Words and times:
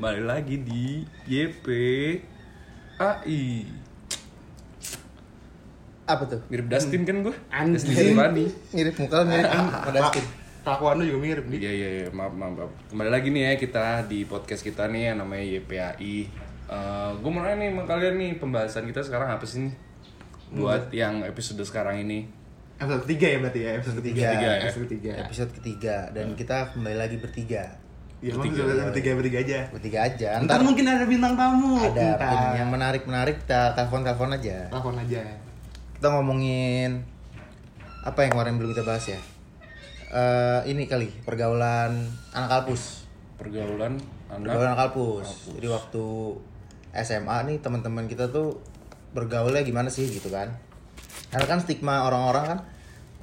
Kembali 0.00 0.24
lagi 0.24 0.56
di 0.64 1.04
YP 1.28 1.66
AI 2.96 3.68
Apa 6.08 6.24
tuh? 6.24 6.40
Mirip 6.48 6.72
Dustin 6.72 7.04
kan 7.04 7.20
gue? 7.20 7.36
Dustin 7.76 7.92
Tiffany 7.92 8.48
Mirip 8.72 8.96
muka 8.96 9.28
mirip 9.28 9.44
pada 9.60 10.08
skin. 10.08 10.24
Kelakuan 10.64 10.94
lu 10.96 11.04
juga 11.04 11.20
mirip 11.20 11.44
nih. 11.52 11.58
Iya 11.60 11.72
iya 11.76 11.88
iya 12.00 12.08
maaf, 12.16 12.32
maaf 12.32 12.52
maaf 12.56 12.72
Kembali 12.88 13.12
lagi 13.12 13.28
nih 13.28 13.42
ya 13.44 13.52
kita 13.60 14.08
di 14.08 14.24
podcast 14.24 14.64
kita 14.64 14.88
nih 14.88 15.12
yang 15.12 15.20
namanya 15.20 15.44
YPAI 15.60 16.16
uh, 16.72 17.12
Gue 17.20 17.30
mau 17.36 17.44
nanya 17.44 17.60
nih 17.60 17.68
sama 17.68 17.82
kalian 17.84 18.14
nih 18.16 18.30
pembahasan 18.40 18.88
kita 18.88 19.04
sekarang 19.04 19.36
apa 19.36 19.44
sih 19.44 19.68
nih? 19.68 19.74
Buat 20.56 20.96
yang 20.96 21.28
episode 21.28 21.60
sekarang 21.60 22.00
ini 22.00 22.24
Episode 22.80 23.04
ketiga 23.04 23.26
ya 23.28 23.38
berarti 23.44 23.60
ya, 23.60 23.70
episode 23.76 23.96
ketiga. 24.00 24.20
Ketiga 24.24 24.48
ya. 24.48 24.60
Episode 24.64 24.84
ketiga. 24.88 25.12
Episode 25.28 25.52
ketiga 25.60 25.96
dan 26.16 26.26
kita 26.40 26.72
kembali 26.72 26.96
lagi 26.96 27.20
bertiga. 27.20 27.79
Iya, 28.20 28.36
emang 28.36 28.52
Bertiga. 28.52 28.60
episode 28.68 28.84
bertiga 28.92 29.10
bertiga 29.16 29.38
aja. 29.40 29.58
Bertiga 29.72 29.98
aja. 30.04 30.28
Ntar 30.44 30.44
Ntar 30.44 30.60
mungkin 30.60 30.84
ada 30.84 31.04
bintang 31.08 31.34
tamu. 31.40 31.80
ada 31.80 31.88
Ntar. 31.88 32.28
mungkin 32.28 32.52
yang 32.60 32.68
menarik-menarik 32.68 33.36
kita 33.48 33.72
telepon-telepon 33.72 34.36
aja. 34.36 34.56
Telepon 34.68 34.96
aja. 35.00 35.22
Kita 35.96 36.06
ngomongin 36.12 37.00
apa 38.04 38.18
yang 38.20 38.30
kemarin 38.36 38.60
belum 38.60 38.76
kita 38.76 38.84
bahas 38.84 39.04
ya? 39.08 39.20
Eh 40.12 40.60
ini 40.68 40.84
kali 40.84 41.08
pergaulan 41.24 41.96
anak 42.36 42.48
kalpus. 42.60 43.08
Pergaulan 43.40 43.96
Pergaulan 44.28 44.52
anak 44.52 44.76
anak 44.76 44.78
kalpus. 44.92 45.56
Jadi 45.56 45.66
waktu 45.72 46.04
SMA 46.92 47.36
nih 47.48 47.56
teman-teman 47.64 48.04
kita 48.04 48.28
tuh 48.28 48.60
bergaulnya 49.16 49.64
gimana 49.64 49.88
sih 49.88 50.04
gitu 50.04 50.28
kan? 50.28 50.52
Karena 51.32 51.46
kan 51.48 51.58
stigma 51.64 52.04
orang-orang 52.04 52.44
kan 52.52 52.58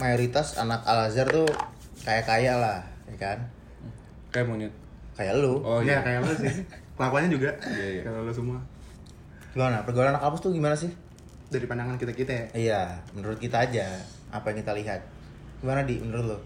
mayoritas 0.02 0.58
anak 0.58 0.81
Al 0.90 1.06
Azhar 1.06 1.30
tuh 1.30 1.45
kayak 2.02 2.25
kaya 2.25 2.58
lah, 2.58 2.81
ya 3.14 3.18
kan? 3.22 3.38
Kayak 4.34 4.48
monyet 4.50 4.73
Kayak 5.18 5.34
lu. 5.38 5.58
Oh 5.60 5.82
Iya, 5.82 5.98
iya 5.98 5.98
kayak 6.00 6.20
lu 6.22 6.34
sih. 6.38 6.54
Kelakuannya 6.94 7.30
juga. 7.30 7.50
Iya, 7.73 7.88
iya. 7.92 8.02
Kalau 8.04 8.22
lu 8.22 8.32
semua. 8.32 8.60
Gimana? 9.52 9.82
Pergaulan 9.82 10.14
anak 10.14 10.22
kampus 10.22 10.40
tuh 10.40 10.52
gimana 10.52 10.74
sih? 10.74 10.94
Dari 11.48 11.66
pandangan 11.66 11.98
kita-kita 11.98 12.32
ya. 12.32 12.46
Iya, 12.54 12.82
menurut 13.12 13.38
kita 13.38 13.58
aja 13.59 13.86
apa 14.30 14.52
yang 14.52 14.62
kita 14.62 14.74
lihat. 14.74 15.02
Gimana 15.58 15.82
di 15.82 15.98
menurut 15.98 16.32
lo? 16.32 16.40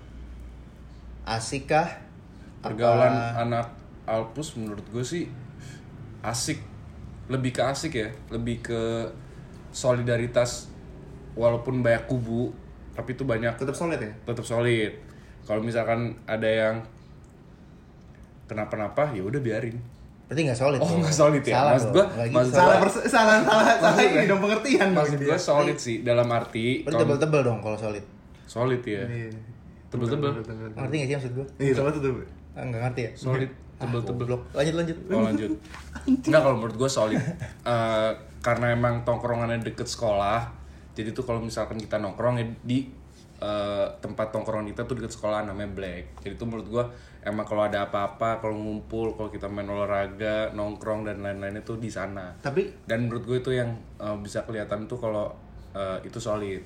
Asik 1.21 1.67
kah? 1.67 1.87
Pergaulan 2.61 3.09
Apa- 3.09 3.43
anak 3.43 3.67
Alpus 4.03 4.53
menurut 4.55 4.81
gue 4.87 5.01
sih 5.01 5.25
asik 6.21 6.61
Lebih 7.25 7.51
ke 7.51 7.61
asik 7.63 7.93
ya 7.95 8.09
Lebih 8.29 8.61
ke 8.61 8.81
solidaritas 9.71 10.69
Walaupun 11.33 11.81
banyak 11.81 12.05
kubu 12.05 12.53
Tapi 12.91 13.13
itu 13.13 13.23
banyak 13.23 13.53
Tetap 13.55 13.73
solid 13.73 13.97
ya? 13.97 14.11
tetap 14.21 14.43
solid. 14.43 14.93
Kalau 15.41 15.61
misalkan 15.61 16.13
ada 16.25 16.45
yang 16.45 16.75
kenapa-napa 18.51 19.09
ya 19.09 19.23
udah 19.23 19.39
biarin. 19.39 19.79
Berarti 20.27 20.41
nggak 20.43 20.55
solid. 20.57 20.79
Oh, 20.79 20.91
nggak 20.93 21.11
solid 21.13 21.39
ya? 21.41 21.55
Salah 21.57 21.71
gua- 21.89 22.07
Nggak 22.09 22.25
gitu. 22.25 22.35
maksud 22.37 22.53
Salah 22.53 22.67
gua- 22.69 22.83
perse- 22.83 23.05
salah 23.05 23.35
salah 23.41 23.65
salah 23.77 23.99
ini 24.01 24.25
dong 24.25 24.39
pengertian 24.39 24.87
Maksud 24.91 25.19
gue 25.21 25.37
solid 25.37 25.77
sih 25.77 25.97
dalam 26.01 26.27
arti 26.29 26.65
Berarti 26.81 26.99
tebel-tebel 27.01 27.41
dong 27.41 27.59
kalau 27.59 27.77
solid. 27.77 28.03
solid 28.45 28.81
ya. 28.81 29.03
Iya. 29.03 29.31
Tebel-tebel. 29.87 30.31
Ngerti 30.73 30.93
nggak 30.93 31.07
sih 31.09 31.15
maksud 31.17 31.33
gue? 31.33 31.45
Iya, 31.57 31.71
sama 31.73 31.89
tuh 31.89 32.01
tuh. 32.01 32.11
Ah, 32.51 32.63
Nggak 32.63 32.81
ngerti 32.81 33.01
ya? 33.01 33.11
Solid, 33.13 33.49
tebel-tebel. 33.77 34.25
Goblok. 34.25 34.41
Lanjut 34.53 34.75
lanjut. 34.77 34.97
Oh 35.09 35.21
lanjut. 35.21 35.51
Enggak 36.05 36.41
kalau 36.41 36.55
menurut 36.57 36.75
gue 36.77 36.89
solid. 36.89 37.19
Eh, 37.63 38.11
karena 38.39 38.65
emang 38.69 39.03
tongkrongannya 39.03 39.59
deket 39.61 39.85
sekolah. 39.85 40.47
Jadi 40.91 41.11
tuh 41.11 41.21
kalau 41.21 41.39
misalkan 41.39 41.75
kita 41.75 41.95
nongkrong 41.97 42.35
ya 42.35 42.45
di 42.61 42.87
eh, 43.41 43.85
tempat 43.97 44.29
tongkrongan 44.29 44.69
kita 44.69 44.85
tuh 44.85 44.95
deket 44.95 45.11
sekolah 45.11 45.43
namanya 45.43 45.69
Black. 45.71 46.21
Jadi 46.21 46.33
tuh 46.35 46.45
menurut 46.45 46.67
gue 46.67 46.83
emang 47.21 47.41
kalau 47.41 47.63
ada 47.63 47.83
apa-apa, 47.83 48.37
kalau 48.37 48.53
ngumpul, 48.53 49.13
kalau 49.13 49.27
kita 49.27 49.45
main 49.45 49.65
olahraga, 49.65 50.49
nongkrong 50.51 51.03
dan 51.03 51.19
lain-lainnya 51.19 51.61
tuh 51.61 51.75
di 51.75 51.89
sana. 51.89 52.29
Tapi 52.37 52.69
Dan 52.83 53.05
menurut 53.05 53.23
gue 53.23 53.37
itu 53.39 53.51
yang 53.51 53.69
eh, 53.97 54.17
bisa 54.17 54.41
kelihatan 54.41 54.85
tuh 54.85 54.95
kalau 54.95 55.33
eh, 55.71 55.97
itu 56.01 56.17
solid. 56.17 56.61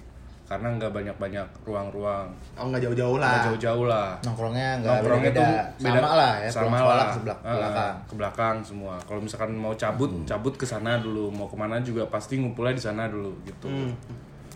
Karena 0.46 0.70
nggak 0.72 0.94
banyak-banyak 0.94 1.66
ruang-ruang. 1.66 2.30
oh 2.54 2.70
nggak 2.70 2.78
jauh-jauh 2.80 3.18
Nggak 3.18 3.34
lah. 3.34 3.46
jauh-jauh 3.50 3.86
lah 3.88 4.10
Nongkrongnya 4.22 4.70
nggak 4.78 4.94
nongkrongnya 4.94 5.32
beda, 5.32 5.42
tuh 5.42 5.50
sama 5.82 6.10
lah 6.14 6.34
ya. 6.38 6.50
sama 6.54 6.78
lah 6.78 7.06
ke 7.10 7.14
sebelah 7.18 7.38
belakang. 7.42 7.96
ke 7.98 8.14
belakang 8.14 8.56
semua 8.62 8.94
kalau 9.02 9.22
misalkan 9.26 9.58
mau 9.58 9.74
cabut 9.74 10.14
cabut 10.22 10.54
ke 10.54 10.62
sana 10.62 11.02
dulu 11.02 11.34
mau 11.34 11.50
ke 11.50 11.58
mana 11.58 11.82
juga 11.82 12.06
pasti 12.06 12.38
ngumpulnya 12.38 12.72
di 12.72 12.84
sana 12.84 13.10
dulu 13.10 13.34
gitu 13.42 13.66
Hmm. 13.66 13.90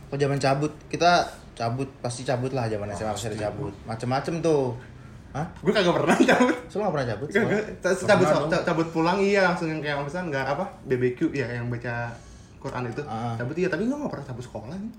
Kok 0.06 0.18
zaman 0.20 0.38
cabut 0.38 0.70
kita 0.86 1.26
cabut 1.60 1.90
pasti 2.00 2.24
cabut 2.24 2.56
lah 2.56 2.66
zaman 2.66 2.88
SMA 2.90 3.12
pasti 3.12 3.28
ada 3.28 3.52
cabut. 3.52 3.76
Macem-macem 3.84 4.40
tuh. 4.40 4.80
Hah? 5.30 5.46
Gue 5.60 5.70
kagak 5.70 5.92
pernah 5.92 6.16
cabut. 6.16 6.56
Lu 6.56 6.78
nggak 6.80 6.94
pernah 6.96 7.08
cabut? 7.12 7.28
Kagak. 7.28 7.62
Soalnya? 7.84 8.08
Cabut 8.08 8.26
Pernah 8.26 8.42
dong. 8.50 8.64
cabut 8.66 8.88
pulang 8.90 9.18
iya 9.20 9.42
langsung 9.46 9.68
yang 9.68 9.84
kayak 9.84 10.00
misalnya 10.00 10.26
nggak 10.32 10.46
apa 10.56 10.66
BBQ 10.88 11.20
ya 11.36 11.48
yang 11.52 11.68
baca 11.68 12.16
Quran 12.58 12.82
itu. 12.88 13.02
Ah. 13.06 13.36
Cabut 13.36 13.56
iya 13.56 13.68
tapi 13.68 13.84
gue 13.86 13.94
nggak 13.94 14.10
pernah 14.10 14.26
cabut 14.26 14.44
sekolah 14.44 14.74
nih. 14.74 14.92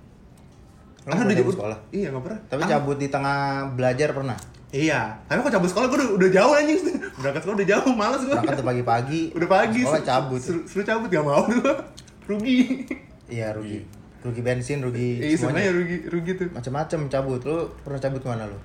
Lu 1.00 1.08
nggak 1.08 1.18
pernah 1.18 1.38
cabut 1.40 1.54
sekolah? 1.56 1.78
Iya 1.90 2.06
nggak 2.12 2.24
pernah. 2.28 2.40
Tapi 2.46 2.60
Ah, 2.62 2.68
cabut 2.68 2.96
di 3.00 3.08
tengah 3.08 3.38
belajar 3.72 4.08
pernah. 4.12 4.36
Iya. 4.70 5.00
Tapi 5.26 5.38
kok 5.40 5.50
cabut 5.50 5.68
sekolah 5.68 5.86
gue 5.90 5.98
udah, 5.98 6.10
udah 6.14 6.30
jauh 6.30 6.52
anjing. 6.54 6.78
Berangkat 7.18 7.40
sekolah 7.42 7.56
udah 7.58 7.68
jauh, 7.74 7.90
males 7.96 8.22
gue. 8.22 8.30
Berangkat 8.30 8.56
tuh 8.60 8.68
pagi-pagi. 8.68 9.20
Udah 9.34 9.48
pagi. 9.50 9.80
Sekolah 9.82 10.04
cabut. 10.06 10.40
Seru, 10.44 10.82
cabut 10.86 11.08
gak 11.10 11.24
mau 11.26 11.42
gue. 11.42 11.72
Rugi. 12.30 12.86
Iya 13.26 13.50
rugi. 13.58 13.82
Rugi 14.20 14.40
bensin, 14.40 14.78
rugi 14.80 15.16
Iya 15.18 15.32
sebenarnya 15.34 15.72
rugi 15.72 15.96
rugi 16.06 16.32
tuh. 16.34 16.48
Macem-macem 16.50 17.00
cabut. 17.06 17.40
Lu 17.40 17.56
pernah 17.80 17.96
cabut 17.98 18.20
ke 18.20 18.28
mana 18.28 18.44
lu? 18.44 18.58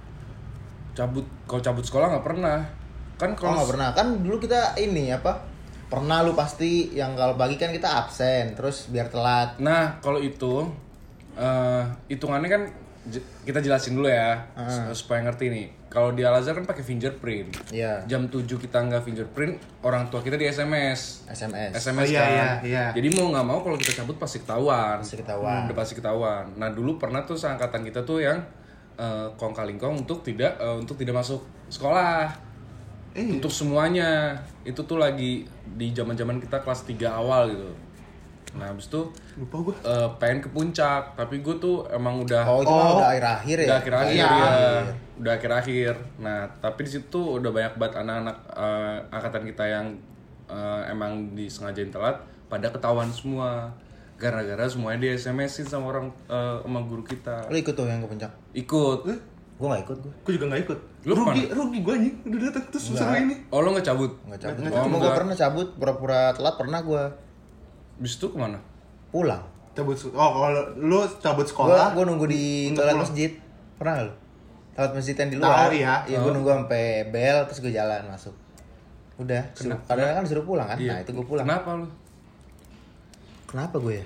cabut 0.92 1.28
kalau 1.44 1.60
cabut 1.60 1.84
sekolah 1.84 2.08
nggak 2.10 2.24
pernah 2.26 2.64
kan 3.16 3.32
Kalau 3.32 3.52
kalau 3.52 3.56
nggak 3.58 3.70
pernah 3.70 3.90
kan 3.92 4.08
dulu 4.18 4.38
kita 4.38 4.76
ini 4.78 5.12
apa? 5.12 5.44
Pernah 5.86 6.20
lu 6.22 6.32
pasti 6.32 6.92
yang 6.92 7.14
kalau 7.14 7.36
pagi 7.36 7.56
kan 7.56 7.70
kita 7.70 8.00
absen 8.02 8.52
terus 8.54 8.88
biar 8.88 9.08
telat. 9.08 9.56
nah 9.58 10.00
kalau 10.00 10.18
itu 10.18 10.64
eh 11.34 11.84
hitungannya 12.08 12.48
kan 12.48 12.62
j- 13.06 13.24
kita 13.44 13.60
jelasin 13.60 13.94
dulu 13.94 14.08
ya 14.08 14.40
s- 14.58 14.96
supaya 14.98 15.20
ngerti 15.22 15.46
nih 15.48 15.68
kalau 15.96 16.12
di 16.12 16.22
Al 16.22 16.36
Azhar 16.36 16.52
kan 16.52 16.68
pakai 16.68 16.84
fingerprint 16.84 17.56
Iya. 17.72 18.04
jam 18.04 18.28
7 18.28 18.44
kita 18.60 18.84
nggak 18.84 19.00
fingerprint 19.02 19.56
orang 19.80 20.12
tua 20.12 20.20
kita 20.20 20.36
di 20.36 20.44
SMS 20.44 21.24
SMS. 21.26 21.72
SMS 21.74 22.04
Oh, 22.04 22.12
iya, 22.12 22.20
kan. 22.20 22.30
iya, 22.30 22.50
iya. 22.62 22.86
Jadi 22.92 23.08
mau 23.16 23.32
nggak 23.32 23.46
mau 23.46 23.60
kalau 23.62 23.80
kita 23.80 23.96
cabut 23.96 24.20
pasti 24.20 24.44
ketahuan. 24.44 25.00
Pasti 25.00 25.16
ketahuan. 25.16 25.64
Udah 25.66 25.74
pasti 25.74 25.94
ketahuan. 25.96 26.44
Nah 26.54 26.70
dulu 26.70 27.00
pernah 27.00 27.24
tuh 27.24 27.34
seangkatan 27.34 27.82
kita 27.82 28.04
tuh 28.04 28.20
yang 28.20 28.44
eh, 28.96 29.28
kong 29.34 29.56
kalingkong 29.56 30.04
untuk 30.04 30.20
tidak 30.20 30.60
eh, 30.60 30.76
untuk 30.76 31.00
tidak 31.00 31.16
masuk 31.18 31.40
sekolah. 31.68 32.28
Eh, 33.16 33.24
Untuk 33.32 33.48
semuanya 33.48 34.36
itu 34.62 34.84
tuh 34.84 35.00
lagi 35.00 35.48
di 35.66 35.88
zaman 35.90 36.14
zaman 36.14 36.36
kita 36.36 36.60
kelas 36.60 36.84
3 36.84 37.08
awal 37.08 37.48
gitu. 37.48 37.72
Nah 38.56 38.66
habis 38.66 38.86
itu 38.86 39.02
lupa 39.36 39.56
gue. 39.62 39.76
eh, 39.84 40.10
pengen 40.16 40.40
ke 40.40 40.50
puncak, 40.50 41.14
tapi 41.14 41.40
gue 41.40 41.56
tuh 41.56 41.84
emang 41.88 42.20
udah 42.20 42.44
Oh 42.44 42.60
itu 42.60 42.70
Oh. 42.70 42.98
udah 42.98 43.10
akhir-akhir 43.12 43.58
ya? 43.58 43.66
udah 43.66 43.78
akhir-akhir 43.78 44.14
Iya. 44.14 44.28
ya. 44.28 44.84
Udah 45.16 45.34
akhir-akhir. 45.34 45.94
Nah, 46.18 46.40
tapi 46.60 46.80
di 46.82 46.92
situ 46.94 47.20
udah 47.36 47.50
banyak 47.50 47.74
banget 47.76 47.94
anak-anak 47.98 48.38
eh, 48.50 48.98
angkatan 49.10 49.44
kita 49.46 49.64
yang 49.66 49.86
eh, 50.46 50.82
emang 50.88 51.12
disengajain 51.32 51.90
telat 51.90 52.16
pada 52.46 52.68
ketahuan 52.68 53.10
semua. 53.10 53.72
Gara-gara 54.16 54.64
semuanya 54.66 55.00
di 55.02 55.10
SMS-in 55.12 55.66
sama 55.66 55.92
orang 55.92 56.08
eh, 56.26 56.58
sama 56.58 56.80
guru 56.82 57.04
kita. 57.04 57.48
Lu 57.48 57.58
ikut 57.58 57.72
tuh 57.72 57.84
yang 57.84 58.00
ke 58.00 58.08
puncak? 58.08 58.32
Ikut. 58.54 59.00
Gue 59.56 59.68
gak 59.70 59.84
ikut 59.84 59.98
gue. 60.02 60.14
Gue 60.22 60.34
juga 60.36 60.46
gak 60.50 60.62
ikut. 60.64 60.80
Lu 61.04 61.14
rugi, 61.14 61.44
rugi 61.50 61.80
gue 61.80 61.94
anjing. 61.94 62.16
Udah 62.26 62.40
datang 62.46 62.64
terus 62.70 62.84
suruh 62.90 63.12
ini. 63.14 63.36
Oh, 63.50 63.60
lo 63.60 63.72
nggak 63.72 63.84
cabut? 63.86 64.12
Nggak 64.26 64.40
cabut. 64.42 64.68
Cuma 64.70 64.96
gue 64.98 65.12
pernah 65.14 65.32
cabut, 65.34 65.68
pura-pura 65.74 66.22
telat 66.32 66.56
pernah 66.56 66.80
gue 66.82 67.04
Bis 67.98 68.16
itu 68.16 68.28
ke 68.28 68.38
mana? 68.38 68.60
pulang. 69.10 69.40
Cabut 69.72 69.96
Oh, 70.12 70.32
kalau 70.38 70.62
lu 70.76 71.00
cabut 71.20 71.44
sekolah. 71.44 71.92
gue 71.92 72.04
nunggu 72.04 72.28
di 72.28 72.72
toilet 72.72 72.96
masjid. 72.96 73.32
Pernah 73.76 74.04
lu? 74.04 74.12
Toilet 74.72 74.94
masjid 74.94 75.16
yang 75.16 75.30
di 75.30 75.38
luar. 75.40 75.68
Tahu, 75.68 75.72
iya. 75.74 75.94
Iya 76.04 76.18
gue 76.20 76.32
nunggu 76.32 76.50
sampai 76.52 76.84
bel 77.10 77.38
terus 77.48 77.60
gue 77.60 77.72
jalan 77.72 78.04
masuk. 78.06 78.36
Udah. 79.16 79.40
Suruh, 79.56 79.80
padahal 79.84 80.20
kan 80.20 80.24
disuruh 80.24 80.44
pulang 80.44 80.68
kan? 80.68 80.76
Nah 80.76 81.00
itu 81.00 81.12
gue 81.12 81.24
pulang. 81.24 81.48
Kenapa 81.48 81.70
lu? 81.76 81.88
Kenapa 83.48 83.76
gue 83.80 84.04
ya? 84.04 84.06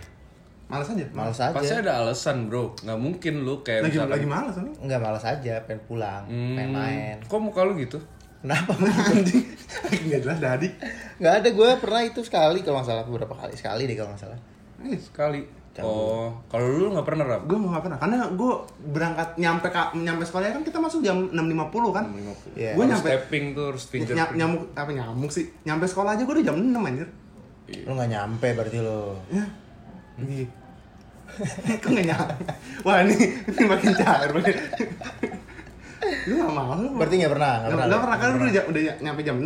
Males 0.69 0.85
aja. 0.85 1.06
Males 1.09 1.39
aja. 1.42 1.50
Pasti 1.50 1.74
ada 1.74 2.06
alasan, 2.06 2.45
Bro. 2.45 2.77
Nggak 2.85 3.00
mungkin 3.01 3.33
lu 3.42 3.65
kayak 3.65 3.89
Lagi 3.89 3.97
misalkan 3.97 4.13
lagi 4.13 4.27
males 4.30 4.56
nih. 4.62 4.74
Enggak 4.85 5.00
malas 5.01 5.24
aja, 5.25 5.53
pengen 5.65 5.81
pulang, 5.89 6.24
pengen 6.30 6.69
Hmm, 6.69 6.77
main. 6.77 7.18
Kok 7.25 7.39
muka 7.42 7.65
lu 7.65 7.74
gitu? 7.74 7.97
Kenapa? 8.39 8.71
Anjing. 8.80 9.44
Enggak 10.07 10.19
jelas 10.24 10.39
dadi. 10.39 10.68
Nggak 11.19 11.33
ada 11.44 11.50
gue 11.51 11.69
pernah 11.77 12.01
itu 12.01 12.19
sekali 12.24 12.59
kalau 12.63 12.80
nggak 12.80 12.88
salah 12.88 13.03
beberapa 13.03 13.36
kali 13.36 13.53
sekali 13.53 13.83
deh 13.83 13.95
kalau 13.95 14.15
nggak 14.15 14.24
salah. 14.24 14.39
Eh, 14.81 14.95
sekali. 14.95 15.41
Cabut. 15.69 15.86
Oh, 15.86 16.27
kalau 16.50 16.65
lu 16.65 16.88
nggak 16.89 17.06
pernah 17.06 17.24
rap? 17.27 17.41
Gue 17.45 17.56
mau 17.56 17.69
gak 17.69 17.86
pernah. 17.86 18.00
Karena 18.01 18.25
gue 18.25 18.53
berangkat 18.89 19.30
nyampe 19.38 19.68
ka, 19.69 19.94
nyampe 19.94 20.25
sekolah 20.25 20.50
kan 20.50 20.63
kita 20.63 20.81
masuk 20.81 21.06
jam 21.06 21.30
6.50 21.30 21.94
kan. 21.94 22.06
Iya. 22.57 22.74
Gue 22.74 22.83
Harus 22.83 22.91
nyampe 22.97 23.07
stepping 23.07 23.45
tuh 23.53 23.65
harus 23.69 23.83
ny- 23.86 23.91
fingerprint. 23.94 24.33
nyamuk 24.33 24.62
apa 24.74 24.89
nyamuk 24.89 25.30
sih? 25.30 25.45
Nyampe 25.62 25.85
sekolah 25.85 26.18
aja 26.18 26.24
gue 26.24 26.33
udah 26.33 26.45
jam 26.45 26.57
6 26.57 26.74
anjir. 26.74 27.07
Lu 27.85 27.92
nggak 27.94 28.09
nyampe 28.09 28.47
berarti 28.56 28.77
lo. 28.81 29.19
Ya. 29.30 29.45
Iya. 30.18 30.47
Kok 31.85 31.89
gak 31.94 32.07
nyampe? 32.07 32.33
Wah 32.81 33.06
ini, 33.06 33.15
ini 33.45 33.63
makin 33.63 33.92
cair 33.94 34.30
banget. 34.33 34.56
Lu 36.25 36.33
gak 36.37 36.51
mau 36.51 36.71
lu. 36.73 36.87
Berarti 36.95 37.15
nggak 37.17 37.31
pernah, 37.31 37.53
nggak 37.55 37.61
Nggak 37.61 37.69
pernah. 37.69 37.87
nggak 37.87 38.01
pernah 38.01 38.17
kan 38.17 38.27
lu 38.29 38.35
udah, 38.41 38.63
udah 38.65 38.81
nyampe 38.99 39.21
jam 39.21 39.37
6 39.37 39.45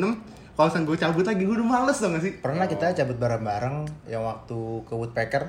kalau 0.54 0.70
misalnya 0.70 0.86
gue 0.86 0.98
cabut 1.00 1.26
lagi 1.26 1.42
gue 1.42 1.56
udah 1.56 1.66
males 1.68 1.98
dong 1.98 2.14
gak 2.14 2.22
sih 2.22 2.34
Pernah 2.38 2.66
kita 2.66 2.86
cabut 2.94 3.18
bareng-bareng 3.18 3.76
yang 4.06 4.22
waktu 4.22 4.58
ke 4.82 4.94
Woodpecker. 4.94 5.44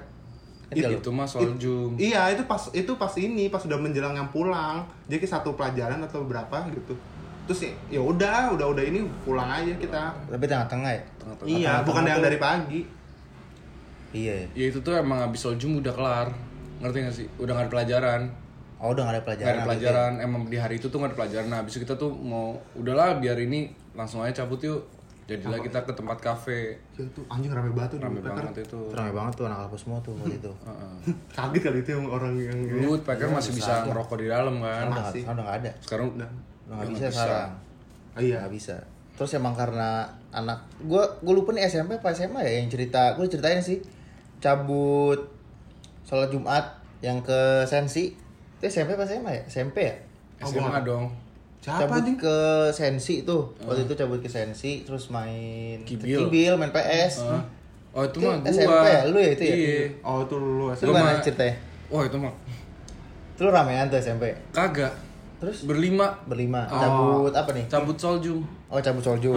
Itu 0.71 1.11
mah 1.11 1.23
soal 1.23 1.55
jum 1.55 1.95
iya 1.95 2.27
itu 2.29 2.43
pas 2.43 2.59
itu 2.73 2.89
pas 2.95 3.13
ini 3.15 3.47
pas 3.47 3.61
udah 3.61 3.77
menjelang 3.77 4.11
yang 4.13 4.27
pulang 4.29 4.83
jadi 5.05 5.23
satu 5.23 5.55
pelajaran 5.55 6.03
atau 6.03 6.25
berapa 6.25 6.67
gitu 6.69 6.97
terus 7.45 7.63
ya 7.63 7.71
ya 7.91 8.01
udah 8.01 8.51
udah 8.51 8.67
udah 8.73 8.83
ini 8.83 9.05
pulang 9.23 9.47
aja 9.47 9.71
kita 9.71 10.11
Tapi 10.27 10.43
tengah-tengah 10.43 10.91
ya? 10.91 11.03
Tengah-tengah. 11.15 11.47
iya 11.53 11.73
bukan 11.79 12.03
yang 12.03 12.19
dari 12.19 12.39
pagi 12.39 12.81
Iya. 14.11 14.35
ya. 14.35 14.47
ya 14.57 14.65
itu 14.67 14.81
tuh 14.81 14.95
emang 14.95 15.23
abis 15.23 15.43
soal 15.43 15.55
jum 15.55 15.79
udah 15.79 15.91
kelar 15.91 16.29
ngerti 16.81 16.97
gak 17.03 17.15
sih 17.15 17.27
udah 17.37 17.53
gak 17.53 17.65
ada 17.67 17.71
pelajaran 17.71 18.21
Oh 18.77 18.91
udah 18.91 19.03
gak 19.03 19.13
ada 19.13 19.17
Gak 19.17 19.27
pelajaran. 19.27 19.55
ada 19.55 19.65
pelajaran, 19.65 20.13
emang 20.19 20.41
di 20.45 20.57
hari 20.57 20.77
itu 20.77 20.87
tuh 20.87 20.99
gak 20.99 21.11
ada 21.11 21.17
pelajaran 21.17 21.47
Nah 21.47 21.59
abis 21.61 21.73
itu 21.73 21.81
kita 21.81 21.95
tuh 21.95 22.11
mau, 22.11 22.53
udahlah 22.75 23.17
biar 23.17 23.39
ini 23.39 23.67
langsung 23.93 24.21
aja 24.21 24.43
cabut 24.43 24.61
yuk 24.61 24.83
Jadilah 25.25 25.57
kita 25.57 25.81
ke 25.81 25.93
tempat 25.95 26.21
kafe 26.21 26.77
ya 26.93 27.05
tuh 27.11 27.25
anjing 27.27 27.49
rame 27.49 27.73
banget 27.73 27.97
tuh 27.97 27.99
Rame 27.99 28.21
di 28.21 28.29
banget 28.29 28.61
itu 28.61 28.61
Itu 28.61 28.81
Rame 28.93 29.09
banget 29.09 29.33
tuh 29.35 29.45
anak 29.49 29.59
kampus 29.65 29.81
semua 29.81 29.99
tuh 29.99 30.13
waktu 30.15 30.37
itu. 30.37 30.53
Heeh. 30.69 30.95
kaget 31.33 31.61
kali 31.65 31.79
itu 31.81 31.91
yang 31.93 32.05
orang 32.07 32.35
yang 32.37 32.59
Dulu 32.61 32.85
Woodpecker 32.93 33.29
masih 33.33 33.53
bisa 33.53 33.73
ngerokok 33.85 34.17
di 34.21 34.27
dalam 34.29 34.55
kan 34.61 34.69
Sekarang 34.69 34.85
udah, 34.85 35.01
Masih. 35.01 35.21
sekarang 35.23 35.33
udah 35.33 35.45
gak 35.45 35.57
ada. 35.57 35.71
Sekarang 35.81 36.07
Udah. 36.11 36.29
Udah 36.29 36.29
gak 36.69 36.77
udah 36.77 36.93
bisa 36.93 37.07
sekarang. 37.09 37.51
oh, 38.13 38.21
iya 38.21 38.37
Gak 38.39 38.53
bisa. 38.53 38.77
Terus 39.15 39.31
emang 39.33 39.55
karena 39.55 39.91
anak 40.29 40.59
gue 40.83 41.03
gue 41.23 41.33
lupa 41.33 41.51
nih 41.51 41.65
SMP 41.65 41.97
apa 41.97 42.11
SMA 42.11 42.41
ya 42.43 42.53
yang 42.59 42.69
cerita 42.69 43.15
gue 43.15 43.25
ceritain 43.25 43.63
sih 43.63 43.79
cabut 44.39 45.17
sholat 46.03 46.29
Jumat 46.29 46.65
yang 47.01 47.23
ke 47.23 47.41
Sensi 47.65 48.13
itu 48.65 48.73
SMP 48.73 48.97
apa 48.97 49.05
SMA 49.05 49.29
ya? 49.31 49.43
SMP 49.45 49.77
ya? 49.85 49.95
SMA 50.41 50.81
dong. 50.81 51.13
Siapa 51.61 51.85
cabut 51.85 52.01
anjing? 52.01 52.17
ke 52.17 52.37
Sensi 52.71 53.25
tuh. 53.25 53.53
Waktu 53.61 53.85
itu 53.85 53.93
cabut 53.95 54.21
ke 54.21 54.29
Sensi 54.29 54.85
terus 54.85 55.09
main 55.09 55.85
Kibil. 55.85 56.25
Kibil 56.25 56.57
main 56.57 56.73
PS 56.73 57.21
Heeh. 57.25 57.43
Oh 57.95 58.03
itu 58.03 58.19
Itu 58.19 58.27
mah 58.27 58.37
gua. 58.41 58.49
SMP 58.51 58.85
ya? 58.89 59.01
Lu 59.07 59.17
ya 59.17 59.31
itu 59.33 59.45
ya? 59.45 59.55
Iya. 59.55 59.77
Oh 60.01 60.19
itu 60.21 60.35
lu 60.35 60.65
itu 60.73 60.83
Gua 60.85 60.97
mana 60.99 61.21
ceritanya? 61.21 61.55
Wah 61.89 62.03
itu 62.03 62.17
mah. 62.17 62.35
Itu 63.33 63.41
lu 63.45 63.51
ramean 63.53 63.89
tuh 63.89 63.97
SMP 63.97 64.33
kagak. 64.51 64.93
Terus? 65.41 65.65
Berlima. 65.65 66.17
Berlima. 66.25 66.65
Oh. 66.69 66.81
cabut 66.81 67.33
apa 67.33 67.51
nih? 67.53 67.65
Cabut 67.69 67.97
soljum. 67.97 68.41
Oh 68.73 68.81
cabut 68.81 69.05
solju 69.05 69.33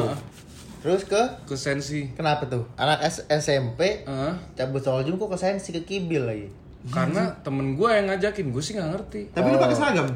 terus 0.78 1.04
ke? 1.04 1.20
Ke 1.44 1.56
Sensi. 1.58 2.08
Kenapa 2.16 2.48
tuh? 2.48 2.64
Anak 2.78 3.04
S- 3.04 3.26
SMP 3.28 4.04
Heeh. 4.04 4.34
cabut 4.56 4.80
solju 4.80 5.16
kok 5.16 5.30
ke 5.32 5.38
Sensi 5.38 5.72
ke 5.72 5.82
Kibil 5.84 6.24
lagi 6.24 6.48
Karena 6.86 7.34
temen 7.42 7.74
gue 7.74 7.90
yang 7.90 8.06
ngajakin, 8.08 8.48
gue 8.48 8.62
sih 8.62 8.74
nggak 8.74 8.90
ngerti. 8.94 9.22
Tapi 9.32 9.48
lu 9.48 9.58
pakai 9.58 9.76
seragam? 9.76 10.08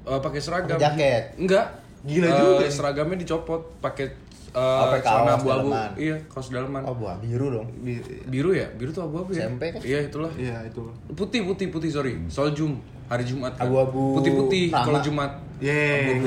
Eh, 0.00 0.20
Pakai 0.20 0.40
seragam. 0.40 0.76
Pakai 0.76 0.84
jaket. 0.86 1.24
Enggak 1.36 1.66
Gila 2.00 2.26
Eh, 2.26 2.32
juga. 2.32 2.64
Seragamnya 2.66 3.16
dicopot 3.18 3.60
pakai 3.78 4.08
eh, 4.50 4.58
Oh, 4.58 4.82
pakai 4.84 5.00
celana 5.00 5.32
abu-abu. 5.32 5.70
Iya, 5.94 6.16
kaos 6.26 6.48
daleman 6.48 6.82
oh 6.82 6.92
buah 6.92 7.16
biru 7.18 7.46
dong. 7.50 7.66
Bi- 7.80 8.02
Biru 8.26 8.50
ya? 8.50 8.66
Biru 8.72 8.90
tuh 8.90 9.02
abu-abu 9.02 9.30
ya? 9.30 9.46
SMP 9.46 9.70
kan? 9.70 9.80
Iya 9.80 9.98
itulah. 10.04 10.32
Iya 10.34 10.56
itu. 10.64 10.82
Putih, 11.12 11.42
putih, 11.42 11.66
putih, 11.68 11.88
sorry. 11.88 12.18
Soljum, 12.26 12.76
hari 13.06 13.22
Jumat 13.22 13.54
kan. 13.54 13.66
Abu-abu. 13.66 14.18
Putih-putih 14.18 14.68
kalau 14.68 14.98
Jumat. 14.98 15.32
Yeay, 15.60 16.24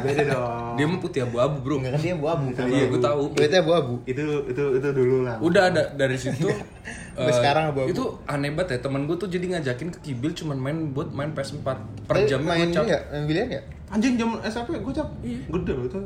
beda 0.00 0.22
dong. 0.32 0.80
Dia 0.80 0.86
mah 0.88 0.96
putih 0.96 1.20
abu-abu 1.20 1.60
bro. 1.60 1.76
Enggak 1.76 1.92
kan 1.92 2.00
dia 2.00 2.14
abu-abu. 2.16 2.44
Iya, 2.48 2.84
gue 2.88 3.00
tahu. 3.00 3.22
Duitnya 3.36 3.60
abu-abu. 3.60 3.94
Itu 4.02 4.24
itu 4.48 4.62
itu 4.72 4.88
dulu 4.90 5.16
lah. 5.22 5.36
Udah 5.38 5.68
ada 5.68 5.82
dari 5.92 6.16
situ. 6.16 6.48
Eh, 7.12 7.28
sekarang 7.28 7.68
abu-abu. 7.68 7.92
Itu 7.92 8.04
aneh 8.24 8.56
banget 8.56 8.72
ya 8.72 8.88
Temen 8.88 9.04
gue 9.04 9.12
tuh 9.14 9.28
jadi 9.28 9.44
ngajakin 9.44 9.92
ke 9.92 10.00
Kibil 10.00 10.32
cuman 10.32 10.56
main 10.56 10.96
buat 10.96 11.12
main 11.12 11.28
PS4 11.30 11.60
Per 11.60 11.76
Tapi 12.08 12.24
jamnya 12.24 12.48
main 12.48 12.72
gocap 12.72 12.82
ini 12.82 12.88
ya? 12.88 13.00
Main 13.04 13.24
biliar 13.28 13.48
ya? 13.52 13.62
Anjing 13.92 14.16
jam 14.16 14.32
SMP 14.40 14.80
gue 14.80 14.92
cap. 14.96 15.12
Iya. 15.20 15.44
Gede 15.44 15.72
loh 15.76 15.84
itu. 15.84 15.98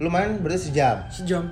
Lu 0.00 0.08
main 0.08 0.32
berarti 0.36 0.60
sejam 0.66 0.96
Sejam 1.06 1.44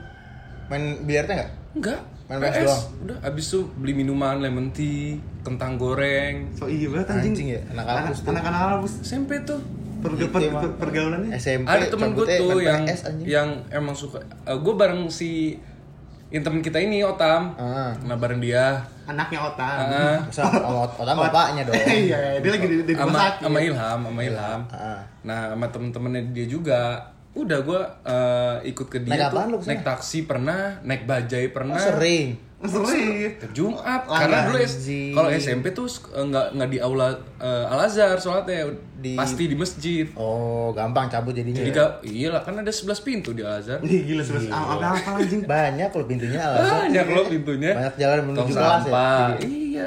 main 0.66 0.98
biliarnya 1.00 1.34
nggak 1.36 1.50
Enggak 1.74 2.00
Main 2.26 2.38
PS 2.38 2.48
PS 2.50 2.60
doang? 2.62 2.82
Udah 3.02 3.16
abis 3.22 3.44
itu 3.46 3.60
beli 3.74 3.92
minuman 3.94 4.36
lemon 4.38 4.68
tea 4.68 5.16
Kentang 5.40 5.76
goreng 5.76 6.48
So 6.52 6.64
iya 6.64 6.84
banget 6.86 7.08
anjing. 7.10 7.32
Anjing 7.32 7.48
ya, 7.50 7.60
anak 7.70 7.84
kampus. 7.86 8.18
Anak-anak 8.22 8.60
kampus. 8.74 8.92
SMP 9.00 9.30
tuh 9.42 9.60
Perga- 9.98 10.28
Gitu 10.28 10.46
per- 10.48 10.76
pergaulannya. 10.78 11.34
SMP 11.34 11.66
ada 11.66 11.84
temen 11.84 12.12
gue 12.12 12.26
tuh 12.30 12.60
yang 12.60 12.84
PS, 12.84 13.00
anjing. 13.04 13.26
yang 13.26 13.48
emang 13.68 13.92
suka 13.92 14.20
gue 14.46 14.74
bareng 14.74 15.08
si 15.08 15.58
yang 16.28 16.40
temen 16.40 16.60
kita 16.60 16.76
ini 16.78 17.00
Otam 17.00 17.52
Ah. 17.54 17.90
nah 17.98 18.14
bareng 18.14 18.38
dia 18.38 18.78
Anaknya 19.02 19.40
Masa 19.40 20.44
sama 20.44 20.84
otak 20.84 21.16
bapaknya 21.16 21.64
dong 21.64 21.74
Iya, 22.04 22.38
dia 22.38 22.50
lagi 22.52 22.66
di, 22.66 22.76
di 22.82 22.92
rumah 22.92 23.08
sama 23.08 23.18
sakit. 23.26 23.42
sama 23.42 23.58
Ilham 23.58 23.98
sama 24.04 24.20
Ilham 24.22 24.60
Ah. 24.70 25.00
nah 25.22 25.40
sama 25.50 25.66
temen-temennya 25.66 26.22
dia 26.30 26.46
juga 26.46 26.80
udah 27.40 27.58
gue 27.62 27.80
ikut 28.66 28.86
ke 28.86 28.98
dia 29.02 29.12
Naik 29.14 29.30
tuh 29.30 29.44
lu 29.46 29.56
naik 29.62 29.82
taksi 29.82 30.18
pernah 30.24 30.80
naik 30.82 31.04
bajai 31.04 31.50
pernah. 31.50 31.76
Oh, 31.76 31.82
sering? 31.82 32.48
Sering. 32.58 33.38
Jumat. 33.54 34.02
Lah, 34.10 34.18
karena 34.18 34.38
dulu 34.50 34.58
kalau 35.14 35.28
SMP 35.30 35.70
tuh 35.70 35.86
nggak 36.10 36.58
nggak 36.58 36.68
di 36.74 36.78
aula 36.82 37.14
eh, 37.38 37.70
Al 37.70 37.86
Azhar 37.86 38.18
sholatnya 38.18 38.66
Di- 38.98 39.14
pasti 39.14 39.46
di 39.46 39.54
masjid. 39.54 40.10
Oh 40.18 40.74
gampang 40.74 41.06
cabut 41.06 41.30
jadinya 41.30 41.62
jadi 41.62 41.70
kak 41.70 41.90
iyalah 42.02 42.42
kan 42.42 42.58
ada 42.58 42.66
11 42.66 42.98
pintu 43.06 43.30
di 43.30 43.46
Al 43.46 43.62
Azhar 43.62 43.78
gila 43.78 44.22
sebelas. 44.26 44.50
Ah, 44.50 44.74
Apa 44.74 44.90
apa 44.90 45.10
anjing? 45.22 45.46
banyak 45.46 45.88
kalau 45.94 46.06
pintunya 46.10 46.40
alasan 46.42 46.90
banyak 46.90 47.06
loh 47.14 47.24
pintunya. 47.30 47.70
Banyak 47.78 47.94
jalan 47.94 48.18
menuju 48.26 48.38
tong 48.42 48.50
kelas 48.50 48.82
ya? 48.82 49.06
iya. 49.46 49.86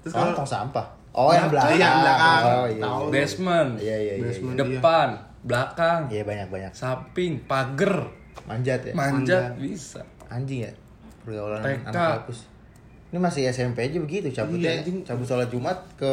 Terus 0.00 0.12
oh, 0.16 0.18
kalau 0.24 0.32
tong 0.32 0.48
sampah? 0.48 0.86
Oh 1.12 1.28
yang 1.36 1.52
belakang. 1.52 1.76
Iya, 1.76 1.84
yang 1.84 2.00
belakang. 2.00 2.42
oh 2.48 2.66
iya 2.66 2.82
Tahu. 2.88 3.04
basement. 3.12 3.70
Iya 3.76 3.96
iya 4.00 4.12
iya. 4.16 4.24
Basement. 4.24 4.56
iya. 4.56 4.60
depan 4.64 5.08
belakang. 5.42 6.06
Iya 6.06 6.22
banyak 6.22 6.48
banyak. 6.48 6.72
Samping 6.72 7.44
pagar. 7.44 8.08
Manjat 8.42 8.80
ya? 8.84 8.92
Manjat 8.92 9.54
bisa. 9.56 10.02
Anjing 10.26 10.64
ya? 10.64 10.72
Pergaulan 11.20 11.60
TK. 11.60 11.86
anak 11.86 12.02
kampus. 12.24 12.38
Ini 13.08 13.18
masih 13.18 13.42
SMP 13.46 13.84
aja 13.84 13.98
begitu 13.98 14.26
cabutnya 14.28 14.72
Iya, 14.72 14.80
anjing. 14.80 14.96
cabut 15.02 15.22
sholat 15.22 15.46
Jumat 15.46 15.76
ke 15.94 16.12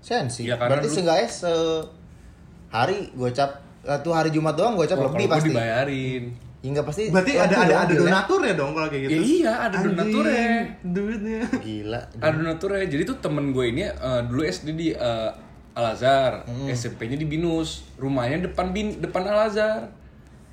sensi 0.00 0.44
Iya, 0.44 0.56
karena 0.56 0.70
berarti 0.72 0.88
seenggaknya 0.88 1.28
sehari 1.28 3.12
gocap 3.12 3.50
eh, 3.82 3.98
tuh 4.00 4.12
hari 4.12 4.30
Jumat 4.30 4.54
doang 4.54 4.74
gocap 4.74 4.96
Wah, 4.96 5.04
lebih 5.06 5.26
kalau 5.26 5.28
gua 5.28 5.36
pasti. 5.36 5.50
dibayarin. 5.50 6.24
Hingga 6.58 6.82
pasti 6.82 7.02
berarti 7.06 7.32
ada 7.32 7.46
lebih 7.46 7.54
ada 7.54 7.68
dong 7.68 7.78
ada 7.78 7.94
donatur 8.00 8.40
ya. 8.42 8.54
dong 8.56 8.70
kalau 8.72 8.88
kayak 8.88 9.02
gitu. 9.04 9.12
Ya 9.12 9.20
iya, 9.20 9.52
ada 9.60 9.76
Anjing, 9.76 9.92
donaturnya. 9.92 10.46
Duitnya. 10.82 11.40
gila 11.60 12.00
ada 12.16 12.34
donaturnya. 12.34 12.84
Jadi 12.88 13.02
tuh 13.04 13.16
temen 13.20 13.44
gue 13.52 13.64
ini 13.68 13.82
eh, 13.84 14.20
dulu 14.24 14.42
SD 14.42 14.68
di 14.72 14.88
eh, 14.90 15.30
Al 15.76 15.92
Azhar 15.92 16.42
Hmm. 16.42 16.66
SMP-nya 16.66 17.14
di 17.14 17.24
Binus 17.24 17.84
rumahnya 17.94 18.40
depan 18.42 18.70
bin 18.70 18.96
depan 18.96 19.22
Al 19.24 19.46
Azhar 19.46 19.92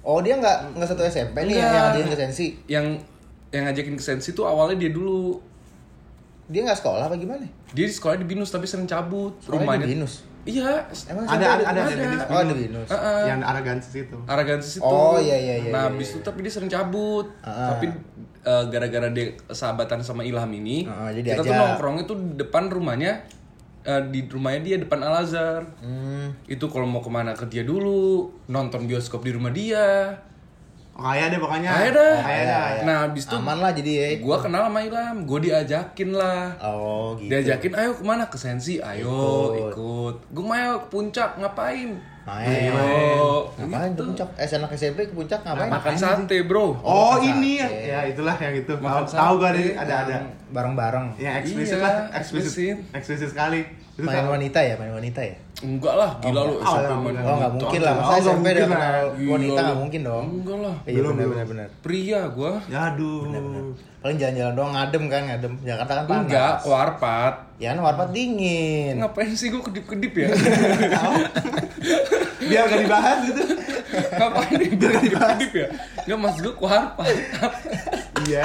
oh 0.01 0.19
dia 0.19 0.35
nggak 0.35 0.75
nggak 0.75 0.85
satu 0.85 1.01
SMP 1.01 1.43
nih 1.43 1.57
yang 1.57 1.71
ngajakin 1.71 2.05
ke 2.05 2.17
sensi 2.19 2.45
yang 2.67 2.85
yang 3.49 3.63
ngajakin 3.63 3.95
ke 3.95 4.03
Sensi 4.03 4.29
tuh 4.31 4.43
awalnya 4.43 4.75
dia 4.77 4.89
dulu 4.89 5.37
dia 6.45 6.59
nggak 6.61 6.75
sekolah 6.75 7.05
apa 7.05 7.15
gimana 7.15 7.45
dia 7.69 7.85
di 7.85 7.93
sekolah 7.93 8.15
di 8.15 8.25
Binus 8.25 8.49
tapi 8.49 8.65
sering 8.65 8.83
cabut 8.83 9.39
Sekolahnya 9.39 9.63
rumahnya 9.63 9.85
di 9.85 9.93
Binus? 9.95 10.13
iya 10.43 10.83
emang 11.07 11.23
Ada 11.23 11.39
SMP 11.39 11.63
ada 11.63 11.63
ada 11.63 11.81
ada. 11.87 12.03
Ada. 12.03 12.25
oh 12.27 12.39
ada 12.41 12.53
binus 12.53 12.89
Heeh. 12.89 13.21
Yang 13.23 13.39
arogansis 13.45 13.93
itu. 13.95 14.17
Aragansis 14.27 14.73
itu. 14.75 14.83
Oh, 14.83 15.15
iya, 15.15 15.37
iya, 15.39 15.55
iya, 15.57 15.71
Nah, 15.71 15.87
iya, 15.87 15.87
habis 15.87 16.07
itu 16.09 16.19
tapi 16.19 16.43
dia 16.43 16.51
sering 16.51 16.67
cabut. 16.67 17.31
Ah. 17.39 17.71
Tapi 17.71 17.87
eh, 18.43 18.63
gara-gara 18.67 19.07
dia 19.07 19.31
sahabatan 19.47 20.03
sama 20.03 20.19
Ilham 20.21 20.51
ini, 20.51 20.83
Ah, 20.83 21.07
jadi 21.07 21.31
kita 21.31 21.39
tuh 21.39 21.47
diajak. 21.47 21.63
nongkrong 21.63 21.97
itu 22.01 22.13
depan 22.35 22.67
rumahnya 22.67 23.23
eh, 23.83 24.01
di 24.09 24.25
rumahnya 24.27 24.61
dia 24.63 24.77
depan 24.79 24.99
Al 25.03 25.23
Azhar. 25.23 25.63
hmm. 25.83 26.47
Itu 26.47 26.71
kalau 26.71 26.87
mau 26.87 27.03
ke 27.03 27.11
mana 27.11 27.35
ke 27.35 27.45
dia 27.47 27.63
dulu, 27.67 28.31
nonton 28.47 28.87
bioskop 28.87 29.23
di 29.23 29.31
rumah 29.35 29.51
dia. 29.51 30.15
Oh, 30.93 31.09
kaya 31.09 31.25
deh 31.33 31.41
pokoknya. 31.41 31.73
Kaya 31.73 31.89
dah. 31.89 32.15
Kaya 32.21 32.41
dah. 32.45 32.65
Nah, 32.85 32.97
habis 33.09 33.25
itu 33.25 33.33
aman 33.33 33.57
lah 33.57 33.73
jadi 33.73 33.91
ya 33.97 34.07
gua 34.21 34.37
kenal 34.37 34.69
sama 34.69 34.85
Ilham, 34.85 35.25
gua 35.25 35.39
diajakin 35.41 36.09
lah. 36.13 36.53
oh 36.61 37.17
gitu 37.17 37.33
Diajakin, 37.33 37.73
ayo 37.73 37.91
ke 37.97 38.03
mana 38.05 38.29
ke 38.29 38.37
Sensi, 38.37 38.77
ayo 38.77 39.49
ikut. 39.57 40.15
Gue 40.29 40.45
mau 40.45 40.77
ke 40.85 40.87
puncak 40.93 41.41
ngapain? 41.41 41.97
Main 42.23 42.71
Ayo. 42.71 43.51
ngapain 43.59 43.91
ke 43.91 44.01
puncak 44.01 44.29
eh 44.33 44.47
anak 44.47 44.71
SMP 44.71 44.99
ke 45.03 45.13
puncak 45.13 45.43
ngapain 45.43 45.67
Makan 45.67 45.93
sate 45.93 46.37
bro. 46.43 46.71
Oh, 46.79 47.19
makan 47.19 47.27
ini 47.35 47.59
ya. 47.59 47.67
Ya 47.67 47.99
itulah 48.07 48.31
yang 48.35 48.55
itu. 48.55 48.71
Tahu 48.71 48.79
Makan 48.79 49.03
tahu 49.05 49.33
gua 49.37 49.49
ada 49.51 49.59
ada 49.77 49.95
ada. 50.01 50.15
bareng-bareng 50.49 51.05
Yang 51.17 51.35
eksplisit 51.41 51.75
Iya, 51.75 51.83
lah, 51.83 51.93
eksplisit. 52.15 52.47
eksplisit. 52.47 52.77
Eksplisit 52.95 53.29
sekali. 53.29 53.59
Itu 53.93 54.07
main 54.07 54.23
tahu. 54.23 54.33
wanita 54.33 54.59
ya 54.59 54.73
main 54.79 54.89
wanita 54.89 55.21
ya 55.21 55.35
Enggak 55.63 55.95
lah, 55.95 56.11
gila 56.19 56.41
lu 56.41 56.53
enggak. 56.53 56.67
SMP 56.67 56.85
Oh, 56.85 56.99
main 56.99 57.09
enggak. 57.09 57.23
oh 57.23 57.33
nggak 57.33 57.51
mungkin 57.53 57.79
lah 57.79 57.93
Oh, 57.93 57.97
masa 57.97 58.13
SMP 58.19 58.43
mungkin 58.43 58.53
udah 58.53 58.67
kenal 58.67 58.95
wanita 59.25 59.49
lu. 59.49 59.63
nggak 59.63 59.79
mungkin 59.79 60.01
dong 60.01 60.25
Enggak 60.35 60.57
lah. 60.59 60.75
iya 60.83 60.93
Belum, 60.93 61.11
benar 61.13 61.27
benar 61.29 61.45
benar 61.47 61.67
Pria 61.79 62.21
gua. 62.27 62.51
Ya 62.65 62.79
aduh. 62.89 63.21
paling 63.97 64.17
jalan-jalan 64.17 64.53
doang 64.53 64.71
ngadem 64.73 65.03
kan 65.07 65.21
ngadem 65.25 65.53
Jakarta 65.61 65.91
kan 65.93 66.03
panas 66.05 66.21
Enggak, 66.25 66.53
warpat. 66.65 67.33
ya 67.55 67.67
kan 67.71 67.79
warpat 67.81 68.07
dingin 68.11 68.93
Ngapain 68.97 69.29
sih 69.31 69.47
gua 69.47 69.61
kedip-kedip 69.63 70.11
ya? 70.13 70.27
Biar 72.43 72.65
gak 72.65 72.79
dibahas 72.81 73.17
gitu. 73.23 73.41
Ngapain 74.11 74.57
biar 74.73 74.91
kedip-kedip 74.97 75.51
ya? 75.53 75.67
Enggak 76.03 76.17
mas 76.19 76.35
gua 76.37 76.53
warpat. 76.59 77.07
Iya. 78.23 78.43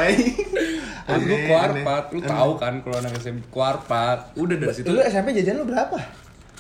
Mas 1.05 1.23
gua 1.25 1.39
warpat. 1.49 2.03
Lu 2.09 2.21
tahu 2.21 2.51
kan 2.55 2.73
kalau 2.79 2.97
anak 2.97 3.13
SMP 3.17 3.43
ke 3.45 3.57
warpat. 3.57 4.19
Udah 4.35 4.57
dari 4.57 4.73
situ 4.73 4.87
dulu 4.87 5.01
SMP 5.03 5.35
jajan 5.35 5.57
lu 5.57 5.65
berapa 5.65 5.97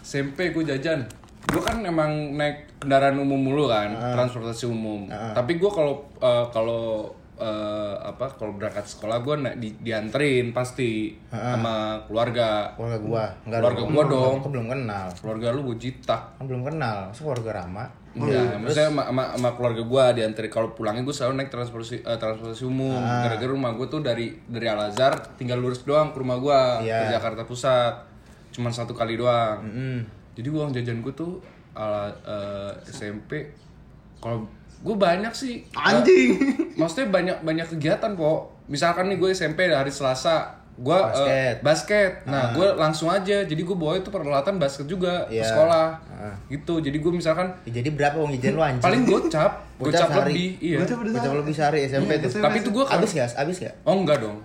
SMP 0.08 0.56
gua 0.56 0.64
jajan 0.64 1.04
gue 1.48 1.62
kan 1.64 1.80
emang 1.80 2.36
naik 2.36 2.76
kendaraan 2.76 3.16
umum 3.16 3.40
mulu 3.40 3.72
kan, 3.72 3.88
transportasi 3.88 4.68
umum. 4.68 5.08
Tapi 5.08 5.56
gue 5.56 5.70
kalau 5.72 6.04
eh, 6.20 6.44
kalau 6.52 7.08
eh, 7.40 7.94
apa 8.04 8.28
kalau 8.36 8.52
berangkat 8.52 8.84
sekolah 8.84 9.24
gue 9.24 9.34
naik 9.40 9.56
di, 9.56 9.68
dianterin 9.80 10.52
pasti 10.52 11.16
sama 11.32 12.04
keluarga. 12.04 12.68
Keluarga 12.76 12.98
gua, 13.00 13.24
enggak 13.48 13.60
Keluarga 13.64 13.82
gua 13.88 14.02
dong. 14.04 14.34
Aku 14.44 14.48
belum 14.52 14.66
kenal. 14.68 15.06
Keluarga 15.16 15.46
lu 15.56 15.60
gue 15.72 15.76
jitak. 15.80 16.22
Belum 16.44 16.62
kenal. 16.68 17.08
Masa 17.08 17.22
keluarga 17.24 17.64
Rama? 17.64 17.84
Iya, 18.18 18.58
maksudnya 18.58 18.90
sama, 18.90 19.02
sama, 19.08 19.24
sama 19.38 19.50
keluarga 19.54 19.82
gue 19.86 20.04
dianterin 20.18 20.50
kalau 20.50 20.68
pulangnya 20.74 21.06
gue 21.06 21.14
selalu 21.14 21.38
naik 21.38 21.50
transportasi 21.54 22.02
eh, 22.02 22.18
transportasi 22.18 22.64
umum. 22.66 22.98
Gara-gara 22.98 23.48
rumah 23.48 23.72
gue 23.72 23.86
tuh 23.88 24.04
dari 24.04 24.36
dari 24.44 24.66
Al 24.68 24.90
Azhar 24.90 25.16
tinggal 25.38 25.62
lurus 25.62 25.86
doang 25.86 26.10
ke 26.12 26.18
rumah 26.20 26.36
gue 26.36 26.60
Iya. 26.84 27.08
ke 27.08 27.16
Jakarta 27.16 27.48
Pusat. 27.48 28.07
Cuman 28.58 28.68
satu 28.68 28.90
kali 28.90 29.14
doang. 29.14 29.62
Hmm. 29.62 30.02
Jadi 30.34 30.48
uang 30.48 30.70
jajan 30.70 30.98
gue 30.98 31.14
tuh 31.14 31.38
ala 31.72 32.10
eh, 32.20 32.72
SMP 32.84 33.54
kalau 34.18 34.42
gue 34.76 34.96
banyak 34.96 35.30
sih. 35.30 35.62
Anjing. 35.72 36.30
Eh, 36.34 36.74
maksudnya 36.74 37.06
banyak 37.08 37.36
banyak 37.40 37.66
kegiatan 37.68 38.12
po. 38.12 38.50
Misalkan 38.66 39.06
nih 39.06 39.16
gue 39.16 39.30
SMP 39.30 39.66
hari 39.66 39.88
Selasa 39.88 40.58
gue 40.76 40.94
eh, 40.94 41.02
Basket. 41.54 41.54
basket. 41.60 42.12
Nah 42.24 42.50
gue 42.52 42.66
langsung 42.74 43.06
aja. 43.08 43.42
Jadi 43.42 43.58
gue 43.58 43.74
bawa 43.74 43.94
itu 43.94 44.06
peralatan 44.08 44.58
basket 44.58 44.86
juga 44.86 45.26
ke 45.26 45.34
Iya. 45.34 45.46
sekolah. 45.48 45.86
Ah. 46.08 46.34
Gitu. 46.48 46.74
Jadi 46.80 46.96
gue 46.96 47.12
misalkan 47.12 47.50
Ya, 47.62 47.72
jadi 47.72 47.90
berapa 47.90 48.16
uang 48.16 48.30
jajan 48.32 48.54
lu 48.54 48.62
anjing? 48.64 48.82
paling 48.82 49.02
gocap, 49.04 49.52
Gocap 49.80 49.86
gocap 49.88 50.08
sehari. 50.08 50.26
lebih. 50.28 50.48
Iya. 50.60 50.76
Gocap 50.82 50.98
Gocap 51.04 51.34
lebih 51.36 51.54
sehari 51.54 51.78
SMP 51.84 52.10
tuh. 52.18 52.30
Tapi 52.36 52.56
itu 52.58 52.70
gue 52.70 52.84
Habis 52.84 53.10
gak? 53.12 53.30
Habis 53.34 53.56
gak? 53.60 53.74
Oh 53.82 53.94
enggak 53.96 54.18
dong. 54.20 54.38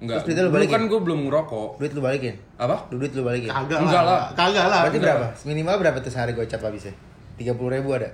Enggak. 0.00 0.16
Terus 0.16 0.26
duitnya 0.26 0.42
lu 0.42 0.48
Dulu 0.48 0.56
balikin? 0.56 0.74
kan 0.74 0.82
gue 0.86 1.00
belum 1.02 1.20
ngerokok. 1.24 1.68
Duit 1.76 1.92
lu 1.92 2.00
balikin? 2.00 2.34
Apa? 2.56 2.76
Duit 2.88 3.12
lu 3.12 3.22
balikin? 3.22 3.48
Kagak 3.48 3.78
Enggak 3.78 4.02
lah. 4.02 4.08
lah. 4.10 4.22
Kagak 4.32 4.66
lah. 4.66 4.80
Berarti 4.82 4.98
enggak. 4.98 5.16
berapa? 5.18 5.26
Minimal 5.44 5.74
berapa 5.78 5.98
tuh 6.00 6.10
sehari 6.10 6.32
gocap 6.32 6.60
habisnya? 6.62 6.94
30 7.36 7.46
ribu 7.70 7.88
ada? 7.92 8.10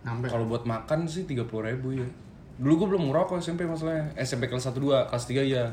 Sampai. 0.00 0.28
Kalau 0.28 0.44
buat 0.44 0.64
makan 0.64 1.04
sih 1.04 1.24
tiga 1.24 1.44
puluh 1.44 1.66
ribu 1.66 1.92
ya. 1.94 2.08
Dulu 2.56 2.72
gue 2.76 2.88
belum 2.90 3.08
ngerokok 3.08 3.38
SMP 3.38 3.64
masalahnya. 3.64 4.12
SMP 4.16 4.46
kelas 4.46 4.66
1 4.66 4.74
2, 4.74 5.06
kelas 5.06 5.24
3 5.26 5.44
ya. 5.44 5.64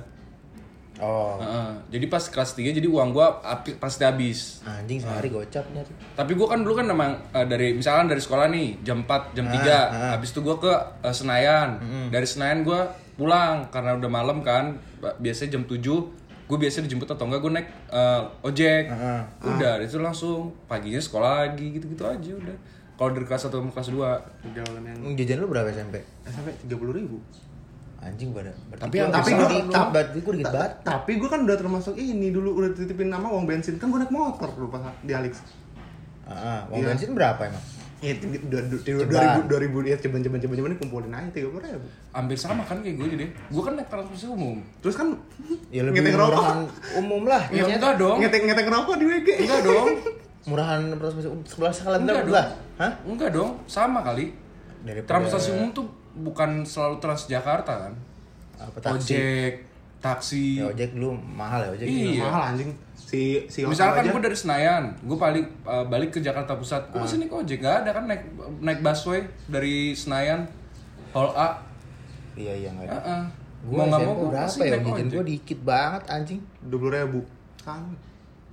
Oh. 0.95 1.35
Heeh. 1.35 1.71
Jadi 1.89 2.05
pas 2.05 2.24
kelas 2.24 2.51
3 2.53 2.71
jadi 2.71 2.85
uang 2.85 3.12
gua 3.12 3.41
api- 3.41 3.75
pasti 3.75 4.03
habis. 4.03 4.63
Anjing 4.63 4.95
sehari 4.97 5.27
gocapnya 5.27 5.83
tuh. 5.83 5.91
Tapi 6.13 6.31
gua 6.33 6.47
kan 6.47 6.63
dulu 6.63 6.71
kan 6.74 6.88
emang 6.88 7.12
eh, 7.29 7.43
dari 7.43 7.75
misalkan 7.75 8.07
dari 8.07 8.19
sekolah 8.19 8.47
nih 8.47 8.79
jam 8.79 9.03
4, 9.03 9.35
jam 9.35 9.45
3. 9.45 10.15
Habis 10.15 10.31
itu 10.31 10.39
gua 10.39 10.55
ke 10.55 10.71
eh, 11.01 11.12
Senayan. 11.12 11.69
Dari 12.07 12.24
Senayan 12.24 12.63
gua 12.63 12.88
pulang 13.15 13.67
karena 13.69 13.95
udah 13.95 14.10
malam 14.10 14.39
kan. 14.39 14.75
Biasanya 15.17 15.55
jam 15.55 15.63
7 15.63 15.81
gue 16.45 16.57
biasa 16.62 16.86
dijemput 16.86 17.10
atau 17.10 17.25
enggak 17.25 17.41
gue 17.41 17.51
naik 17.53 17.67
eh, 17.89 18.22
ojek. 18.41 18.84
Udah, 19.41 19.79
itu 19.79 19.98
langsung 19.98 20.53
paginya 20.65 21.00
sekolah 21.00 21.31
lagi 21.43 21.74
gitu-gitu 21.74 22.03
aja 22.03 22.31
udah. 22.31 22.57
Kalau 22.95 23.12
dari 23.12 23.25
kelas 23.25 23.43
1 23.43 23.51
sama 23.51 23.72
kelas 23.72 23.89
2. 23.89 23.98
Pergaulan 24.45 24.84
yang 24.84 24.98
Emang 25.01 25.13
Jajan 25.15 25.38
lu 25.38 25.48
berapa 25.48 25.67
SMP? 25.67 26.00
sampai 26.24 26.55
tiga 26.57 26.75
puluh 26.75 26.93
ribu. 26.93 27.17
Anjing 27.98 28.31
pada. 28.31 28.53
Tapi 28.72 28.95
yang 28.95 29.10
Tapi 29.10 29.31
dikit 29.34 29.65
banget, 29.67 30.05
gue 30.13 30.34
dikit 30.38 30.53
banget. 30.53 30.72
Tapi 30.79 31.12
gue 31.17 31.25
kan 31.27 31.39
udah 31.41 31.57
termasuk 31.57 31.95
ini 31.95 32.29
dulu 32.29 32.55
udah 32.55 32.72
titipin 32.72 33.10
nama 33.10 33.25
uang 33.27 33.43
bensin 33.43 33.75
kan 33.75 33.89
gue 33.89 34.00
naik 34.00 34.13
motor 34.13 34.48
dulu 34.48 34.69
pas 34.69 34.86
di 35.01 35.12
Alex. 35.12 35.41
Heeh, 36.25 36.60
uang 36.69 36.79
Iya. 36.79 36.88
bensin 36.93 37.12
berapa 37.12 37.41
emang? 37.41 37.63
Iya, 37.98 38.14
dua 38.18 38.38
dua 38.44 38.62
dua 38.68 38.80
Ceban. 38.82 39.08
dua 39.08 39.22
ribu 39.22 39.40
dua 39.48 39.60
ribu 39.62 39.78
ya 39.82 39.96
coba 39.96 40.18
coba 40.20 40.38
coba 40.38 40.54
coba 40.54 40.68
ini 40.68 40.78
kumpulin 40.78 41.12
aja 41.12 41.30
tiga 41.32 41.48
puluh 41.48 41.64
ribu. 41.64 41.88
Hampir 42.12 42.38
sama 42.38 42.62
kan 42.62 42.78
kayak 42.80 42.96
gue 42.96 43.08
jadi. 43.10 43.25
Gue 43.50 43.62
kan 43.62 43.74
naik 43.74 43.88
transportasi 43.88 44.28
umum. 44.28 44.58
Terus 44.80 44.96
kan 44.96 45.08
Ya 45.68 45.82
lebih 45.82 46.00
ngetek 46.00 46.16
rokok, 46.16 46.36
murahan 46.36 46.60
umum 46.96 47.22
lah. 47.25 47.42
Ya 47.50 47.64
enggak 47.66 47.96
dong. 47.96 48.18
ngetek 48.20 48.42
ngetek 48.44 48.68
rokok 48.68 48.96
di 48.96 49.06
WG. 49.06 49.28
Enggak 49.42 49.62
dong. 49.64 49.88
Murahan 50.46 50.80
transportasi 50.92 51.28
umum 51.28 51.42
sebelah 51.44 51.74
sekalian 51.74 52.02
Enggak 52.04 52.22
dong. 52.22 52.30
lah. 52.32 52.48
Hah? 52.78 52.92
Enggak 53.04 53.30
dong, 53.32 53.52
sama 53.66 54.00
kali. 54.02 54.25
Daripada 54.84 55.10
Transportasi 55.10 55.50
umum 55.56 55.70
tuh 55.72 55.86
bukan 56.16 56.50
selalu 56.62 56.96
Transjakarta 57.00 57.74
kan? 57.82 57.94
apa 58.56 58.78
taksi? 58.78 59.12
Ojek, 59.12 59.54
taksi. 60.00 60.44
Ya 60.60 60.70
ojek 60.70 60.94
dulu 60.94 61.12
mahal 61.18 61.60
ya 61.60 61.70
ojek. 61.74 61.88
Iya. 61.88 62.24
Mahal 62.24 62.42
anjing. 62.54 62.72
Si 63.05 63.45
si 63.45 63.62
Misalkan 63.62 64.09
gue 64.09 64.17
dari 64.19 64.33
Senayan, 64.33 64.97
gue 65.00 65.13
balik 65.13 65.45
uh, 65.62 65.85
balik 65.85 66.09
ke 66.09 66.19
Jakarta 66.19 66.57
Pusat, 66.57 66.89
gue 66.89 67.00
masih 67.00 67.17
naik 67.21 67.31
ojek 67.31 67.62
gak 67.62 67.85
ada 67.85 67.93
kan 67.93 68.09
naik 68.09 68.24
naik 68.59 68.81
busway 68.81 69.21
dari 69.45 69.93
Senayan 69.93 70.50
Hall 71.13 71.29
A. 71.31 71.62
Iya 72.33 72.53
iya 72.57 72.69
enggak 72.69 72.89
ada. 72.89 72.97
Heeh. 72.97 73.24
Gua 73.65 73.77
Mau 73.77 73.85
nggak 73.88 74.00
mau 74.01 74.13
gue 74.15 74.27
berapa 74.27 74.57
ya 74.59 74.75
ojek. 74.75 75.05
gue 75.07 75.24
dikit 75.27 75.59
banget 75.62 76.03
anjing. 76.07 76.41
dua 76.62 76.79
puluh 76.79 76.93
ribu. 76.93 77.19
Kan. 77.62 77.93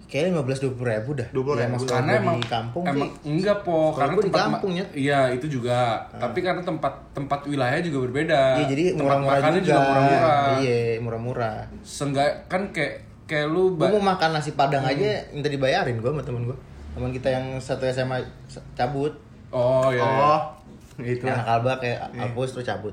Kayaknya 0.05 0.29
lima 0.29 0.43
belas 0.45 0.59
dua 0.61 0.73
puluh 0.77 0.89
ribu 0.93 1.11
dah. 1.17 1.29
20.000. 1.33 1.57
Ya, 1.57 1.67
mas 1.67 1.81
Karena 1.83 2.13
kalau 2.13 2.21
emang 2.21 2.37
di 2.37 2.49
kampung 2.53 2.83
emang 2.85 3.09
sih. 3.09 3.33
enggak 3.33 3.59
po 3.65 3.79
karena 3.91 4.13
di 4.13 4.21
tempat 4.23 4.37
ma- 4.37 4.45
kampung, 4.53 4.73
ya. 4.77 4.87
Iya 4.93 5.21
itu 5.33 5.47
juga. 5.49 6.05
Tapi 6.13 6.39
karena 6.45 6.61
tempat 6.61 6.95
tempat 7.11 7.41
wilayah 7.49 7.81
juga 7.81 7.99
berbeda. 8.05 8.41
Iya 8.61 8.67
jadi 8.69 8.83
murah-murah 8.93 9.41
makannya 9.41 9.61
juga. 9.65 9.81
murah-murah. 9.81 10.45
Iya 10.61 10.81
murah-murah. 11.01 11.57
Seenggak 11.81 12.29
kan 12.47 12.69
kayak 12.77 13.09
kayak 13.33 13.49
lu 13.49 13.73
Gue 13.73 13.81
ba- 13.81 13.91
mau 13.91 14.13
makan 14.13 14.31
nasi 14.33 14.53
padang 14.53 14.83
Hmm. 14.83 14.93
aja 14.93 15.09
minta 15.31 15.49
dibayarin 15.49 15.97
gue 15.97 16.07
sama 16.07 16.21
temen 16.21 16.45
gue. 16.45 16.59
Teman 16.93 17.09
kita 17.11 17.29
yang 17.31 17.57
satu 17.57 17.85
SMA 17.87 18.21
cabut. 18.75 19.17
Oh 19.49 19.89
iya. 19.89 19.99
iya. 19.99 20.21
Oh, 20.23 20.41
itu 20.99 21.19
Yang 21.19 21.33
anak 21.35 21.47
kalba 21.47 21.73
kayak 21.79 21.99
Alpus 22.15 22.53
terus 22.53 22.67
cabut. 22.67 22.93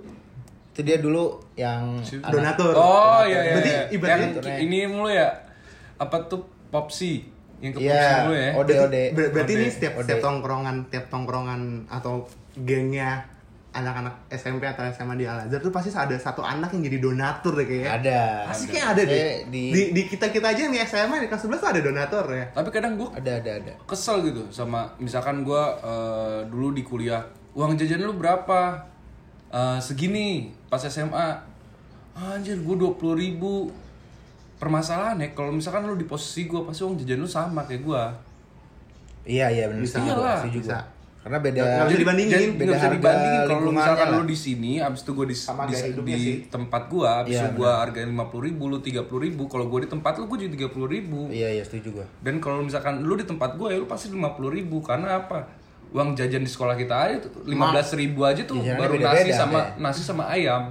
Itu 0.69 0.79
dia 0.81 0.97
dulu 0.97 1.25
yang 1.53 1.99
Si- 1.99 2.15
anak- 2.17 2.31
donatur. 2.55 2.71
Oh 2.73 3.21
iya 3.21 3.39
iya. 3.41 3.53
Berarti 3.53 3.69
iya. 3.69 3.83
ibaratnya 3.91 4.27
yang 4.41 4.59
ini 4.61 4.77
mulu 4.85 5.09
ya. 5.09 5.27
Apa 5.97 6.15
tuh 6.25 6.39
Popsi 6.69 7.27
yang 7.59 7.71
ke 7.71 7.79
Popsi 7.81 7.91
Iya, 7.91 8.23
dulu 8.23 8.33
ya. 8.33 8.51
ode 8.55 8.73
ode. 8.81 9.03
Ber- 9.11 9.31
berarti 9.31 9.53
Ode. 9.53 9.59
ini 9.59 9.67
setiap 9.69 9.93
Ode. 9.93 10.03
setiap 10.05 10.19
tongkrongan, 10.21 10.75
tiap 10.87 11.05
tongkrongan 11.07 11.61
atau 11.85 12.23
gengnya 12.57 13.27
anak-anak 13.69 14.25
SMP 14.29 14.65
atau 14.65 14.81
SMA 14.89 15.13
di 15.13 15.23
Al 15.23 15.45
Azhar 15.45 15.61
tuh 15.61 15.69
pasti 15.69 15.93
ada 15.93 16.17
satu 16.17 16.41
anak 16.41 16.73
yang 16.73 16.89
jadi 16.89 16.97
donatur 16.99 17.53
deh 17.53 17.65
kayaknya. 17.65 17.91
Ada. 18.01 18.21
Pasti 18.49 18.65
kayak 18.65 18.87
ada 18.91 19.01
deh. 19.03 19.13
Kayak 19.13 19.37
Di, 19.47 19.61
di- 19.69 19.89
di, 19.93 20.01
kita 20.05 20.25
kita 20.29 20.47
aja 20.49 20.61
nih 20.65 20.81
SMA 20.83 21.15
di 21.19 21.27
kelas 21.29 21.45
11 21.45 21.57
tuh 21.57 21.69
ada 21.69 21.79
donatur 21.79 22.25
ya. 22.29 22.45
Tapi 22.49 22.69
kadang 22.69 22.97
gue 22.97 23.09
Ada 23.13 23.31
ada 23.37 23.51
ada. 23.61 23.73
kesel 23.85 24.25
gitu 24.25 24.49
sama 24.49 24.89
misalkan 24.97 25.41
gue 25.41 25.63
dulu 26.45 26.73
di 26.73 26.81
kuliah 26.81 27.21
uang 27.53 27.73
jajan 27.75 28.01
lu 28.01 28.13
berapa 28.13 28.89
Eh, 29.49 29.79
segini 29.81 30.53
pas 30.69 30.77
SMA 30.79 31.27
anjir 32.13 32.61
gue 32.61 32.75
dua 32.77 32.93
puluh 32.93 33.17
ribu 33.17 33.65
permasalahannya 34.57 35.33
kalau 35.33 35.49
misalkan 35.49 35.85
lu 35.85 35.97
di 35.97 36.05
posisi 36.05 36.45
gue 36.45 36.61
pasti 36.61 36.85
uang 36.85 36.97
jajan 36.97 37.17
lu 37.17 37.25
sama 37.25 37.65
kayak 37.65 37.81
gue 37.81 38.01
Iya 39.25 39.49
iya 39.49 39.65
benar. 39.65 39.81
Bisa, 39.81 39.97
bisa. 40.45 40.77
Karena 41.29 41.39
beda 41.39 41.61
Nggak 41.61 41.85
bisa 41.85 41.99
dibandingin. 42.01 42.33
beda 42.33 42.41
nggak 42.41 42.73
bisa 42.73 42.81
harga 42.81 42.97
dibandingin 42.97 43.41
kalau 43.45 43.61
lu 43.61 43.71
misalkan 43.71 44.07
lah. 44.09 44.17
lu 44.17 44.23
di 44.25 44.33
sini 44.35 44.71
abis 44.81 44.99
itu 44.99 45.11
gue 45.13 45.25
di, 45.29 45.35
Sama 45.37 45.63
di, 45.63 45.73
di 45.77 46.15
sih. 46.17 46.35
tempat 46.49 46.81
gue 46.89 47.05
abis 47.05 47.29
Iya, 47.31 47.41
itu 47.45 47.49
gue 47.55 47.69
harganya 47.69 48.07
lima 48.09 48.25
puluh 48.25 48.43
ribu 48.43 48.63
lu 48.65 48.77
tiga 48.79 49.05
puluh 49.05 49.21
ribu 49.21 49.45
kalau 49.45 49.69
gue 49.69 49.85
di 49.85 49.89
tempat 49.89 50.17
lu 50.17 50.25
gue 50.25 50.37
jadi 50.41 50.51
tiga 50.51 50.67
puluh 50.67 50.89
ribu 50.89 51.29
Iya 51.29 51.49
iya 51.51 51.61
setuju 51.61 52.01
gua. 52.01 52.05
dan 52.19 52.41
kalau 52.41 52.59
misalkan 52.59 53.05
lu 53.05 53.13
di 53.13 53.23
tempat 53.23 53.53
gue 53.53 53.69
ya 53.69 53.77
lu 53.77 53.85
pasti 53.85 54.09
lima 54.09 54.33
puluh 54.33 54.49
ribu 54.49 54.81
karena 54.81 55.21
apa 55.21 55.45
uang 55.89 56.13
jajan 56.13 56.41
di 56.41 56.49
sekolah 56.49 56.73
kita 56.73 56.95
aja 56.99 57.15
tuh 57.19 57.45
lima 57.45 57.69
belas 57.69 57.93
ribu 57.93 58.21
aja 58.21 58.41
tuh 58.41 58.57
Jajanannya 58.57 58.77
baru 58.79 58.93
beda-beda, 58.95 59.21
nasi 59.21 59.31
sama 59.31 59.59
ya. 59.59 59.65
nasi 59.77 60.01
sama 60.01 60.23
ayam 60.27 60.63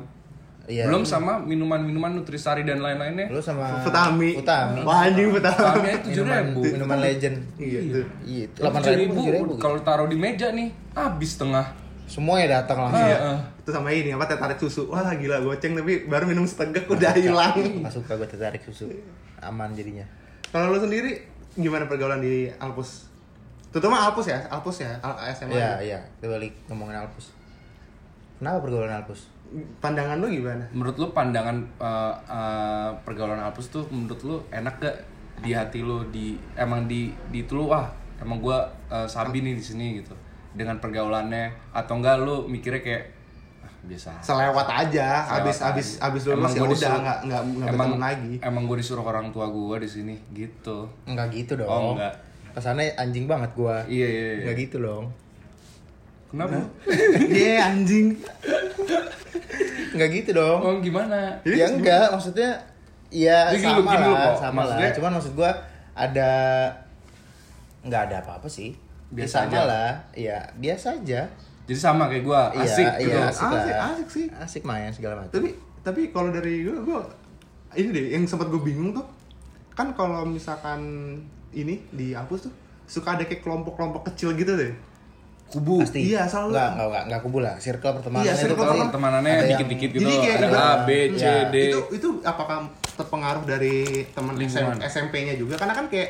Iya. 0.69 0.85
belum 0.85 1.01
sama 1.03 1.41
minuman-minuman 1.41 2.13
nutrisari 2.13 2.61
dan 2.61 2.79
lain-lainnya 2.79 3.33
Lu 3.33 3.41
sama 3.41 3.81
Futami. 3.81 4.37
Futami. 4.37 4.85
Wah 4.85 5.09
anjing 5.09 5.33
Futami. 5.33 5.65
Kami 5.65 5.89
tujuh 6.05 6.23
Minuman, 6.23 6.45
ribu 6.45 6.61
minuman 6.69 6.99
legend. 7.01 7.37
Iya 7.57 7.79
itu. 7.81 8.01
Iya, 8.23 8.43
itu 8.47 8.59
8 8.61 8.77
tujuh 8.77 8.93
ribu, 8.95 9.13
ribu 9.17 9.23
7 9.25 9.35
ribu. 9.35 9.53
kalau 9.57 9.79
taruh 9.81 10.05
di 10.05 10.15
meja 10.15 10.53
nih 10.53 10.69
habis 10.93 11.35
setengah 11.35 11.67
Semuanya 12.05 12.61
datang 12.61 12.89
langsung. 12.89 13.01
Ah, 13.01 13.09
Iya. 13.09 13.19
ah. 13.21 13.41
Itu 13.61 13.69
sama 13.69 13.89
ini 13.91 14.13
apa 14.13 14.25
teh 14.25 14.37
tarik 14.37 14.57
susu. 14.57 14.89
Wah 14.89 15.13
gila 15.13 15.41
goceng 15.41 15.73
tapi 15.73 16.05
baru 16.05 16.25
minum 16.25 16.45
setegak 16.45 16.89
udah 16.93 17.13
hilang. 17.13 17.53
Gak 17.85 17.93
suka 17.93 18.17
gue 18.17 18.25
tertarik 18.25 18.65
susu. 18.65 18.89
Aman 19.41 19.73
jadinya. 19.73 20.05
Kalau 20.49 20.73
lu 20.73 20.81
sendiri 20.81 21.21
gimana 21.53 21.85
pergaulan 21.85 22.21
di 22.21 22.49
Alpus? 22.57 23.09
Terutama 23.69 24.01
Alpus 24.05 24.25
ya, 24.27 24.41
Alpus 24.49 24.81
ya, 24.81 24.97
Al 25.01 25.33
SMA. 25.33 25.53
Iya 25.53 25.71
iya. 25.81 26.01
Kita 26.17 26.29
balik 26.29 26.57
ngomongin 26.69 26.97
Alpus. 26.97 27.33
Kenapa 28.37 28.65
pergaulan 28.65 28.93
Alpus? 28.95 29.29
Pandangan 29.81 30.21
lu 30.21 30.28
gimana? 30.28 30.61
menurut 30.76 30.97
lu 31.00 31.09
pandangan 31.17 31.57
uh, 31.81 32.12
uh, 32.28 32.90
pergaulan 33.00 33.40
hapus 33.40 33.73
tuh 33.73 33.85
menurut 33.88 34.21
lu 34.21 34.37
enak 34.52 34.76
gak 34.76 34.97
di 35.40 35.57
hati 35.57 35.81
lu 35.81 36.05
di 36.12 36.37
emang 36.52 36.85
di 36.85 37.09
di 37.33 37.47
itu 37.47 37.57
lu 37.57 37.71
wah 37.73 37.88
emang 38.21 38.43
gua 38.43 38.69
uh, 38.93 39.09
sabi 39.09 39.40
nih 39.40 39.57
di 39.57 39.64
sini 39.64 40.02
gitu 40.02 40.12
dengan 40.52 40.76
pergaulannya 40.83 41.49
atau 41.71 41.97
enggak 41.97 42.21
lu 42.21 42.45
mikirnya 42.45 42.83
kayak 42.83 43.05
ah, 43.62 43.73
biasa. 43.87 44.11
Selewat 44.19 44.67
aja, 44.67 45.23
Selewat 45.23 45.45
abis 45.47 45.57
aja. 45.62 45.69
abis 45.71 45.88
abis 46.02 46.23
Emang 46.28 46.52
lulus 46.52 46.52
ya 46.52 46.61
gua 46.61 46.69
udah 46.75 47.00
nggak 47.00 47.19
nggak 47.31 47.43
nggak 47.47 47.69
emang 47.73 47.90
lagi. 47.97 48.33
emang 48.43 48.62
gue 48.67 48.76
disuruh 48.83 49.07
orang 49.07 49.31
tua 49.31 49.47
gua 49.49 49.78
di 49.78 49.88
sini 49.88 50.19
gitu 50.35 50.85
Enggak 51.07 51.31
gitu 51.33 51.57
dong. 51.57 51.71
Oh, 51.71 51.93
enggak. 51.95 52.12
Kesannya 52.52 52.90
anjing 52.99 53.25
banget 53.31 53.55
gua. 53.55 53.81
iya 53.87 54.05
iya, 54.05 54.25
iya. 54.35 54.45
Enggak 54.45 54.57
gitu 54.67 54.76
dong. 54.83 55.09
Kenapa 56.29 56.61
Iya 57.31 57.55
anjing. 57.67 58.17
Enggak 59.91 60.09
gitu 60.13 60.31
dong. 60.33 60.59
oh 60.61 60.75
gimana 60.79 61.41
ya 61.43 61.67
enggak, 61.67 62.11
maksudnya 62.11 62.51
ya 63.09 63.49
Jadi 63.49 63.63
gini, 63.63 63.73
sama 63.75 63.91
gini 63.91 64.07
lah, 64.07 64.21
Kok. 64.23 64.37
sama 64.39 64.57
Maksudnya- 64.59 64.85
lah. 64.85 64.95
Cuman 64.95 65.13
maksud 65.17 65.33
gua 65.35 65.51
ada 65.95 66.31
nggak 67.81 68.03
ada 68.05 68.17
apa-apa 68.21 68.47
sih. 68.47 68.77
biasa 69.09 69.37
sama 69.43 69.49
aja. 69.51 69.61
lah 69.65 69.91
iya 70.13 70.39
biasa 70.55 70.87
aja 70.95 71.25
Jadi 71.65 71.79
sama 71.79 72.05
kayak 72.07 72.23
gua, 72.23 72.49
Iya, 72.51 72.61
asik 72.63 72.89
gitu. 72.99 73.09
iya, 73.09 73.19
asik, 73.27 73.45
Asik, 73.47 73.73
lah. 73.73 73.89
asik 73.89 74.09
sih. 74.11 74.27
asik 74.31 74.63
main 74.63 74.89
segala 74.91 75.15
macam 75.19 75.33
tapi 75.33 75.51
tapi 75.79 76.01
kalau 76.11 76.29
dari 76.29 76.61
gue 76.61 76.77
gue 76.77 77.01
ini 77.75 77.89
deh 77.89 78.07
yang 78.11 78.25
sempat 78.25 78.49
gue 78.49 78.61
bingung 78.61 78.93
tuh 78.93 79.05
kan 79.71 79.93
kalau 79.93 80.23
misalkan 80.23 80.81
ini 81.51 81.81
di 81.89 82.13
Alpus 82.13 82.45
tuh 82.45 82.53
suka 82.85 83.17
ada 83.17 83.25
kayak 83.25 83.41
kelompok-kelompok 83.41 84.05
kecil 84.07 84.33
gitu 84.35 84.53
deh 84.55 84.73
Kubu. 85.49 85.81
pasti 85.81 86.00
Iya, 86.07 86.23
selalu. 86.25 86.52
nggak 86.52 86.69
nggak 86.71 86.87
nggak 86.87 87.02
nggak 87.09 87.21
kubu 87.21 87.38
lah 87.38 87.55
circle 87.57 87.93
pertemanan 87.95 88.21
Iya, 88.21 88.33
itu 88.33 88.40
circle 88.43 88.52
pasti 88.55 88.69
Kalau 88.69 88.85
pertemanan. 88.85 89.23
pertemanannya 89.25 89.50
dikit-dikit 89.50 89.90
gitu, 89.90 90.00
Jadi 90.02 90.14
kayak 90.19 90.35
ada 90.35 90.45
A, 90.45 90.50
ibarat- 90.50 90.83
B, 90.85 90.90
C, 91.11 91.23
Iya. 91.23 91.35
D. 91.47 91.57
itu 91.67 91.81
itu 91.95 92.09
apakah 92.21 92.57
terpengaruh 92.93 93.45
dari 93.45 93.76
teman. 94.07 94.35
SMP-nya 94.78 95.35
juga 95.35 95.55
karena 95.55 95.73
kan 95.73 95.87
kayak 95.87 96.09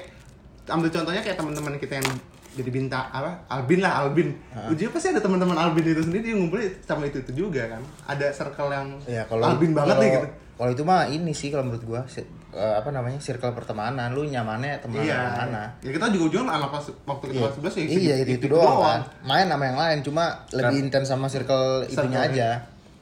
ambil 0.68 0.88
contohnya 0.90 1.22
kayak 1.22 1.36
teman-teman 1.36 1.72
kita 1.76 1.94
yang 1.96 2.08
jadi 2.50 2.70
bintang 2.70 3.06
apa 3.06 3.46
Albin 3.46 3.78
lah 3.78 4.02
Albin 4.02 4.34
ujungnya 4.66 4.90
pasti 4.90 5.08
ada 5.08 5.20
teman-teman 5.20 5.54
Albin 5.54 5.86
itu 5.86 6.02
sendiri 6.02 6.26
yang 6.28 6.42
ngumpulin 6.42 6.74
sama 6.82 7.06
itu 7.06 7.20
itu 7.20 7.32
juga 7.38 7.62
kan 7.68 7.80
ada 8.04 8.26
circle 8.28 8.68
yang 8.68 8.88
ya 9.06 9.22
kalau 9.24 9.46
Albin 9.46 9.70
banget 9.72 9.88
kalau- 9.88 10.02
nih 10.02 10.10
gitu 10.12 10.28
kalau 10.56 10.70
itu 10.72 10.82
mah 10.82 11.00
ini 11.06 11.30
sih 11.30 11.48
kalau 11.48 11.64
menurut 11.64 11.84
gua 11.84 12.02
eh, 12.50 12.74
apa 12.74 12.88
namanya 12.88 13.18
circle 13.18 13.52
pertemanan 13.52 14.10
lu 14.10 14.24
nyamannya 14.24 14.78
teman 14.78 15.00
iya 15.00 15.36
mana 15.38 15.64
ya 15.78 15.90
kita 15.90 16.08
juga 16.08 16.24
ujung 16.32 16.46
anak 16.46 16.68
pas 16.70 16.84
waktu 17.04 17.24
kita 17.28 17.38
kelas 17.42 17.54
11 17.60 17.76
ya 17.76 17.86
iya 17.90 18.14
itu, 18.18 18.30
itu 18.36 18.46
doang 18.48 18.78
kan 18.78 19.00
main 19.22 19.46
sama 19.46 19.64
yang 19.64 19.76
lain 19.76 19.98
cuma 20.00 20.24
lebih 20.50 20.76
intens 20.80 21.06
sama 21.06 21.26
circle 21.26 21.84
itunya 21.84 22.20
aja 22.22 22.48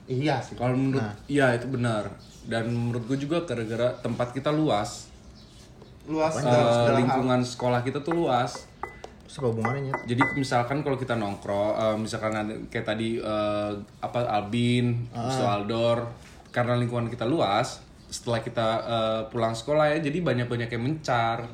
iya 0.06 0.38
sih 0.38 0.54
Kalau 0.54 0.70
menurut, 0.72 0.98
Nah. 1.00 1.14
iya 1.26 1.50
itu 1.52 1.66
benar. 1.66 2.06
Dan 2.42 2.70
menurut 2.70 3.06
gue 3.06 3.18
juga 3.18 3.42
gara-gara 3.42 3.90
tempat 3.96 4.30
kita 4.30 4.50
luas, 4.50 5.10
luas 6.06 6.30
dalam 6.32 6.46
segala 6.46 6.86
hal. 6.86 6.98
lingkungan 7.00 7.40
sekolah 7.42 7.82
kita 7.82 7.98
tuh 8.00 8.14
luas. 8.14 8.70
Apa 9.26 9.50
hubungannya? 9.50 9.90
Jadi 10.06 10.22
misalkan 10.36 10.80
kalau 10.80 10.94
kita 10.94 11.12
nongkrong, 11.12 11.74
eh, 11.74 11.96
misalkan 11.98 12.32
ada 12.32 12.54
kayak 12.64 12.86
tadi 12.86 13.18
eh, 13.18 13.70
apa 13.98 14.18
Albin, 14.24 15.10
Ah. 15.10 15.26
itu 15.26 15.42
Aldor, 15.44 16.06
karena 16.48 16.78
lingkungan 16.78 17.10
kita 17.10 17.26
luas, 17.26 17.82
setelah 18.16 18.40
kita 18.40 18.66
eh, 18.80 19.20
pulang 19.28 19.52
sekolah 19.52 19.92
ya, 19.92 19.98
jadi 20.00 20.24
banyak 20.24 20.48
banyak 20.48 20.72
yang 20.72 20.82
mencar, 20.88 21.44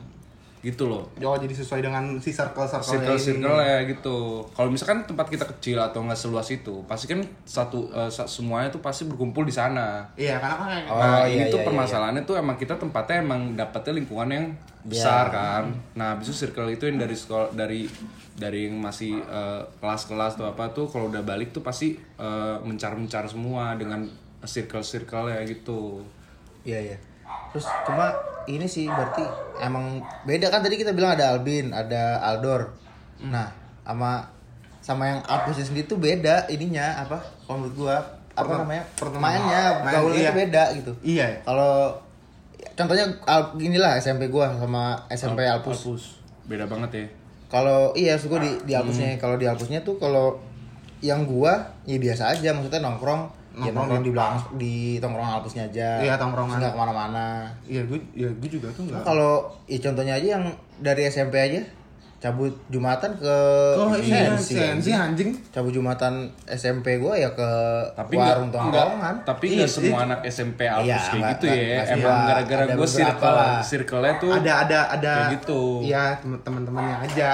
gitu 0.62 0.86
loh. 0.86 1.02
Oh 1.18 1.34
jadi 1.34 1.50
sesuai 1.50 1.82
dengan 1.82 2.22
si 2.22 2.30
circle 2.30 2.62
circle 2.62 2.86
circle 3.02 3.18
circle 3.18 3.58
ya 3.58 3.82
gitu. 3.82 4.46
Kalau 4.54 4.70
misalkan 4.70 5.02
tempat 5.02 5.26
kita 5.26 5.42
kecil 5.42 5.74
atau 5.82 6.06
nggak 6.06 6.14
seluas 6.14 6.46
itu 6.54 6.86
pasti 6.86 7.10
kan 7.10 7.18
satu 7.42 7.90
sa- 8.06 8.30
semuanya 8.30 8.70
tuh 8.70 8.78
pasti 8.78 9.10
berkumpul 9.10 9.42
di 9.42 9.50
sana. 9.50 10.06
Iya 10.14 10.38
karena 10.38 10.54
kan 10.54 10.70
Oh, 10.86 11.02
nah 11.02 11.26
iya, 11.26 11.50
itu 11.50 11.58
iya, 11.58 11.66
permasalahannya 11.66 12.22
tuh 12.22 12.38
emang 12.38 12.54
kita 12.54 12.78
tempatnya 12.78 13.26
emang 13.26 13.58
dapetnya 13.58 13.98
lingkungan 13.98 14.28
yang 14.30 14.46
besar 14.86 15.34
kan. 15.34 15.66
Nah 15.98 16.14
habis 16.14 16.30
itu 16.30 16.46
circle 16.46 16.70
itu 16.70 16.86
yang 16.86 17.02
dari 17.02 17.16
sekolah 17.18 17.50
dari 17.58 17.90
dari 18.38 18.70
yang 18.70 18.78
masih 18.78 19.18
eh, 19.18 19.62
kelas-kelas 19.82 20.38
atau 20.38 20.46
apa 20.46 20.70
tuh 20.70 20.86
kalau 20.86 21.10
udah 21.10 21.26
balik 21.26 21.50
tuh 21.50 21.66
pasti 21.66 21.98
mencar-mencar 22.62 23.26
semua 23.26 23.74
dengan 23.74 24.06
circle-circle 24.46 25.26
ya 25.26 25.42
gitu 25.42 26.06
Iya 26.62 26.78
iya. 26.92 26.96
Terus 27.52 27.66
cuma 27.84 28.12
ini 28.46 28.66
sih 28.66 28.88
berarti 28.88 29.22
emang 29.62 30.02
beda 30.26 30.50
kan 30.50 30.62
tadi 30.62 30.74
kita 30.74 30.94
bilang 30.94 31.14
ada 31.14 31.34
Albin, 31.36 31.70
ada 31.70 32.18
Aldor. 32.22 32.74
Nah, 33.22 33.46
sama 33.86 34.26
sama 34.82 35.06
yang 35.06 35.20
Alpusnya 35.22 35.62
sendiri 35.62 35.86
tuh 35.86 35.98
beda 36.02 36.50
ininya 36.50 37.06
apa? 37.06 37.22
Kalau 37.46 37.62
menurut 37.62 37.76
gua 37.78 37.96
apa 38.32 38.42
Pertem- 38.42 38.60
namanya? 38.66 38.84
pertemanan. 38.98 39.22
Mainnya, 39.22 39.62
Main, 39.78 39.92
gaulnya 39.94 40.22
iya. 40.26 40.32
beda 40.34 40.62
gitu. 40.74 40.92
iya 41.06 41.24
ya. 41.30 41.38
Kalau 41.46 41.94
contohnya 42.74 43.06
Al, 43.28 43.42
inilah 43.62 43.94
SMP 44.00 44.26
gua 44.26 44.50
sama 44.58 44.98
SMP 45.12 45.46
Alpus. 45.46 45.78
Alpus 45.86 46.04
beda 46.42 46.66
banget 46.66 46.90
ya 46.90 47.06
Kalau 47.46 47.94
iya 47.94 48.18
suka 48.18 48.42
di 48.42 48.50
di 48.66 48.72
Alpusnya. 48.74 49.14
Kalau 49.20 49.38
di 49.38 49.46
Alpusnya 49.46 49.84
tuh 49.86 50.00
kalau 50.02 50.40
yang 50.98 51.22
gua 51.28 51.62
ya 51.86 51.98
biasa 52.00 52.34
aja 52.34 52.50
maksudnya 52.50 52.82
nongkrong 52.82 53.41
Nongkrong 53.52 53.74
nongkrong 53.76 54.02
di 54.02 54.10
belakang 54.10 54.38
di 54.54 54.74
tongkrongan 54.96 55.32
Alpusnya 55.36 55.64
aja. 55.66 55.88
Iya, 55.98 56.14
tongkrongan. 56.16 56.56
Nggak 56.56 56.72
ke 56.72 56.78
mana-mana. 56.78 57.26
Iya 57.64 57.82
gue 57.82 57.98
ya 58.12 58.28
gue 58.30 58.48
juga 58.50 58.68
tuh 58.70 58.82
enggak. 58.84 59.02
kalau 59.02 59.32
ya 59.64 59.78
contohnya 59.78 60.14
aja 60.14 60.28
yang 60.36 60.44
dari 60.78 61.02
SMP 61.04 61.36
aja 61.38 61.60
cabut 62.18 62.54
Jumatan 62.68 63.18
ke 63.18 63.36
Oh 63.74 63.90
iya 63.92 64.30
Sensi, 64.32 64.54
sensi 64.54 64.90
anjing. 64.90 65.34
cabut 65.50 65.68
Jumatan 65.68 66.30
SMP 66.46 66.96
gua 66.96 67.12
ya 67.12 67.26
ke 67.28 67.50
tapi 67.92 68.14
warung 68.14 68.46
nggak- 68.46 68.62
tongkrongan 68.62 69.14
nggak- 69.16 69.26
tapi 69.26 69.44
Iya, 69.44 69.56
nggak 69.58 69.66
iya. 69.66 69.76
semua 69.76 69.98
anak 70.00 70.20
SMP 70.24 70.60
Alpus 70.62 70.86
Iya, 70.86 70.94
kayak 70.94 71.10
nggak- 71.12 71.32
gitu 71.32 71.44
nggak- 71.44 71.58
ya 71.58 71.74
nggak 71.74 71.96
emang 71.98 72.18
gara-gara 72.24 72.64
gue 72.70 72.88
circle 72.88 73.34
lah. 73.34 73.58
circle-nya 73.60 74.14
tuh 74.16 74.30
Ada 74.32 74.52
ada 74.62 74.80
ada. 74.88 75.12
kayak 75.18 75.32
gitu. 75.36 75.60
Iya 75.82 76.02
teman-temannya 76.38 76.96
aja. 77.02 77.30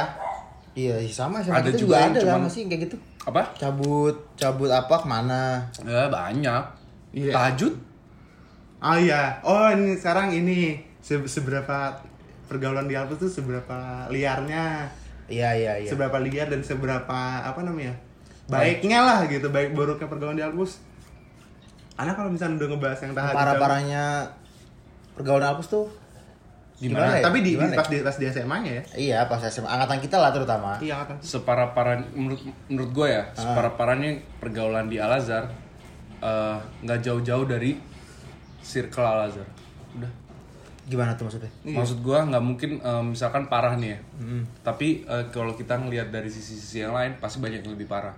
iya 0.72 0.94
iya, 0.96 1.10
sama 1.10 1.36
sama 1.38 1.58
Ada 1.58 1.68
kita 1.68 1.78
juga 1.80 1.92
juga 1.92 1.96
ada 2.08 2.20
cuman- 2.22 2.34
sama 2.38 2.48
sih 2.48 2.62
kayak 2.64 2.80
gitu 2.86 2.96
apa? 3.28 3.42
Cabut 3.54 4.16
cabut 4.34 4.68
apa 4.68 4.94
ke 4.94 5.06
mana? 5.06 5.60
Ya 5.84 6.08
banyak. 6.08 6.62
Iya. 7.12 7.32
tahajud? 7.32 7.72
Oh 8.78 8.96
iya. 8.96 9.36
Oh 9.42 9.68
ini 9.68 9.96
sekarang 9.96 10.30
ini 10.30 10.78
se- 11.00 11.26
seberapa 11.26 11.92
pergaulan 12.46 12.88
di 12.88 12.96
Alpus 12.96 13.20
tuh 13.20 13.30
seberapa 13.30 14.08
liarnya, 14.08 14.88
iya 15.28 15.52
iya 15.52 15.72
iya. 15.76 15.88
Seberapa 15.88 16.16
liar 16.18 16.48
dan 16.48 16.64
seberapa 16.64 17.18
apa 17.44 17.60
namanya 17.60 17.92
baiknya 18.48 19.04
lah 19.04 19.20
gitu, 19.28 19.52
baik 19.52 19.76
buruknya 19.76 20.08
pergaulan 20.08 20.40
di 20.40 20.44
Alpus. 20.44 20.80
Anak 21.98 22.16
kalau 22.16 22.30
misalnya 22.32 22.56
udah 22.62 22.68
ngebahas 22.72 23.00
yang 23.04 23.12
tahajud, 23.12 23.36
parah 23.36 23.54
parahnya 23.60 24.04
pergaulan 25.12 25.52
Alpus 25.52 25.68
tuh 25.68 25.86
Gimana? 26.78 27.10
ya? 27.12 27.22
tapi 27.22 27.38
di, 27.40 27.44
di- 27.44 27.54
Gimana 27.54 27.70
ya? 27.70 27.76
pas 27.76 27.86
di 27.86 27.96
pas 28.00 28.14
di 28.14 28.24
SMA-nya 28.24 28.72
ya. 28.72 28.82
iya 28.96 29.18
pas 29.24 29.42
SMA 29.42 29.66
angkatan 29.66 29.98
kita 29.98 30.16
lah 30.16 30.30
terutama 30.30 30.78
Iya 30.78 31.02
kan. 31.02 31.18
separah 31.18 31.70
parah 31.70 31.98
menurut 32.12 32.38
menurut 32.66 32.90
gue 32.92 33.08
ya 33.08 33.22
Ah. 33.28 33.34
separah 33.36 33.74
parahnya 33.74 34.10
pergaulan 34.36 34.86
di 34.86 34.96
Al 34.96 35.10
Azhar 35.12 35.50
eh, 36.18 36.56
nggak 36.80 36.98
jauh-jauh 37.00 37.44
dari 37.44 37.74
circle 38.60 39.02
Al 39.02 39.26
Azhar 39.26 39.48
udah 39.92 40.12
gimana 40.84 41.12
tuh 41.12 41.26
maksudnya 41.26 41.50
maksud 41.64 41.98
gue 41.98 42.14
nggak 42.16 42.40
mungkin 42.40 42.70
eh, 42.78 43.02
misalkan 43.04 43.44
parah 43.46 43.74
nih 43.74 43.90
ya 43.90 43.98
tapi 44.62 45.02
eh, 45.02 45.24
kalau 45.28 45.52
kita 45.52 45.74
ngelihat 45.76 46.08
dari 46.08 46.26
sisi-sisi 46.26 46.80
yang 46.80 46.92
lain 46.92 47.18
pasti 47.18 47.38
banyak 47.38 47.60
yang 47.60 47.74
lebih 47.74 47.86
parah 47.86 48.14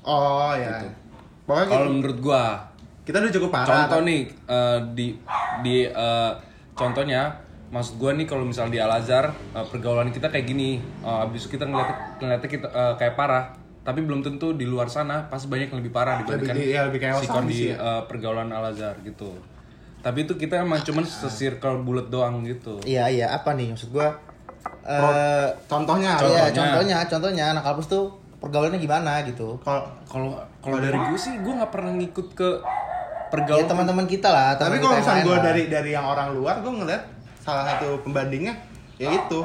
Oh 0.00 0.50
ya. 0.50 0.80
Gitu. 0.80 0.88
Pokoknya 1.44 1.66
kalau 1.68 1.90
menurut 1.90 2.18
gue 2.18 2.42
kita 3.04 3.16
udah 3.18 3.32
cukup 3.34 3.50
parah. 3.50 3.68
contoh 3.84 4.00
nih 4.02 4.20
eh, 4.46 4.78
di 4.90 5.06
di 5.60 5.76
eh, 5.84 6.32
contohnya 6.72 7.28
maksud 7.68 7.96
gue 7.96 8.10
nih 8.14 8.24
kalau 8.24 8.42
misal 8.42 8.66
di 8.66 8.76
Al 8.76 8.88
Azhar 8.90 9.28
eh, 9.30 9.66
pergaulan 9.66 10.08
kita 10.08 10.26
kayak 10.26 10.46
gini 10.46 10.70
eh, 10.80 11.24
abis 11.24 11.46
kita 11.46 11.64
ngeliat 11.64 12.18
ngeliatnya 12.18 12.48
kita 12.48 12.66
eh, 12.66 12.94
kayak 12.96 13.14
parah 13.14 13.52
tapi 13.80 14.00
belum 14.00 14.20
tentu 14.20 14.52
di 14.52 14.64
luar 14.64 14.86
sana 14.86 15.24
pasti 15.26 15.46
banyak 15.46 15.68
yang 15.68 15.78
lebih 15.78 15.90
parah 15.90 16.20
dibandingkan 16.20 16.54
Lebih- 16.54 16.68
iya, 16.70 16.80
lebih 16.84 16.98
kayak 16.98 17.14
si 17.16 17.26
Osamis 17.26 17.48
di 17.50 17.64
ya. 17.66 17.76
eh, 17.76 18.02
pergaulan 18.04 18.48
Al 18.48 18.64
Azhar 18.66 18.96
gitu 19.00 19.32
tapi 19.98 20.22
itu 20.22 20.34
kita 20.34 20.58
emang 20.58 20.80
cuman 20.80 21.02
se-circle 21.02 21.82
bulat 21.82 22.06
doang 22.06 22.40
gitu 22.42 22.80
iya 22.82 23.04
iya 23.06 23.26
apa 23.30 23.52
nih 23.52 23.72
maksud 23.72 23.90
gua 23.90 24.08
eh 24.82 25.48
Contohnya. 25.66 26.16
Iya, 26.16 26.48
Contohnya. 26.48 26.48
contohnya, 26.50 26.96
contohnya 27.04 27.44
anak 27.50 27.62
kampus 27.62 27.86
tuh 27.88 28.04
pergaulannya 28.38 28.78
gimana 28.78 29.20
gitu. 29.22 29.58
Kalau 29.60 29.84
kalau 30.04 30.32
kalau 30.64 30.78
dari 30.78 30.96
gue 30.96 31.18
sih 31.18 31.36
gue 31.36 31.52
nggak 31.52 31.68
pernah 31.68 31.92
ngikut 31.92 32.26
ke 32.32 32.48
Ya 32.48 33.28
pergaulan 33.28 33.68
teman-teman 33.68 34.06
kita 34.06 34.24
lah, 34.26 34.56
tapi 34.56 34.80
teman 34.80 34.80
kalau 34.80 34.88
kita 34.88 34.94
yang 34.94 35.04
misalnya 35.04 35.24
gue 35.26 35.36
dari 35.44 35.62
dari 35.68 35.90
yang 35.92 36.06
orang 36.06 36.32
luar 36.32 36.54
gue 36.58 36.72
ngeliat 36.72 37.02
salah 37.48 37.64
satu 37.64 38.04
pembandingnya 38.04 38.52
ya 39.00 39.08
itu 39.08 39.40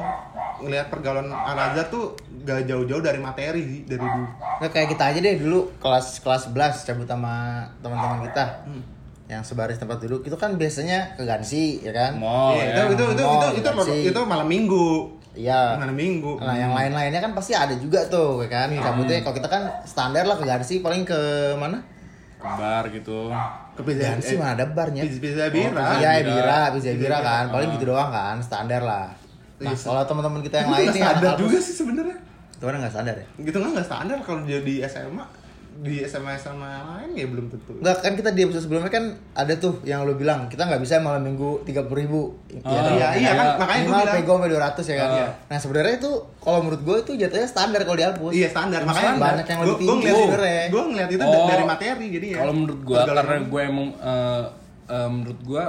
ngelihat 0.60 0.92
pergaulan 0.92 1.32
Al 1.32 1.56
Azhar 1.56 1.88
tuh 1.88 2.12
gak 2.44 2.68
jauh-jauh 2.68 3.00
dari 3.00 3.16
materi 3.16 3.62
sih 3.64 3.80
dari 3.88 4.02
dulu 4.02 4.26
Nggak, 4.60 4.70
kayak 4.70 4.88
kita 4.92 5.04
aja 5.08 5.18
deh 5.18 5.34
dulu 5.40 5.58
kelas 5.80 6.20
kelas 6.20 6.42
11 6.52 6.84
cabut 6.84 7.08
sama 7.08 7.64
teman-teman 7.80 8.28
kita. 8.28 8.44
Hmm. 8.68 8.82
Yang 9.24 9.42
sebaris 9.50 9.80
tempat 9.80 9.98
duduk 9.98 10.20
itu 10.22 10.36
kan 10.36 10.54
biasanya 10.54 11.16
ke 11.16 11.24
Gansi, 11.24 11.80
ya 11.80 11.90
kan? 11.90 12.20
mall 12.20 12.54
Iya, 12.54 12.64
ya 12.70 12.82
itu, 12.86 12.92
itu, 12.92 13.04
itu, 13.16 13.22
Mall, 13.24 13.40
itu, 13.40 13.48
itu, 13.56 13.68
Gansi. 13.72 13.98
itu 14.12 14.20
malam 14.28 14.46
minggu 14.46 14.86
Iya. 15.34 15.80
malam 15.80 15.96
minggu 15.96 16.38
Nah, 16.38 16.54
yang 16.54 16.70
lain-lainnya 16.70 17.18
kan 17.18 17.32
pasti 17.34 17.56
ada 17.56 17.74
juga 17.74 18.04
tuh, 18.06 18.44
ya 18.44 18.48
kan? 18.52 18.68
Iya. 18.70 18.84
Cabutnya 18.84 19.24
kalau 19.24 19.34
kita 19.34 19.48
kan 19.48 19.62
standar 19.82 20.28
lah 20.28 20.36
ke 20.36 20.44
Gansi 20.44 20.84
paling 20.84 21.02
ke 21.02 21.20
mana? 21.56 21.80
ke 22.36 22.46
bar 22.60 22.84
gitu 22.92 23.32
ke 23.74 23.82
pizza 23.82 24.02
Gansi 24.08 24.32
eh, 24.32 24.38
mana 24.38 24.52
ada 24.52 24.64
barnya? 24.66 25.02
pizza, 25.02 25.18
pizza 25.18 25.44
bira 25.48 25.82
Iya, 25.96 26.10
Bira. 26.16 26.30
Bira, 26.30 26.58
Pizza 26.70 26.90
Bira 26.90 26.98
Bira. 27.00 27.18
kan. 27.20 27.44
Paling 27.50 27.68
gitu 27.72 27.84
doang 27.86 28.10
kan, 28.10 28.36
standar 28.38 28.80
lah. 28.80 29.08
Nah, 29.56 29.66
Iya, 29.66 29.76
kalau 29.76 30.02
teman-teman 30.04 30.40
kita 30.40 30.56
yang 30.58 30.70
lain 30.70 30.86
nih 30.88 31.00
standar 31.00 31.32
juga 31.36 31.58
sih 31.58 31.74
sebenarnya 31.74 32.18
Itu 32.52 32.64
kan 32.64 32.74
nggak 32.76 32.92
standar 32.92 33.14
ya? 33.14 33.26
gitu 33.40 33.56
kan 33.56 33.68
nggak 33.70 33.86
standar 33.86 34.16
kalau 34.20 34.40
dia 34.42 34.60
di 34.60 34.74
SMA 34.82 35.24
di 35.76 36.00
SMA 36.00 36.34
SMA 36.34 36.62
lain 36.86 37.10
ya 37.12 37.26
belum 37.26 37.46
tentu 37.46 37.74
Enggak 37.74 37.98
kan 37.98 38.12
kita 38.12 38.30
di 38.30 38.40
episode 38.42 38.62
sebelumnya 38.62 38.88
kan 38.88 39.04
ada 39.32 39.54
tuh 39.54 39.82
yang 39.82 40.02
lu 40.02 40.14
bilang 40.14 40.46
kita 40.46 40.62
nggak 40.62 40.78
bisa 40.78 40.98
malam 40.98 41.20
minggu 41.20 41.60
tiga 41.62 41.82
puluh 41.82 41.98
ribu. 42.00 42.20
Oh, 42.56 42.70
dong? 42.70 42.94
iya 42.94 43.08
iya 43.14 43.30
kan 43.32 43.46
iya. 43.48 43.56
makanya 43.56 43.74
gue 43.74 43.84
Minimal 43.84 44.00
bilang 44.00 44.16
pego 44.16 44.32
sampai 44.32 44.50
200 44.50 44.84
ya 44.84 44.96
kan. 44.96 45.10
Iya. 45.10 45.26
Nah 45.44 45.58
sebenarnya 45.58 45.94
itu 45.96 46.10
kalau 46.38 46.58
menurut 46.60 46.80
gue 46.80 46.96
itu 47.00 47.12
jatuhnya 47.16 47.46
standar 47.46 47.80
kalau 47.82 47.96
di 47.96 48.04
Alpus. 48.04 48.32
iya 48.32 48.46
standar 48.46 48.80
makanya 48.82 49.12
Banyak 49.16 49.46
yang 49.46 49.60
lebih 49.60 49.74
tinggi 49.76 49.90
ngeliat- 50.04 50.18
sebenarnya. 50.20 50.62
gua 50.68 50.82
ngeliat 50.86 51.10
itu 51.10 51.24
Oh, 51.24 51.46
dari 51.46 51.64
materi 51.64 52.06
jadi 52.08 52.26
ya 52.28 52.38
Kalau 52.38 52.54
menurut 52.54 52.78
Pergaulan 52.78 53.24
karena 53.24 53.38
gue 53.44 53.60
emang 53.64 53.88
eh, 53.96 54.42
eh, 54.86 55.08
menurut 55.08 55.40
gua 55.42 55.64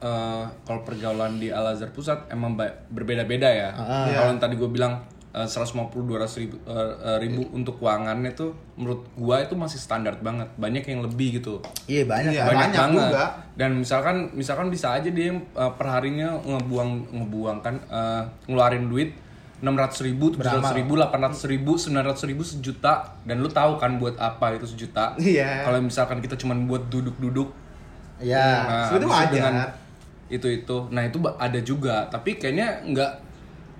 eh, 0.00 0.44
kalau 0.62 0.80
pergaulan 0.82 1.32
di 1.36 1.48
Al 1.48 1.66
Azhar 1.68 1.88
Pusat 1.88 2.18
emang 2.28 2.52
berbeda-beda 2.88 3.46
ya. 3.46 3.70
Ah. 3.72 4.04
Iya. 4.04 4.16
Kalau 4.18 4.30
yang 4.30 4.42
tadi 4.42 4.54
gue 4.54 4.68
bilang 4.68 5.00
eh, 5.34 5.42
150 5.44 5.90
200 5.90 6.30
ribu, 6.38 6.54
eh, 6.62 6.72
eh, 7.02 7.18
ribu 7.18 7.42
untuk 7.50 7.76
keuangannya 7.76 8.30
tuh 8.32 8.54
menurut 8.74 9.02
gua 9.14 9.42
itu 9.42 9.52
masih 9.52 9.76
standar 9.76 10.14
banget 10.18 10.46
banyak 10.54 10.80
yang 10.84 11.02
lebih 11.02 11.38
gitu 11.38 11.58
Iya 11.84 12.06
banyak 12.06 12.30
Iya. 12.30 12.40
kan. 12.40 12.48
banyak, 12.48 12.62
banyak 12.64 12.78
banget 12.78 13.04
juga. 13.08 13.24
dan 13.52 13.70
misalkan 13.76 14.16
misalkan 14.32 14.66
bisa 14.68 14.86
aja 14.92 15.08
dia 15.08 15.28
uh, 15.52 15.72
per 15.72 15.86
harinya 15.88 16.38
ngebuang 16.38 16.90
ngebuang 17.12 17.58
kan 17.60 17.74
uh, 17.88 18.22
ngeluarin 18.44 18.86
duit 18.86 19.10
600 19.56 19.70
ribu, 20.04 20.28
700 20.30 20.76
ribu, 20.76 20.92
800 20.94 21.40
ribu, 21.48 21.72
900 21.74 22.28
ribu, 22.28 22.42
sejuta 22.44 22.94
dan 23.24 23.40
lu 23.40 23.48
tahu 23.48 23.74
kan 23.74 23.96
buat 23.96 24.12
apa 24.16 24.54
itu 24.54 24.66
sejuta 24.68 25.16
Iya. 25.16 25.64
kalau 25.64 25.80
misalkan 25.80 26.20
kita 26.20 26.36
cuman 26.36 26.64
buat 26.64 26.86
duduk-duduk 26.86 27.48
Iya. 28.16 28.38
nah, 28.38 28.86
Sebenarnya 28.86 28.92
habis 28.92 29.02
itu 29.02 29.08
wajar. 29.10 29.32
dengan 29.32 29.54
itu 30.26 30.46
itu 30.48 30.76
nah 30.88 31.02
itu 31.02 31.16
ada 31.20 31.60
juga 31.60 31.96
tapi 32.06 32.36
kayaknya 32.36 32.80
nggak 32.86 33.10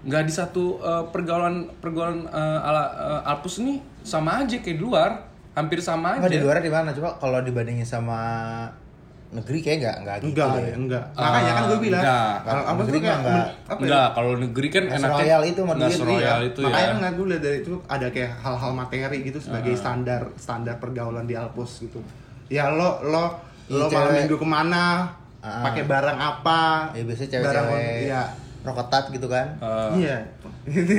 nggak 0.04 0.22
di 0.22 0.32
satu 0.32 0.78
uh, 0.78 1.08
pergaulan 1.08 1.66
pergaulan 1.74 2.24
uh, 2.26 2.60
ala 2.60 2.84
uh, 2.92 3.22
Alpus 3.26 3.58
ini 3.58 3.80
sama 4.00 4.38
aja 4.38 4.56
kayak 4.56 4.76
di 4.76 4.82
luar 4.82 5.10
hampir 5.52 5.78
sama 5.78 6.18
Nggak, 6.18 6.28
aja 6.28 6.34
di 6.34 6.40
luar 6.40 6.56
di 6.58 6.68
mana? 6.68 6.88
Coba 6.90 7.16
kalau 7.16 7.40
dibandingin 7.40 7.82
sama 7.82 8.20
negeri 9.30 9.58
kayak 9.60 9.78
nggak 9.80 9.96
nggak 9.98 10.16
gitu 10.20 10.28
Enggak, 10.30 10.48
ya, 10.54 10.74
enggak. 10.76 11.04
Makanya 11.12 11.50
kan 11.50 11.62
gue 11.64 11.78
bilang, 11.80 12.02
enggak. 12.04 12.34
kalau 12.38 12.62
apa 12.62 12.74
Negeri 12.76 12.92
tuh 12.92 13.00
kayak 13.00 13.10
mah 13.10 13.18
enggak. 13.18 13.34
men- 13.34 13.50
apa 13.64 13.72
ya? 13.72 13.82
Enggak, 13.82 14.08
kalau 14.12 14.32
negeri 14.36 14.68
kan 14.68 14.82
Nggak 14.84 14.94
enaknya 14.94 15.16
seroyal 15.16 15.42
itu 15.42 15.60
nggak 15.60 15.76
duit, 15.80 15.96
seroyal 15.96 16.20
Iya, 16.20 16.34
itu 16.44 16.60
makanya 16.60 16.86
ya. 16.86 16.94
kan 16.94 17.10
gue 17.10 17.26
lihat 17.26 17.42
dari 17.42 17.58
itu 17.58 17.72
ada 17.84 18.06
kayak 18.08 18.32
hal-hal 18.38 18.70
materi 18.72 19.18
gitu 19.22 19.38
sebagai 19.40 19.72
standar 19.74 20.20
standar 20.36 20.76
pergaulan 20.76 21.24
di 21.24 21.34
Alpus 21.34 21.70
gitu. 21.80 21.98
Ya 22.46 22.68
lo 22.68 23.00
lo 23.02 23.24
lo 23.66 23.84
malam 23.88 24.12
cewek. 24.12 24.18
minggu 24.22 24.36
ke 24.36 24.46
mana, 24.46 24.84
Ah. 25.40 25.60
pakai 25.62 25.82
barang 25.82 26.18
apa? 26.18 26.60
Ya 26.92 27.02
biasanya 27.02 27.28
barang 27.40 27.66
cewek-cewek 27.66 28.06
Iya. 28.06 28.22
Rokotat 28.64 29.12
gitu 29.12 29.28
kan. 29.28 29.54
Eh, 29.60 29.90
Iya. 30.02 30.16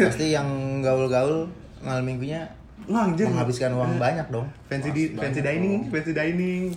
Pasti 0.06 0.32
yang 0.32 0.48
gaul-gaul 0.80 1.50
malam 1.82 2.06
minggunya 2.06 2.46
Wah, 2.86 3.10
anjir. 3.10 3.26
menghabiskan 3.26 3.74
uang 3.74 3.98
banyak 3.98 4.30
dong. 4.30 4.46
Fancy 4.70 4.94
di 4.94 5.04
fancy 5.12 5.42
dining, 5.42 5.90
fancy 5.90 6.14
dining. 6.14 6.70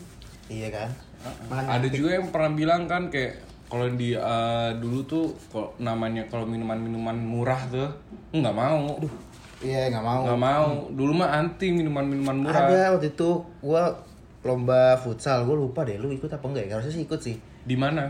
Iya 0.49 0.69
kan? 0.73 0.89
Ada 1.51 1.87
juga 1.87 2.17
yang 2.17 2.33
pernah 2.33 2.51
bilang 2.51 2.89
kan 2.89 3.13
kayak 3.13 3.37
kalau 3.69 3.85
di 3.93 4.17
eh, 4.17 4.71
dulu 4.81 5.05
tuh 5.05 5.25
kalau 5.53 5.77
namanya 5.77 6.25
kalau 6.27 6.49
minuman-minuman 6.49 7.13
murah 7.15 7.61
tuh 7.69 7.93
nggak 8.33 8.55
mau. 8.57 8.97
Iya 9.61 9.93
nggak 9.93 10.05
mau. 10.07 10.21
Nggak 10.25 10.41
mau. 10.41 10.69
Dulu 10.89 11.13
mah 11.13 11.37
anti 11.37 11.69
minuman-minuman 11.69 12.49
murah. 12.49 12.65
Ada 12.65 12.97
waktu 12.97 13.13
itu 13.13 13.45
gua 13.61 13.93
lomba 14.41 14.97
futsal, 14.97 15.45
gua 15.45 15.59
lupa 15.59 15.85
deh 15.85 16.01
lu 16.01 16.09
ikut 16.09 16.31
apa 16.31 16.45
enggak 16.49 16.65
ya? 16.65 16.81
Harusnya 16.81 16.95
sih 16.97 17.05
ikut 17.05 17.21
sih. 17.21 17.37
Di 17.67 17.77
mana? 17.77 18.09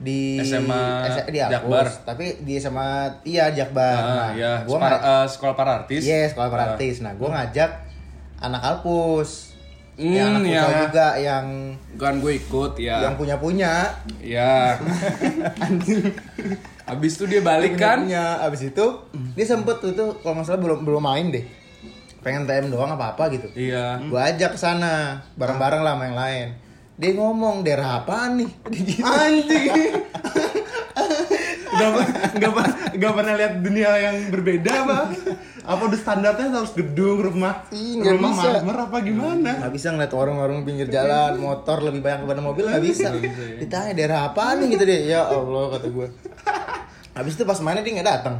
Di 0.00 0.40
SMA 0.40 0.84
S- 1.06 1.28
di 1.28 1.38
Jakbar. 1.38 1.84
tapi 2.02 2.40
di 2.40 2.56
SMA 2.56 2.88
iya 3.22 3.52
Jakbar. 3.52 3.94
Ah, 3.94 4.16
Nah, 4.18 4.30
ya, 4.32 4.52
gua 4.64 4.74
separa- 4.74 4.90
nggak- 4.90 5.04
eh, 5.04 5.26
sekolah 5.28 5.54
para 5.54 5.70
artis. 5.78 6.02
Iya, 6.02 6.24
sekolah 6.26 6.48
para 6.48 6.62
Ah. 6.62 6.68
artis. 6.72 6.94
Nah, 6.98 7.12
gua 7.14 7.28
ngajak 7.30 7.70
anak 8.38 8.62
Alpus. 8.62 9.52
Hmm, 9.94 10.08
yang 10.08 10.32
anak 10.32 10.48
futsal 10.48 10.56
ya. 10.64 10.80
juga 10.80 11.06
yang 11.14 11.46
Kan 11.94 12.14
gue 12.18 12.32
ikut 12.34 12.72
ya. 12.74 12.96
yang 13.02 13.14
punya-punya. 13.14 13.84
Ya. 14.24 14.80
Habis 16.82 17.12
itu 17.14 17.24
dia 17.28 17.40
balik 17.40 17.76
kan? 17.76 18.02
Punya. 18.02 18.40
Abis 18.40 18.66
itu 18.66 18.86
dia 19.36 19.46
sempet 19.46 19.76
tuh 19.78 19.92
tuh 19.92 20.16
kalau 20.18 20.34
nggak 20.34 20.46
salah 20.46 20.58
belum 20.58 20.82
belum 20.82 21.02
main 21.02 21.28
deh. 21.28 21.44
Pengen 22.20 22.44
TM 22.44 22.68
doang 22.68 22.90
apa 22.90 23.12
apa 23.12 23.28
gitu. 23.28 23.48
Iya. 23.52 24.00
Gua 24.06 24.24
ajak 24.26 24.52
ke 24.52 24.58
sana 24.58 25.20
bareng-bareng 25.34 25.80
lah 25.80 25.92
sama 25.92 26.04
yang 26.06 26.18
lain. 26.18 26.48
Dia 27.00 27.16
ngomong 27.16 27.64
daerah 27.64 28.04
apaan 28.04 28.36
nih? 28.36 28.50
Gitu. 28.76 29.00
Anjing. 29.00 29.72
Gak, 31.70 31.90
gak, 32.36 32.52
gak 32.98 33.12
pernah 33.14 33.34
lihat 33.38 33.52
dunia 33.64 33.90
yang 33.96 34.16
berbeda 34.28 34.84
apa? 34.84 35.00
Apa 35.64 35.82
udah 35.86 35.96
standarnya 35.96 36.50
harus 36.50 36.74
gedung, 36.74 37.22
rumah, 37.22 37.64
Ih, 37.70 38.00
nggak 38.02 38.14
rumah 38.18 38.30
bisa. 38.34 38.48
marmer 38.58 38.76
apa 38.84 38.96
gimana? 39.00 39.50
Nggak 39.64 39.72
bisa 39.72 39.86
ngeliat 39.94 40.12
warung-warung 40.12 40.60
pinggir 40.66 40.90
jalan, 40.90 41.38
motor 41.38 41.78
lebih 41.80 42.02
banyak 42.02 42.26
daripada 42.26 42.42
mobil 42.42 42.64
nggak 42.68 42.84
bisa. 42.84 43.08
Ditanya 43.56 43.92
daerah 43.94 44.18
apaan 44.28 44.60
nih 44.60 44.76
gitu 44.76 44.84
deh. 44.84 45.00
Ya 45.08 45.24
Allah 45.24 45.64
kata 45.72 45.86
gue. 45.88 46.06
Habis 47.10 47.32
itu 47.34 47.44
pas 47.44 47.58
mainnya 47.60 47.80
dia 47.80 47.92
nggak 47.96 48.08
datang. 48.08 48.36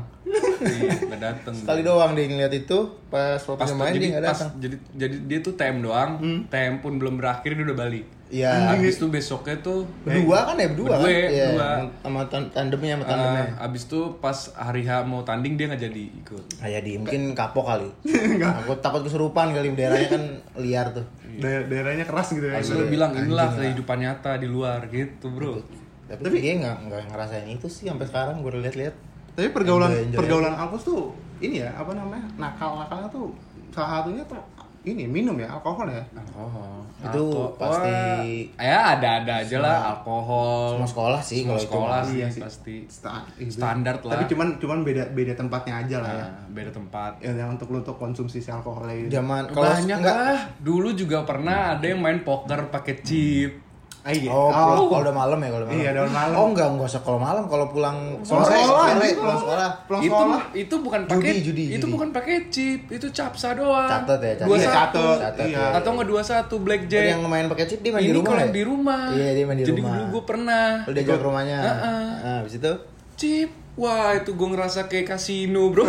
Iya, 0.61 0.91
nggak 1.09 1.23
dateng. 1.23 1.55
Sekali 1.55 1.81
doang 1.81 2.13
dia 2.13 2.27
ngeliat 2.27 2.53
itu 2.53 2.79
pas 3.09 3.41
Pas 3.41 3.49
waktunya 3.49 3.77
main 3.79 3.93
jadi 3.93 4.01
dia 4.01 4.11
nggak 4.11 4.27
datang. 4.27 4.49
jadi 4.59 4.77
jadi 4.93 5.17
dia 5.25 5.39
tuh 5.41 5.53
TM 5.55 5.77
doang. 5.81 6.11
TM 6.51 6.75
pun 6.79 6.93
belum 6.99 7.15
berakhir 7.17 7.57
dia 7.57 7.65
udah 7.65 7.79
balik. 7.79 8.05
Iya. 8.31 8.71
Habis 8.71 8.97
itu 8.97 9.11
besoknya 9.11 9.59
tuh 9.59 9.83
Berdua 10.07 10.47
kan 10.47 10.55
ya 10.55 10.71
berdua 10.71 10.89
kan? 10.89 11.03
Berdua, 11.03 11.27
Iya, 11.27 11.47
berdua. 11.51 11.71
Sama 12.01 12.21
tan- 12.31 12.51
tandemnya 12.51 12.95
sama 12.95 13.03
eh, 13.03 13.09
tandemnya. 13.11 13.47
abis 13.59 13.83
itu 13.85 14.01
pas 14.17 14.39
hari 14.55 14.83
H 14.83 14.91
mau 15.03 15.21
tanding 15.21 15.59
dia 15.59 15.67
nggak 15.67 15.83
jadi 15.83 16.03
ikut. 16.17 16.45
Kayak 16.57 16.81
di 16.87 16.93
mungkin 16.97 17.23
kapok 17.35 17.65
kali. 17.67 17.91
Aku 18.63 18.73
takut 18.79 19.03
kesurupan 19.03 19.51
kali 19.51 19.75
daerahnya 19.75 20.09
kan 20.09 20.23
liar 20.57 20.87
tuh. 20.91 21.03
Daer- 21.37 21.67
daerahnya 21.67 22.07
keras 22.07 22.31
gitu 22.31 22.47
ya. 22.47 22.55
Harus 22.55 22.71
lu 22.71 22.87
bilang 22.87 23.11
inilah 23.13 23.51
kehidupan 23.51 23.99
nyata 23.99 24.39
di 24.39 24.47
luar 24.47 24.87
gitu 24.87 25.27
bro. 25.27 25.59
Tapi, 26.07 26.39
dia 26.39 26.55
nggak 26.57 26.77
nggak 26.87 27.03
ngerasain 27.11 27.47
itu 27.47 27.67
sih 27.67 27.87
sampai 27.87 28.03
sekarang 28.03 28.43
gue 28.43 28.51
lihat-lihat. 28.61 28.95
Tapi 29.31 29.51
pergaulan 29.51 29.91
Enjoy, 29.91 30.03
enjoy 30.07 30.19
pergaulan 30.19 30.55
Alpus 30.55 30.83
tuh 30.85 31.03
ini 31.39 31.63
ya 31.63 31.71
apa 31.73 31.95
namanya 31.95 32.27
nakal-nakalnya 32.37 33.07
tuh 33.09 33.31
salah 33.71 34.03
satunya 34.03 34.23
tuh 34.27 34.37
ini 34.83 35.05
minum 35.05 35.37
ya 35.37 35.45
alkohol 35.47 35.85
ya. 35.87 36.01
Alkohol. 36.11 36.81
Itu 37.01 37.25
Alko- 37.29 37.53
pasti- 37.55 38.49
ya 38.57 38.97
ada-ada 38.97 39.33
aja 39.41 39.57
lah 39.59 39.77
alkohol. 39.93 40.73
Semua 40.75 40.89
sekolah 40.89 41.21
sih 41.21 41.39
Semua 41.41 41.49
kalau 41.49 41.59
itu 41.59 41.67
sekolah 41.67 42.01
sih 42.03 42.17
Iya 42.17 42.29
sih. 42.29 42.41
pasti. 42.41 42.77
Sta- 42.87 43.25
itu. 43.37 43.53
Standar 43.53 43.95
lah. 43.99 44.13
Tapi 44.17 44.25
cuman 44.27 44.49
cuman 44.57 44.79
beda 44.81 45.05
beda 45.11 45.33
tempatnya 45.35 45.75
aja 45.79 45.97
lah 45.99 46.11
ya. 46.11 46.25
Nah, 46.25 46.45
beda 46.51 46.71
tempat. 46.71 47.13
Ya 47.19 47.33
yang 47.35 47.51
untuk 47.51 47.69
lu 47.69 47.79
untuk 47.79 47.97
konsumsi 47.97 48.39
si 48.39 48.49
alkoholnya 48.49 48.97
itu. 48.99 49.13
Zaman 49.13 49.49
kalau 49.49 49.69
Banyak 49.69 49.97
enggak 49.99 50.17
lah. 50.17 50.41
Dulu 50.59 50.89
juga 50.93 51.25
pernah 51.25 51.77
ada 51.77 51.85
yang 51.85 52.01
main 52.01 52.21
poker 52.21 52.69
pakai 52.69 52.95
chip. 53.01 53.70
Ah, 54.01 54.11
iya. 54.11 54.27
Oh, 54.27 54.49
Oh, 54.49 54.89
kalau 54.89 55.03
udah 55.03 55.13
malam 55.13 55.37
ya 55.37 55.49
kalau 55.51 55.65
malam. 55.65 55.77
Iya, 55.77 55.89
udah 55.93 56.05
malam. 56.09 56.35
Oh 56.35 56.47
enggak, 56.49 56.69
enggak 56.69 56.89
usah 56.89 57.01
kalau 57.01 57.19
malam, 57.19 57.45
kalau 57.47 57.67
pulang 57.69 57.99
Pulang 58.19 58.43
sore, 58.43 58.57
sekolah, 58.57 58.87
pulang 59.13 59.39
sekolah. 59.39 59.71
pulang 59.85 60.01
itu 60.01 60.09
sekolah. 60.11 60.41
itu 60.57 60.75
bukan 60.79 61.01
pakai 61.05 61.21
Judi, 61.31 61.41
judi, 61.43 61.65
itu 61.67 61.77
judi. 61.79 61.91
bukan 61.91 62.09
pakai 62.11 62.35
chip, 62.49 62.81
itu 62.89 63.07
capsa 63.11 63.53
doang. 63.53 63.85
Catat 63.87 64.19
ya, 64.19 64.33
catat. 64.39 64.49
Iya, 64.51 64.69
catat. 64.71 65.17
Catat, 65.21 65.47
Iya. 65.47 65.61
ya. 65.61 65.77
Atau 65.77 65.91
nggak 65.93 66.09
dua 66.09 66.23
satu 66.23 66.55
Oh, 66.55 66.61
blackjack. 66.61 67.05
yang 67.11 67.21
main 67.23 67.45
pakai 67.47 67.67
chip 67.67 67.81
dia 67.81 67.91
main 67.91 68.01
Ini 68.01 68.09
di 68.09 68.15
rumah 68.15 68.31
kalau 68.31 68.41
ya? 68.41 68.49
di 68.51 68.63
rumah. 68.65 69.03
Iya, 69.11 69.29
dia 69.31 69.45
main 69.45 69.59
di 69.59 69.65
Jadi 69.65 69.73
rumah. 69.77 69.93
dulu 69.93 70.05
gue 70.11 70.23
pernah 70.25 70.65
Lu 70.81 70.91
diajak 70.91 71.21
rumahnya. 71.21 71.59
Heeh. 71.61 72.05
Nah, 72.19 72.35
habis 72.39 72.55
itu 72.57 72.73
chip. 73.15 73.51
Wah 73.77 74.13
itu 74.15 74.31
gue 74.31 74.49
ngerasa 74.51 74.81
kayak 74.87 75.07
kasino 75.11 75.69
bro. 75.69 75.85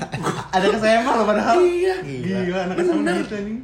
Ada 0.54 0.66
kesema 0.68 1.10
loh 1.12 1.24
padahal. 1.24 1.58
iya. 1.60 1.94
Gila 2.02 2.58
anak 2.64 2.74
kesema 2.76 2.98
Bener. 2.98 3.14
gitu 3.20 3.36
nih. 3.40 3.58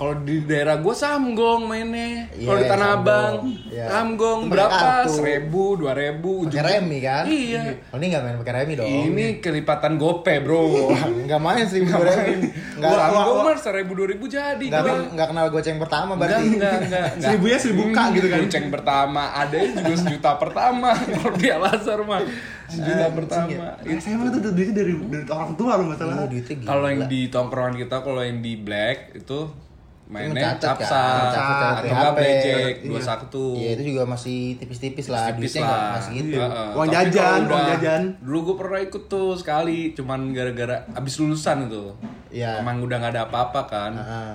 Kalau 0.00 0.16
di 0.18 0.40
daerah 0.42 0.80
gue 0.80 0.94
samgong 0.94 1.62
mainnya. 1.62 2.24
Iya, 2.32 2.46
Kalau 2.46 2.56
di 2.56 2.64
Tanah 2.64 2.88
Samgong. 2.88 2.96
Abang, 2.96 3.34
Iya. 3.68 3.84
samgong 3.86 4.40
berapa? 4.48 4.72
kartu. 4.72 5.12
Seribu, 5.12 5.64
dua 5.76 5.92
ribu. 5.92 6.32
pakai 6.42 6.64
remi 6.72 6.98
kan? 6.98 7.24
Iya. 7.28 7.60
Oh, 7.86 8.00
ini 8.00 8.08
enggak 8.08 8.22
main 8.24 8.36
pakai 8.40 8.54
remi 8.56 8.72
dong. 8.74 8.88
Ini 8.88 9.24
kelipatan 9.38 9.92
gope 9.94 10.40
bro. 10.40 10.88
enggak 11.20 11.36
main 11.38 11.68
sih 11.68 11.84
dua 11.84 12.00
remi. 12.00 12.48
Enggak 12.48 12.90
Wah, 12.90 13.08
wah, 13.12 13.22
gue 13.22 13.34
wah. 13.34 13.44
mah 13.44 13.56
seribu 13.60 13.92
dua 13.92 14.08
ribu 14.08 14.24
jadi. 14.24 14.66
enggak 15.12 15.28
kenal 15.28 15.46
goceng 15.48 15.76
pertama 15.76 16.10
Enggak, 16.10 16.32
berarti. 16.32 16.48
enggak, 16.48 16.72
enggak, 16.80 17.04
enggak. 17.04 17.06
Seribunya 17.28 17.58
seribu 17.60 17.82
K 17.86 17.98
gitu 18.10 18.26
kan. 18.26 18.38
Goceng 18.40 18.66
pertama, 18.72 19.22
ada 19.36 19.52
yang 19.54 19.72
juga 19.76 19.94
sejuta 19.98 20.30
pertama. 20.34 20.90
Kalau 21.12 21.32
di 21.34 21.46
Al-Azhar 21.46 22.00
mah 22.02 22.20
sejuta 22.66 23.06
pertama. 23.12 23.64
Itu- 23.84 24.00
SMA 24.00 24.32
tuh 24.32 24.48
duitnya 24.48 24.74
dari 24.74 24.92
dari 24.96 25.24
orang 25.28 25.52
tua 25.54 25.76
loh 25.76 25.92
masalah. 25.92 26.14
Oh, 26.16 26.28
gila. 26.56 26.64
Kalau 26.64 26.86
yang 26.88 27.04
di 27.04 27.20
tongkrongan 27.28 27.76
kita, 27.76 27.96
kalau 28.00 28.22
yang 28.22 28.40
di 28.40 28.56
black 28.56 29.12
itu 29.14 29.68
mainnya 30.10 30.58
capsa 30.58 31.30
kan? 31.30 31.78
Atau 31.78 31.86
enggak 31.88 32.14
Iya. 32.18 32.58
dua 32.82 32.98
satu. 33.00 33.54
Iya, 33.54 33.70
itu 33.72 33.94
juga 33.94 34.02
masih 34.04 34.58
tipis-tipis 34.58 35.06
lah, 35.06 35.30
Tipis 35.30 35.54
duitnya 35.54 35.62
enggak 35.62 35.78
lah. 35.78 35.90
masih 35.94 36.12
gitu. 36.12 36.30
Iya. 36.34 36.46
Uang 36.72 36.88
jajan, 36.90 37.40
uang 37.46 37.64
jajan. 37.70 38.02
Dulu 38.18 38.38
gue 38.42 38.56
pernah 38.58 38.80
ikut 38.80 39.02
tuh 39.06 39.30
sekali, 39.32 39.78
cuman 39.92 40.20
gara-gara 40.30 40.76
abis 40.92 41.14
lulusan 41.16 41.64
itu. 41.64 41.94
Iya. 42.28 42.58
Emang 42.58 42.82
udah 42.82 42.96
nggak 42.98 43.12
ada 43.12 43.22
apa-apa 43.24 43.60
kan. 43.64 43.92
Heeh. 43.94 44.32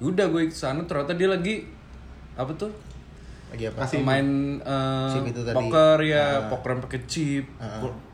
Udah 0.00 0.28
gue 0.28 0.44
ke 0.44 0.54
sana 0.54 0.84
ternyata 0.84 1.12
dia 1.12 1.26
lagi 1.26 1.64
apa 2.34 2.52
tuh? 2.54 2.70
Lagi 3.48 3.64
apa? 3.66 3.80
Kasih 3.80 4.00
main 4.00 4.28
eh, 4.60 5.08
Chip 5.08 5.24
itu 5.26 5.40
tadi. 5.40 5.56
poker 5.56 5.98
ya, 6.02 6.46
pokeran 6.46 6.78
pakai 6.78 7.00
chip. 7.02 7.48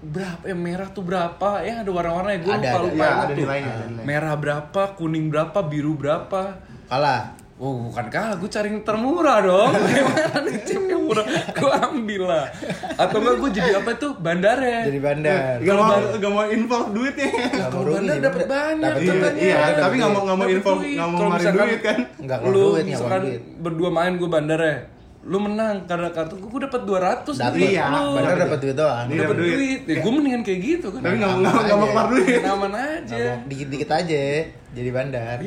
Berapa 0.01 0.47
yang 0.47 0.63
merah 0.63 0.89
tuh 0.89 1.03
berapa? 1.03 1.59
Ya 1.61 1.83
ada 1.83 1.91
warna-warnanya 1.91 2.39
gue 2.39 2.55
Ada, 2.55 2.71
lupa 2.79 2.79
ada. 2.79 2.85
lupa 2.87 3.05
Iya, 3.27 3.35
nilainya. 3.35 3.75
Merah 4.01 4.35
berapa, 4.35 4.83
kuning 4.95 5.27
berapa, 5.29 5.59
biru 5.61 5.99
berapa. 5.99 6.55
Kalah. 6.87 7.23
Oh 7.55 7.87
bukan 7.87 8.11
kalah, 8.11 8.35
gue 8.35 8.51
cari 8.51 8.67
yang 8.67 8.83
termurah 8.83 9.39
dong 9.39 9.71
Gimana 9.89 10.43
nih 10.43 10.59
chip 10.67 10.83
yang 10.85 11.07
murah, 11.07 11.23
gue 11.55 11.71
ambil 11.87 12.23
lah 12.27 12.51
Atau 12.99 13.23
enggak 13.23 13.37
gue 13.39 13.51
jadi 13.55 13.71
apa 13.79 13.91
tuh, 13.95 14.11
bandara 14.17 14.83
Jadi 14.83 14.99
bandar. 14.99 15.63
Gak 15.63 15.77
mau 15.79 15.95
gak 16.19 16.33
mau 16.35 16.45
involve 16.45 16.91
duitnya. 16.91 17.31
Mau 17.31 17.71
Kalau 17.71 17.95
bandar 17.95 18.17
dapat 18.19 18.43
bandar. 18.45 18.93
banyak 18.99 19.07
Dapat 19.07 19.33
Iya, 19.33 19.47
iya, 19.47 19.55
Dapat 19.71 19.79
tapi 19.81 19.95
nggak 19.95 20.11
mau 20.11 20.23
nggak 20.25 20.37
mau 20.37 20.49
involve 20.51 20.81
duit. 20.83 20.97
nggak 20.99 21.07
mau 21.07 21.19
ngeluarin 21.23 21.55
duit 21.55 21.81
kan. 21.81 21.99
Keluar 22.19 22.41
Lu 22.43 22.51
duit, 22.51 22.67
nggak 22.75 22.85
misalkan 22.91 23.07
keluar 23.15 23.23
duit. 23.31 23.43
berdua 23.61 23.91
main 23.93 24.13
gue 24.15 24.29
bandar 24.29 24.61
ya 24.61 24.77
lu 25.25 25.39
menang 25.41 25.77
karena 25.87 26.09
kartu 26.11 26.35
gue 26.37 26.61
dapat 26.61 26.81
200 26.83 27.25
Dapat. 27.33 27.53
duit 27.55 27.71
Iya, 27.71 27.85
lu. 27.89 28.07
Padahal 28.13 28.39
dapat 28.45 28.59
duit 28.61 28.77
doang. 28.77 29.07
Iya, 29.07 29.15
dapat 29.15 29.23
dapet 29.25 29.37
duit. 29.39 29.55
duit. 29.55 29.81
Ya, 29.87 29.95
gue 29.97 30.13
mendingan 30.13 30.43
kayak 30.43 30.61
gitu 30.61 30.87
kan. 30.91 31.01
Tapi 31.01 31.15
nggak 31.17 31.31
mau 31.31 31.39
nggak 31.39 31.55
mau- 31.55 31.79
mau 31.79 31.87
keluar 31.89 32.07
duit. 32.11 32.41
aman 32.45 32.73
aja. 32.75 33.25
Dikit-dikit 33.47 33.91
aja 33.95 34.23
jadi 34.69 34.91
bandar. 34.91 35.39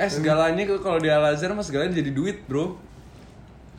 Eh 0.00 0.08
segalanya 0.08 0.64
kalau 0.78 0.96
di 0.96 1.06
Al 1.06 1.24
Azhar 1.26 1.52
mah 1.52 1.60
segalanya 1.60 1.92
jadi 1.94 2.10
duit, 2.10 2.40
Bro. 2.44 2.80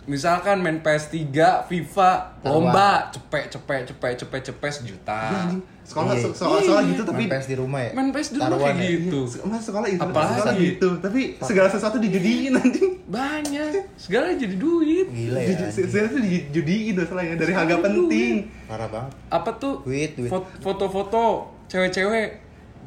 Misalkan 0.04 0.58
main 0.60 0.82
PS3, 0.82 1.30
FIFA, 1.64 2.10
lomba, 2.44 3.10
cepet 3.12 3.50
cepet 3.50 3.82
cepet 3.88 4.14
cepet 4.18 4.42
cepet 4.44 4.72
sejuta. 4.72 5.46
Sekolah 5.82 6.14
Iya. 6.14 6.30
sekolah 6.32 6.60
sekolah 6.60 6.84
gitu 6.88 7.04
tapi 7.04 7.24
Main 7.24 7.34
PS 7.36 7.48
di 7.48 7.56
rumah 7.56 7.80
ya. 7.80 7.92
Main 7.92 8.10
PS 8.10 8.28
di 8.28 8.38
rumah 8.38 8.50
Taruhan 8.50 8.70
kayak 8.72 8.82
ya? 8.82 8.98
gitu. 8.98 9.20
Mas 9.44 9.62
sekolah 9.62 9.88
itu 9.88 10.02
Apalagi? 10.02 10.34
sekolah 10.34 10.56
gitu 10.58 10.90
tapi 10.98 11.22
segala 11.40 11.68
sesuatu 11.68 11.98
dijudiin 12.00 12.52
anjing 12.56 12.92
Banyak. 13.04 13.72
Segalanya 13.94 14.36
jadi 14.40 14.56
duit. 14.56 15.08
Gila 15.08 15.40
ya. 15.40 15.68
Segala 15.68 16.08
sesuatu 16.08 16.18
dijudiin 16.20 16.94
masalahnya 16.96 17.36
dari 17.36 17.52
harga 17.52 17.76
penting 17.78 18.34
Parah 18.66 18.88
banget. 18.88 19.12
Apa 19.28 19.50
tuh? 19.54 19.76
Duit, 19.84 20.12
duit. 20.16 20.30
Fot- 20.30 20.50
Foto-foto 20.60 21.26
cewek-cewek 21.68 22.30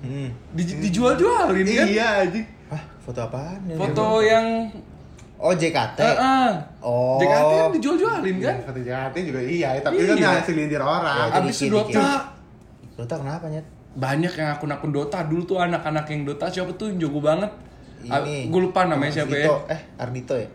Hmm. 0.01 0.29
di- 0.51 0.77
dijual-jualin 0.83 1.65
kan? 1.65 1.87
iya 1.87 2.09
anjing 2.21 2.45
Hah, 2.75 2.83
foto 3.01 3.21
apaan? 3.23 3.61
ya? 3.65 3.77
Foto 3.77 4.07
yang 4.21 4.47
Oh, 5.37 5.53
JKT. 5.53 5.99
eh 5.99 6.15
eh. 6.15 6.51
Oh. 6.81 7.17
JKT 7.17 7.53
kan 7.53 7.71
dijual-jualin 7.71 8.37
kan? 8.41 8.57
kata 8.65 8.81
jahatnya 8.81 9.23
juga 9.25 9.41
iya 9.41 9.69
tapi 9.79 10.01
kan 10.01 10.17
Iya. 10.17 10.31
hasil 10.39 10.55
lindir 10.55 10.81
orang 10.81 11.31
Ya, 11.31 11.39
Abis. 11.39 11.59
Dota. 11.65 12.09
Dota 12.95 13.15
kenapa 13.17 13.47
nyet? 13.49 13.67
Banyak 13.95 14.33
yang 14.33 14.49
akun-akun 14.53 14.91
Dota 14.91 15.23
dulu 15.23 15.43
tuh 15.45 15.59
anak-anak 15.59 16.07
yang 16.09 16.23
Dota 16.25 16.47
siapa 16.47 16.75
tuh 16.75 16.89
yang 16.89 16.99
jago 17.01 17.21
banget. 17.21 17.51
Ini. 18.01 18.49
Gue 18.49 18.61
lupa 18.63 18.85
namanya 18.85 19.13
siapa 19.15 19.33
ya. 19.33 19.47
Ardito. 19.47 19.57
Eh, 19.67 19.81
Ardito 19.97 20.35
ya? 20.35 20.49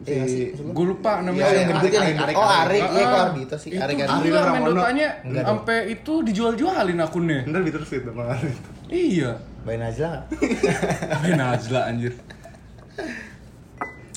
Iya 0.00 0.14
nggak 0.16 0.28
sih? 0.28 0.44
Gue 0.56 0.86
lupa 0.86 1.12
namanya. 1.20 1.44
Iya, 1.44 1.60
yang 1.60 1.68
Arik, 1.70 1.92
yang 1.92 2.00
Arik, 2.00 2.08
gendut. 2.10 2.24
Arik, 2.24 2.36
Oh, 2.36 2.46
Arik. 2.46 2.56
Arik. 2.56 2.80
Iya, 2.80 3.00
Ah, 3.00 3.10
kok 3.10 3.20
Ardito 3.26 3.56
sih. 3.56 3.70
Itu 3.70 3.80
Arik 3.80 3.96
gila 3.96 4.08
Ardito. 4.10 4.36
Arik 4.36 4.48
main. 4.50 4.64
Dotanya 4.70 5.08
sampai 5.42 5.78
itu 5.88 6.12
dijual-jualin 6.22 6.98
akunnya. 6.98 7.38
ntar 7.42 7.60
dong 7.60 8.14
kalau 8.14 8.32
itu 8.38 8.60
Iya. 8.88 9.32
Bayi 9.60 9.76
Najla? 9.76 10.24
Main 11.22 11.36
Najla 11.36 11.80
anjir. 11.92 12.12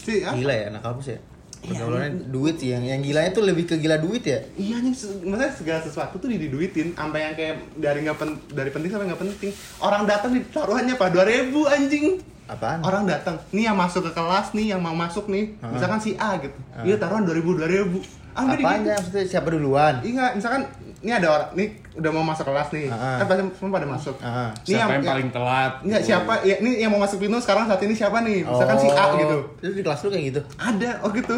sih 0.03 0.19
ah, 0.23 0.36
Gila 0.36 0.51
ya, 0.51 0.65
anak 0.71 0.84
kampus 0.84 1.15
ya? 1.15 1.19
Pergaulannya 1.63 2.27
duit 2.27 2.60
sih, 2.60 2.75
yang, 2.75 2.84
yang 2.84 2.99
gilanya 2.99 3.32
tuh 3.32 3.47
lebih 3.47 3.63
ke 3.63 3.79
gila 3.79 3.95
duit 3.95 4.19
ya? 4.27 4.43
Iya 4.60 4.84
nih, 4.84 4.91
maksudnya 5.23 5.51
segala 5.56 5.79
sesuatu 5.79 6.19
tuh 6.19 6.27
diduitin 6.27 6.91
sampai 6.91 7.32
yang 7.32 7.34
kayak 7.39 7.56
dari 7.79 8.03
nggak 8.03 8.17
pen, 8.19 8.29
dari 8.51 8.67
penting 8.67 8.91
sampai 8.91 9.08
nggak 9.08 9.21
penting. 9.23 9.51
Orang 9.79 10.03
datang 10.03 10.36
di 10.36 10.43
taruhannya 10.51 10.99
apa? 10.99 11.08
2000 11.08 11.56
anjing. 11.71 12.06
Apaan? 12.51 12.84
Orang 12.84 13.08
datang, 13.08 13.39
nih 13.56 13.71
yang 13.71 13.79
masuk 13.79 14.03
ke 14.03 14.12
kelas 14.12 14.51
nih, 14.51 14.75
yang 14.75 14.84
mau 14.84 14.91
masuk 14.91 15.32
nih, 15.32 15.56
misalkan 15.63 16.03
si 16.03 16.19
A 16.19 16.36
gitu. 16.43 16.60
Iya 16.84 16.99
taruhan 16.99 17.23
2000 17.23 17.39
2000. 17.39 18.03
Ah, 18.36 18.43
udah 18.43 18.58
Apaan 18.60 18.79
gitu. 18.84 18.89
ya? 18.91 18.95
Maksudnya 18.99 19.23
siapa 19.29 19.47
duluan? 19.53 19.93
Iya, 20.03 20.36
misalkan 20.36 20.67
ini 21.04 21.12
ada 21.12 21.28
orang, 21.30 21.50
nih 21.54 21.68
udah 21.94 22.10
mau 22.10 22.24
masuk 22.24 22.46
kelas 22.46 22.72
nih. 22.72 22.88
Ah. 22.88 23.20
Kan 23.20 23.26
pasti 23.28 23.44
semua 23.54 23.72
pada 23.74 23.86
masuk. 23.86 24.16
Ah. 24.18 24.50
Nih 24.58 24.74
Siapa 24.74 24.92
yang 24.94 25.04
paling 25.06 25.30
telat? 25.30 25.74
Enggak, 25.82 26.02
siapa? 26.02 26.34
Ya, 26.42 26.56
ini 26.58 26.72
yang 26.78 26.89
mau 26.89 26.98
masuk 26.98 27.20
Pino 27.20 27.38
sekarang 27.38 27.66
saat 27.66 27.80
ini 27.80 27.92
siapa 27.92 28.20
nih? 28.22 28.42
Misalkan 28.42 28.78
si 28.78 28.88
A 28.88 29.04
Oh. 29.04 29.20
gitu. 29.20 29.38
Terus 29.60 29.74
di 29.74 29.84
kelas 29.84 30.00
lu 30.00 30.10
kayak 30.10 30.26
gitu? 30.30 30.42
Ada, 30.56 30.89
oh 31.00 31.12
gitu. 31.12 31.38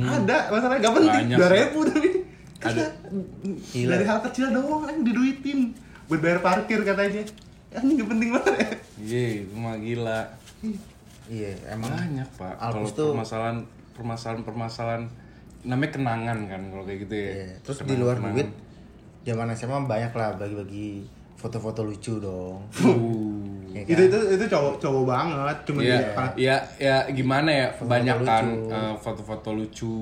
Ada, 0.00 0.36
masalahnya 0.48 0.80
gak 0.80 0.94
penting. 0.96 1.12
Banyak. 1.12 1.36
Dua 1.36 1.48
ribu 1.50 1.78
tapi. 1.84 2.08
Ada. 2.60 2.84
Gila. 3.68 3.90
Dari 3.92 4.04
hal 4.04 4.18
kecil 4.24 4.46
doang 4.50 4.82
kan 4.84 4.96
diduitin. 5.00 5.58
Buat 6.06 6.20
bayar 6.20 6.38
parkir 6.40 6.80
katanya. 6.82 7.22
Ya 7.68 7.78
ini 7.78 7.92
gak 7.96 8.08
penting 8.08 8.28
banget 8.32 8.54
ya. 8.56 8.70
Iya, 8.98 9.26
itu 9.40 9.54
mah 9.54 9.76
gila. 9.76 10.20
Iya, 11.26 11.50
emang. 11.68 11.90
Banyak, 11.90 12.28
Pak. 12.32 12.54
Kalau 12.56 12.88
tuh- 12.88 13.12
permasalahan 13.12 13.58
permasalahan 13.92 14.40
permasalahan 14.40 15.02
namanya 15.60 15.90
kenangan 15.92 16.38
kan 16.46 16.60
kalau 16.64 16.82
kayak 16.82 16.98
gitu 17.04 17.14
ya. 17.14 17.30
Iya. 17.36 17.48
Terus 17.60 17.78
di 17.80 17.94
luar 17.94 18.16
Kenangan-kenangan. 18.16 18.34
duit, 18.34 18.48
zaman 19.28 19.52
SMA 19.52 19.78
banyak 19.82 20.08
lah 20.10 20.32
bagi-bagi 20.34 21.04
foto-foto 21.34 21.84
lucu 21.84 22.16
dong. 22.18 22.64
Uh. 22.74 23.44
Ya 23.68 23.84
kan? 23.84 23.92
Itu 23.92 24.02
itu 24.02 24.18
itu 24.32 24.44
cowok 24.48 24.74
cowok 24.78 25.04
banget. 25.06 25.56
Cuma 25.62 25.78
Iya, 25.80 25.98
dia 26.00 26.08
ya, 26.34 26.56
ya 26.80 26.96
gimana 27.08 27.46
ya? 27.46 27.66
Banyak 27.78 28.16
kan 28.22 28.44
lucu. 28.48 28.72
eh, 28.72 28.94
foto-foto 28.96 29.48
lucu, 29.52 29.94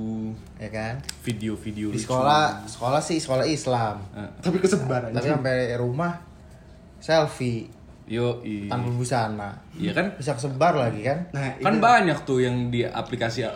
ya 0.57 0.71
kan? 0.71 0.95
video-video 1.21 1.91
Di 1.91 1.99
lucu. 1.99 2.07
sekolah, 2.07 2.65
sekolah 2.65 3.01
sih 3.01 3.19
sekolah 3.19 3.45
Islam. 3.45 4.01
Eh, 4.15 4.31
tapi 4.41 4.57
kesebar 4.59 5.11
Tapi 5.11 5.19
aja. 5.19 5.35
sampai 5.35 5.75
rumah 5.75 6.15
selfie 6.97 7.69
yo, 8.07 8.41
i. 8.41 8.71
tanpa 8.71 8.89
busana. 8.89 9.51
Iya 9.75 9.93
kan? 9.93 10.15
Bisa 10.15 10.33
kesebar 10.33 10.73
lagi 10.73 11.03
kan? 11.03 11.27
Nah, 11.33 11.59
Kan 11.59 11.75
itu- 11.75 11.83
banyak 11.83 12.19
tuh 12.23 12.39
yang 12.39 12.71
di 12.71 12.81
aplikasi 12.81 13.43
eh, 13.43 13.51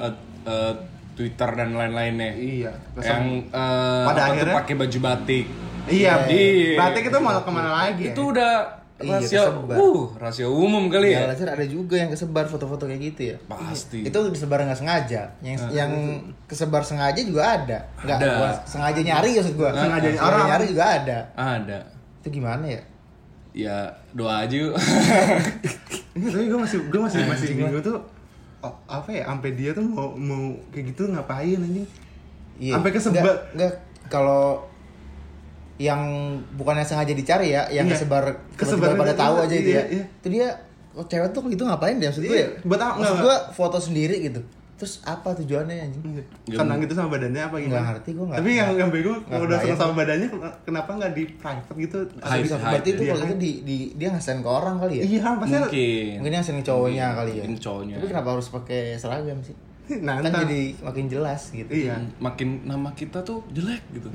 eh, 0.44 0.74
Twitter 1.20 1.50
dan 1.52 1.68
lain-lainnya. 1.70 2.32
Iya. 2.32 2.72
Yang 2.96 3.24
eh, 3.46 4.04
Pada 4.08 4.22
akhirnya- 4.26 4.56
pakai 4.56 4.74
baju 4.74 4.98
batik. 5.02 5.46
Iya, 5.84 6.12
Iya. 6.24 6.76
batik 6.76 7.04
itu 7.04 7.18
mau 7.18 7.36
ke 7.36 7.50
mana 7.50 7.70
lagi? 7.74 8.08
ya? 8.08 8.12
Itu 8.12 8.32
udah 8.32 8.52
Iya, 8.96 9.16
rahasia, 9.16 9.42
kesebar. 9.42 9.76
uh, 9.76 10.02
rahasia 10.14 10.44
umum 10.46 10.84
kali 10.86 11.08
Ya, 11.08 11.24
ya. 11.24 11.32
Al-Azhar 11.32 11.48
ada 11.50 11.64
juga 11.64 11.96
yang 11.96 12.08
kesebar 12.08 12.44
foto-foto 12.44 12.84
kayak 12.84 13.00
gitu 13.06 13.20
ya. 13.32 13.36
Pasti. 13.46 14.04
Itu 14.04 14.28
disebar 14.28 14.60
nggak 14.60 14.76
sengaja. 14.76 15.22
Yang 15.40 15.56
yang 15.70 15.92
kesebar 16.44 16.84
sengaja 16.84 17.16
juga 17.16 17.42
ada. 17.54 17.78
Nggak 17.98 18.16
Ada. 18.16 18.28
bukan 18.30 18.50
sengaja 18.64 19.00
nyari 19.00 19.30
maksud 19.34 19.54
gua. 19.56 19.70
Sengajanya 19.72 20.20
orang. 20.20 20.46
nyari 20.46 20.64
juga 20.68 20.84
ada. 20.86 21.18
Ada. 21.32 21.78
Itu 22.20 22.28
gimana 22.30 22.64
ya? 22.68 22.82
Ya 23.50 23.76
doa 24.12 24.44
aja. 24.44 24.52
Iya, 24.52 24.68
tapi 26.36 26.44
gue 26.44 26.58
masih 26.60 26.78
gue 26.86 27.00
masih 27.00 27.18
masih 27.24 27.46
bingung 27.50 27.80
tuh 27.80 27.98
apa 28.86 29.08
ya 29.08 29.24
sampai 29.24 29.56
dia 29.56 29.72
tuh 29.72 29.84
mau 29.84 30.12
mau 30.12 30.52
kayak 30.68 30.92
gitu 30.92 31.08
ngapain 31.08 31.56
anjing 31.56 31.88
Sampai 32.60 32.92
kesebar. 32.92 33.24
Nggak, 33.24 33.38
nggak, 33.56 33.72
kalau 34.12 34.60
yang 35.80 36.02
bukannya 36.60 36.84
sengaja 36.84 37.16
dicari 37.16 37.56
ya, 37.56 37.64
yang 37.72 37.88
Iya. 37.88 37.96
kesebar 37.96 38.24
Kesebar 38.52 38.92
pada 39.00 39.16
itu, 39.16 39.20
tahu 39.24 39.34
iya, 39.40 39.44
aja 39.48 39.54
itu 39.56 39.70
iya, 39.72 39.80
ya. 39.80 39.84
iya. 39.88 40.04
Itu 40.20 40.28
dia 40.28 40.48
oh, 40.92 41.04
cewek 41.08 41.32
tuh 41.32 41.40
gitu 41.48 41.64
ngapain 41.64 41.96
dia 41.96 42.12
maksud 42.12 42.20
gue 42.20 42.36
Iya, 42.36 42.44
ya? 42.44 42.48
buat 42.68 42.80
apa? 42.84 43.00
Maksud 43.00 43.16
gue 43.24 43.36
foto 43.56 43.78
sendiri 43.80 44.16
gitu. 44.28 44.44
Terus 44.80 45.04
apa 45.04 45.36
tujuannya 45.36 45.76
anjing? 45.76 46.02
senang 46.48 46.80
gitu 46.80 46.96
sama 46.96 47.12
badannya 47.12 47.42
apa 47.42 47.52
gimana 47.54 47.68
Nggak 47.70 47.84
ngerti, 47.92 48.10
gua 48.10 48.24
nggak- 48.26 48.40
tapi 48.40 48.50
yang 48.56 48.70
yang 48.74 48.88
bego 48.88 49.12
kalau 49.22 49.44
udah 49.44 49.58
senang 49.60 49.76
sama 49.78 49.92
badannya 49.94 50.28
kenapa 50.64 50.90
nggak 50.96 51.12
di 51.12 51.24
private 51.36 51.76
gitu 51.78 51.98
Hype, 52.18 52.42
bisa-. 52.42 52.56
Berarti 52.58 52.88
itu 52.90 53.02
Iya 53.02 53.12
kalau 53.12 53.24
itu 53.26 53.36
di, 53.36 53.52
di 53.60 53.76
dia 53.94 54.08
ngasih 54.08 54.40
ke 54.40 54.50
orang 54.50 54.76
kali 54.80 54.94
ya? 54.96 55.02
iya 55.06 55.20
pasti 55.36 55.52
Mungkin. 55.54 56.12
Mungkin 56.16 56.32
yang 56.32 56.44
sering 56.44 56.64
cowoknya 56.64 57.06
kali 57.14 57.30
ya. 57.30 57.42
Mungkin 57.42 57.56
cowoknya. 57.60 57.94
Tapi 57.94 58.06
kenapa 58.08 58.28
harus 58.32 58.48
pakai 58.48 58.80
seragam 58.96 59.38
sih? 59.40 59.56
nah 60.00 60.16
Kan 60.16 60.30
entah. 60.30 60.42
jadi 60.44 60.60
makin 60.80 61.04
jelas 61.06 61.40
gitu. 61.50 61.66
iya 61.68 61.98
Makin 62.16 62.48
nama 62.64 62.88
kita 62.92 63.20
tuh 63.20 63.44
jelek 63.50 63.84
gitu. 63.92 64.08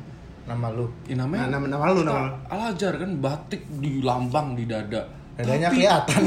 Nama 0.46 0.68
lu. 0.72 0.90
Ya 1.06 1.16
namanya 1.16 1.46
Nah, 1.48 1.58
nama- 1.58 1.70
nama 1.70 1.86
lu, 1.92 2.02
nama 2.02 2.20
lu. 2.24 2.34
Al-Azhar 2.48 2.96
kan 2.96 3.12
batik 3.16 3.62
di 3.76 4.00
lambang 4.00 4.54
di 4.54 4.66
dada. 4.66 5.04
Dadanya 5.36 5.68
Tapi- 5.68 5.76
kelihatan. 5.78 6.20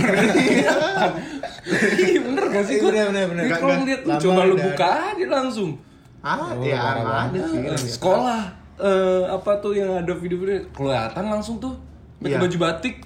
Iya 1.99 2.21
bener 2.23 2.45
gak 2.47 2.65
sih? 2.65 2.77
Gua- 2.79 2.91
Bener, 2.91 3.05
bener, 3.09 3.25
bener. 3.27 3.43
Gua 3.43 3.47
Nggak, 3.47 3.59
Kalau 3.59 3.69
nggak. 3.69 3.81
ngeliat 3.83 4.01
lu 4.01 4.13
coba 4.19 4.41
lu 4.43 4.55
dada. 4.55 4.65
buka 4.67 4.89
aja 5.07 5.27
langsung. 5.27 5.71
ah 6.19 6.51
Oh, 6.51 6.61
ya 6.61 6.81
ada 6.99 7.41
sih 7.41 7.59
Eh, 7.63 7.79
sekolah 7.79 8.43
eh, 8.77 9.23
apa 9.25 9.51
tuh 9.59 9.73
yang 9.73 9.91
ada 9.95 10.13
video-video 10.13 10.59
kelihatan 10.69 11.25
langsung 11.25 11.57
tuh 11.57 11.73
pakai 12.19 12.35
Iya. 12.35 12.43
baju 12.43 12.57
batik. 12.59 12.97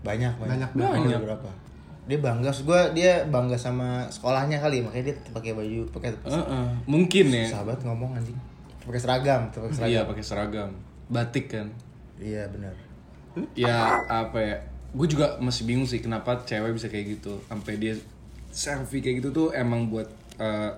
banyak, 0.00 0.32
banyak. 0.34 0.68
Banyak, 0.70 0.90
banyak. 0.96 1.20
Berapa? 1.20 1.50
Dia 2.06 2.18
bangga, 2.18 2.48
gua 2.60 2.80
dia 2.90 3.20
bangga 3.26 3.52
sama 3.54 4.08
sekolahnya 4.08 4.56
kali, 4.56 4.80
makanya 4.80 5.12
dia 5.12 5.16
pakai 5.28 5.52
baju, 5.52 5.84
pakai 5.90 6.10
Heeh, 6.24 6.66
mungkin 6.84 7.26
ya. 7.28 7.44
sahabat 7.46 7.78
ngomong 7.80 8.14
anjing. 8.14 8.34
Pakai 8.80 8.96
seragam, 8.98 9.40
pakai 9.46 9.70
seragam. 9.70 9.90
Iya 9.90 10.00
pakai 10.04 10.24
seragam. 10.24 10.70
Batik 11.06 11.46
kan. 11.48 11.66
Iya, 12.16 12.48
benar. 12.48 12.72
Ya 13.52 13.76
apa 14.06 14.38
ya? 14.38 14.56
Gue 14.90 15.06
juga 15.06 15.38
masih 15.38 15.64
bingung 15.64 15.84
sih 15.84 15.98
kenapa 15.98 16.34
cewek 16.42 16.72
bisa 16.72 16.86
kayak 16.86 17.16
gitu. 17.16 17.38
Sampai 17.44 17.76
dia 17.76 17.94
selfie 18.48 18.98
kayak 18.98 19.20
gitu 19.20 19.30
tuh 19.30 19.46
emang 19.50 19.86
buat 19.86 20.06
eh, 20.36 20.70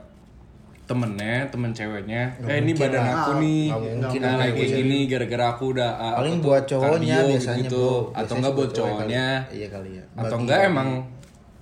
temennya, 0.83 1.49
temen 1.49 1.71
ceweknya. 1.71 2.29
Nggak 2.37 2.53
eh 2.53 2.59
ini 2.61 2.73
badan 2.75 3.01
lah. 3.01 3.15
aku 3.17 3.31
nih. 3.39 3.65
Mungkin 3.73 4.21
Nah, 4.21 4.45
kayak 4.45 4.71
gini 4.75 4.99
gara-gara 5.07 5.45
aku 5.51 5.65
udah 5.73 5.91
ah, 5.95 6.15
Paling 6.19 6.37
buat 6.39 6.65
cowoknya 6.65 7.17
kardio 7.17 7.31
biasanya, 7.33 7.59
gitu. 7.65 7.85
Bro. 8.05 8.19
Atau 8.19 8.35
enggak 8.37 8.53
buat 8.53 8.71
cowok 8.71 8.89
kali. 8.91 8.99
cowoknya. 9.09 9.27
Iya 9.49 9.67
kali 9.69 9.91
ya. 9.97 10.05
Atau 10.15 10.37
enggak 10.39 10.61
emang 10.67 10.89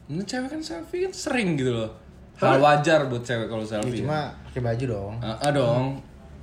ini 0.08 0.22
cewek 0.24 0.48
kan 0.48 0.60
selfie 0.60 1.00
kan 1.04 1.12
sering 1.14 1.54
gitu 1.54 1.70
loh. 1.70 1.90
Hal 2.34 2.56
wajar 2.56 3.06
buat 3.06 3.22
cewek 3.22 3.46
kalau 3.46 3.62
Ya, 3.62 3.70
selfie. 3.70 4.00
cuma 4.00 4.32
pakai 4.42 4.60
baju 4.64 4.84
dong. 4.88 5.14
Ah, 5.20 5.36
ah 5.38 5.52
dong. 5.52 5.86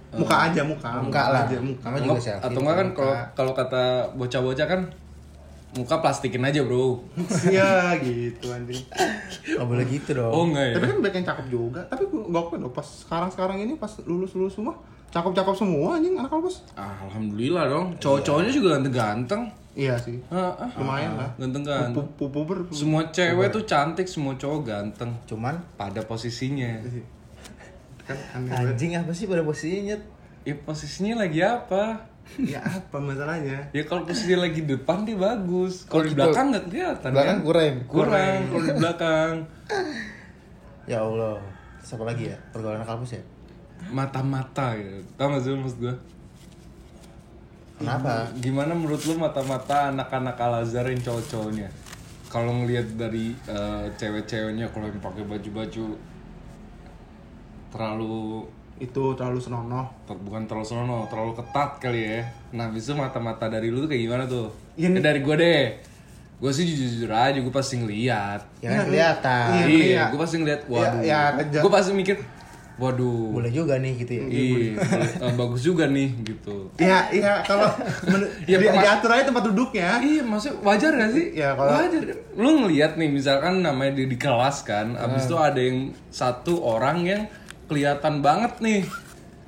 muka 0.07 0.47
aja 0.47 0.63
muka 0.63 0.87
Muka 1.03 1.19
lah. 1.27 1.43
aja 1.43 1.59
muka 1.59 1.83
Sama 1.83 1.99
juga 1.99 2.15
Enggak- 2.15 2.23
selfie. 2.23 2.45
atau 2.47 2.59
enggak 2.63 2.75
kan 2.75 2.87
muka. 2.87 2.95
kalau 2.95 3.13
kalau 3.35 3.51
kata 3.53 3.83
bocah-bocah 4.15 4.65
kan 4.65 4.81
muka 5.77 5.95
plastikin 5.97 6.41
aja, 6.41 6.59
Bro. 6.61 7.05
iya 7.45 7.93
gitu 7.97 8.49
anjing 8.49 8.81
Nggak 9.47 9.63
boleh 9.63 9.85
gitu 9.85 10.09
dong. 10.11 10.31
Oh 10.31 10.43
enggak 10.45 10.65
ya? 10.67 10.73
tapi 10.75 10.85
kan 10.87 10.97
banyak 10.99 11.15
yang 11.15 11.27
cakep 11.27 11.45
juga 11.47 11.81
tapi 11.85 12.03
gua 12.05 12.25
gak 12.25 12.43
apa 12.43 12.53
loh 12.57 12.71
pas 12.71 12.83
sekarang 12.83 13.29
sekarang 13.29 13.57
ini 13.59 13.73
pas 13.75 13.89
lulus 14.03 14.33
lulus 14.33 14.53
semua 14.53 14.73
cakep 15.07 15.31
cakep 15.31 15.55
semua 15.55 15.95
anjing 15.95 16.13
anak 16.15 16.27
kampus 16.27 16.67
Alhamdulillah 16.73 17.63
dong. 17.65 17.85
Cowok-cowoknya 17.95 18.51
juga 18.51 18.67
ganteng-ganteng. 18.75 19.41
iya 19.73 19.93
sih 19.95 20.17
Ah, 20.27 20.51
ah. 20.57 20.69
lumayan 20.75 21.15
lah 21.15 21.29
Ganteng-ganteng. 21.37 21.93
pupu 21.95 22.25
puber 22.27 22.65
Semua 22.69 23.05
cewek 23.07 23.47
tuh 23.49 23.63
cantik, 23.63 24.03
semua 24.03 24.33
cowok 24.33 24.59
ganteng. 24.63 25.13
Cuman 25.23 25.55
Pada 25.73 26.01
posisinya. 26.01 26.81
kan 28.03 28.17
aneh 28.33 28.49
banget. 28.49 28.73
Anjing 28.73 28.91
apa 28.95 29.11
sih 29.11 29.25
pada 29.25 29.43
posisinya? 29.43 29.93
Nyet? 29.93 30.01
Ya 30.43 30.55
posisinya 30.57 31.13
lagi 31.19 31.39
apa? 31.39 32.07
Ya 32.35 32.59
apa 32.61 32.97
masalahnya 32.99 33.57
Ya 33.71 33.83
kalau 33.87 34.03
posisinya 34.03 34.45
lagi 34.45 34.67
depan 34.67 35.07
dia 35.07 35.17
bagus. 35.17 35.87
Kalau 35.89 36.03
di 36.05 36.11
gitu. 36.11 36.19
belakang 36.19 36.45
nggak 36.53 36.65
kelihatan 36.69 37.09
Belakang 37.15 37.39
kan? 37.39 37.45
kurang. 37.47 37.75
Kurang 37.87 38.37
kalau 38.51 38.63
di 38.63 38.73
belakang. 38.77 39.33
Ya 40.87 40.99
Allah. 41.03 41.35
Terus 41.81 41.91
apa 41.97 42.03
lagi 42.07 42.23
ya? 42.31 42.37
Pergaulan 42.51 42.83
kampus 42.83 43.17
ya? 43.17 43.23
Mata-mata 43.91 44.75
gitu. 44.75 44.99
Tahu 45.15 45.27
gak 45.33 45.41
sih 45.43 45.51
maksud 45.55 45.79
gue? 45.79 45.95
Kenapa? 47.77 48.25
Gimana 48.41 48.73
menurut 48.73 49.01
lu 49.05 49.21
mata-mata 49.21 49.93
anak-anak 49.93 50.33
Al-Azhar 50.33 50.89
yang 50.89 51.01
cowok-cowoknya? 51.03 51.69
Kalau 52.27 52.51
ngelihat 52.63 52.97
dari 52.97 53.31
eh, 53.47 53.85
cewek-ceweknya 53.95 54.67
kalau 54.73 54.89
yang 54.89 54.99
pakai 54.99 55.23
baju-baju 55.23 55.85
terlalu 57.71 58.47
itu 58.77 59.03
terlalu 59.13 59.37
senonoh 59.37 59.85
bukan 60.07 60.45
terlalu 60.45 60.63
sono, 60.63 61.05
terlalu 61.05 61.33
ketat 61.33 61.69
kali 61.77 62.01
ya. 62.03 62.21
Nah, 62.51 62.67
bisa 62.67 62.93
mata-mata 62.93 63.45
dari 63.45 63.67
lu 63.67 63.81
tuh 63.81 63.89
kayak 63.89 64.03
gimana 64.03 64.23
tuh? 64.23 64.47
Ya, 64.73 64.87
Ya, 64.87 64.99
dari 64.99 65.19
gue 65.19 65.35
deh. 65.35 65.63
Gue 66.37 66.51
sih 66.51 66.63
jujur-jujur 66.63 67.09
aja, 67.09 67.33
gue 67.33 67.49
pasti 67.49 67.75
ngeliat. 67.75 68.41
Ya 68.59 68.69
kan 68.71 68.85
kelihatan. 68.85 69.47
Iya, 69.51 69.65
Iya, 69.65 69.83
iya. 69.83 70.03
gue 70.07 70.19
pasti 70.19 70.35
ngeliat, 70.37 70.61
waduh. 70.67 71.01
ya, 71.01 71.21
Reja. 71.33 71.59
gue 71.59 71.71
pasti 71.73 71.91
mikir, 71.91 72.15
waduh. 72.77 73.33
Boleh 73.33 73.49
juga 73.49 73.73
nih 73.75 73.93
gitu 73.97 74.11
ya. 74.13 74.25
Iya, 74.29 74.69
eh, 75.19 75.33
bagus 75.33 75.61
juga 75.61 75.89
nih 75.89 76.09
gitu. 76.21 76.69
Iya, 76.77 77.09
iya 77.09 77.33
kalau 77.41 77.65
Ya, 78.45 78.55
di- 78.55 78.69
diatur 78.69 79.09
aja 79.09 79.25
tempat 79.25 79.49
duduknya. 79.49 79.97
Iya, 79.97 80.21
maksudnya 80.21 80.61
wajar 80.61 80.91
gak 80.93 81.11
sih? 81.11 81.25
Ya, 81.33 81.57
kalau- 81.57 81.73
wajar. 81.75 82.01
Lu 82.31 82.49
ngeliat 82.61 82.93
nih, 82.95 83.09
misalkan 83.09 83.59
namanya 83.59 83.97
di, 83.97 84.05
di 84.05 84.15
kelas 84.15 84.61
kan, 84.61 84.93
abis 84.93 85.25
itu 85.25 85.35
ada 85.35 85.57
yang 85.57 85.89
satu 86.07 86.61
orang 86.61 87.01
yang 87.01 87.21
kelihatan 87.67 88.19
banget 88.19 88.57
nih 88.59 88.81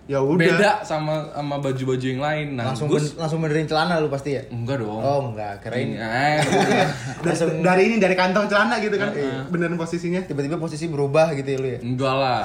Ya 0.05 0.17
udah. 0.19 0.41
beda 0.41 0.71
sama 0.82 1.29
sama 1.29 1.62
baju-baju 1.62 2.01
yang 2.01 2.17
lain. 2.17 2.58
Nah, 2.58 2.73
Langsung 2.73 2.89
gue 2.89 2.97
ben- 2.97 3.13
langsung 3.15 3.39
benerin 3.39 3.63
celana 3.63 4.01
lu 4.01 4.10
pasti 4.10 4.34
ya? 4.34 4.41
enggak 4.49 4.82
dong. 4.82 4.97
Oh 4.97 5.29
enggak, 5.29 5.62
kirain 5.62 5.93
Eh, 5.93 6.41
Dari, 7.21 7.38
dari 7.62 7.82
ini 7.86 7.95
dari 7.97 8.17
kantong 8.17 8.49
celana 8.49 8.82
gitu 8.82 8.97
kan. 8.97 9.13
Beneran 9.47 9.77
posisinya. 9.77 10.17
tiba-tiba 10.19 10.58
posisi 10.58 10.86
berubah 10.86 11.29
gitu 11.32 11.45
ya 11.47 11.58
lu 11.58 11.67
ya. 11.67 11.79
enggak 11.79 12.15
lah. 12.15 12.43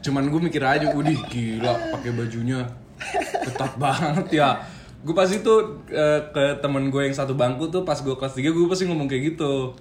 Cuman 0.00 0.26
gue 0.26 0.40
mikir 0.42 0.62
aja, 0.62 0.88
udih 0.90 1.20
gila 1.28 1.76
pakai 1.92 2.10
bajunya 2.10 2.64
ketat 3.44 3.76
banget 3.76 4.26
ya. 4.32 4.56
Gue 4.98 5.12
pasti 5.12 5.38
tuh 5.38 5.84
eh, 5.86 6.24
ke 6.26 6.56
temen 6.58 6.88
gue 6.88 7.02
yang 7.02 7.12
satu 7.12 7.36
bangku 7.36 7.68
tuh 7.68 7.84
pas 7.84 7.94
gue 7.96 8.12
kelas 8.12 8.32
3 8.32 8.48
gue 8.48 8.64
pasti 8.64 8.88
ngomong 8.88 9.04
kayak 9.06 9.36
gitu. 9.36 9.76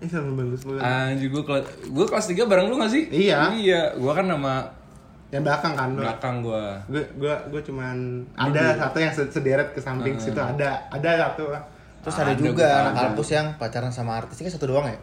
Ini 0.00 0.08
sama 0.08 0.32
bagus 0.34 0.62
banget. 0.62 0.80
Anjir 0.80 1.28
gue 1.28 1.42
kelas 1.42 1.62
gue 1.86 2.06
kelas 2.06 2.26
3 2.26 2.44
bareng 2.46 2.66
lu 2.66 2.76
gak 2.76 2.88
sih? 2.88 3.04
Iya. 3.06 3.52
Iya, 3.52 3.82
gue 3.94 4.12
kan 4.12 4.24
nama 4.24 4.64
Yang 5.28 5.42
belakang 5.44 5.72
kan 5.74 5.88
belakang 5.94 6.34
gue. 6.40 6.64
Gue 6.88 7.02
gue 7.14 7.34
gue 7.46 7.60
cuman 7.62 7.96
ada 8.34 8.74
satu 8.76 8.96
yang 8.98 9.12
se- 9.12 9.30
sederet 9.30 9.70
ke 9.70 9.78
samping 9.78 10.16
situ 10.16 10.34
ada 10.34 10.88
ada 10.88 11.10
satu. 11.22 11.52
Terus 12.00 12.16
ada, 12.16 12.32
Ada, 12.32 12.40
juga 12.40 12.66
anak 12.82 12.94
kampus 12.98 13.28
yang 13.30 13.46
pacaran 13.54 13.92
sama 13.92 14.16
artis 14.16 14.34
Ini 14.34 14.48
kan 14.48 14.54
satu 14.56 14.66
doang 14.66 14.88
ya? 14.88 14.96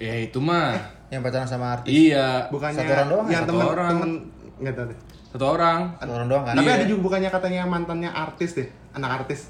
Ya 0.00 0.14
itu 0.20 0.38
mah. 0.38 0.78
Yang 1.08 1.20
pacaran 1.24 1.46
sama 1.46 1.66
artis. 1.74 1.90
iya, 1.90 2.46
Bukannya 2.48 2.78
Satu 2.78 2.92
orang 2.92 3.08
doang 3.08 3.26
ya? 3.26 3.32
yang 3.32 3.42
Satu 3.42 3.50
temen 3.52 3.66
orang. 3.68 3.90
temen 3.90 4.10
nggak 4.56 4.72
tahu 4.72 4.86
deh. 4.86 4.98
satu 5.28 5.44
orang. 5.50 5.80
Satu 5.98 6.12
orang 6.12 6.28
doang 6.30 6.44
kan? 6.44 6.54
Tapi 6.54 6.64
Iya. 6.64 6.76
ada 6.76 6.84
juga 6.86 7.00
bukannya 7.02 7.28
katanya 7.28 7.62
mantannya 7.64 8.06
artis 8.08 8.50
deh, 8.54 8.68
anak 8.92 9.10
artis. 9.20 9.40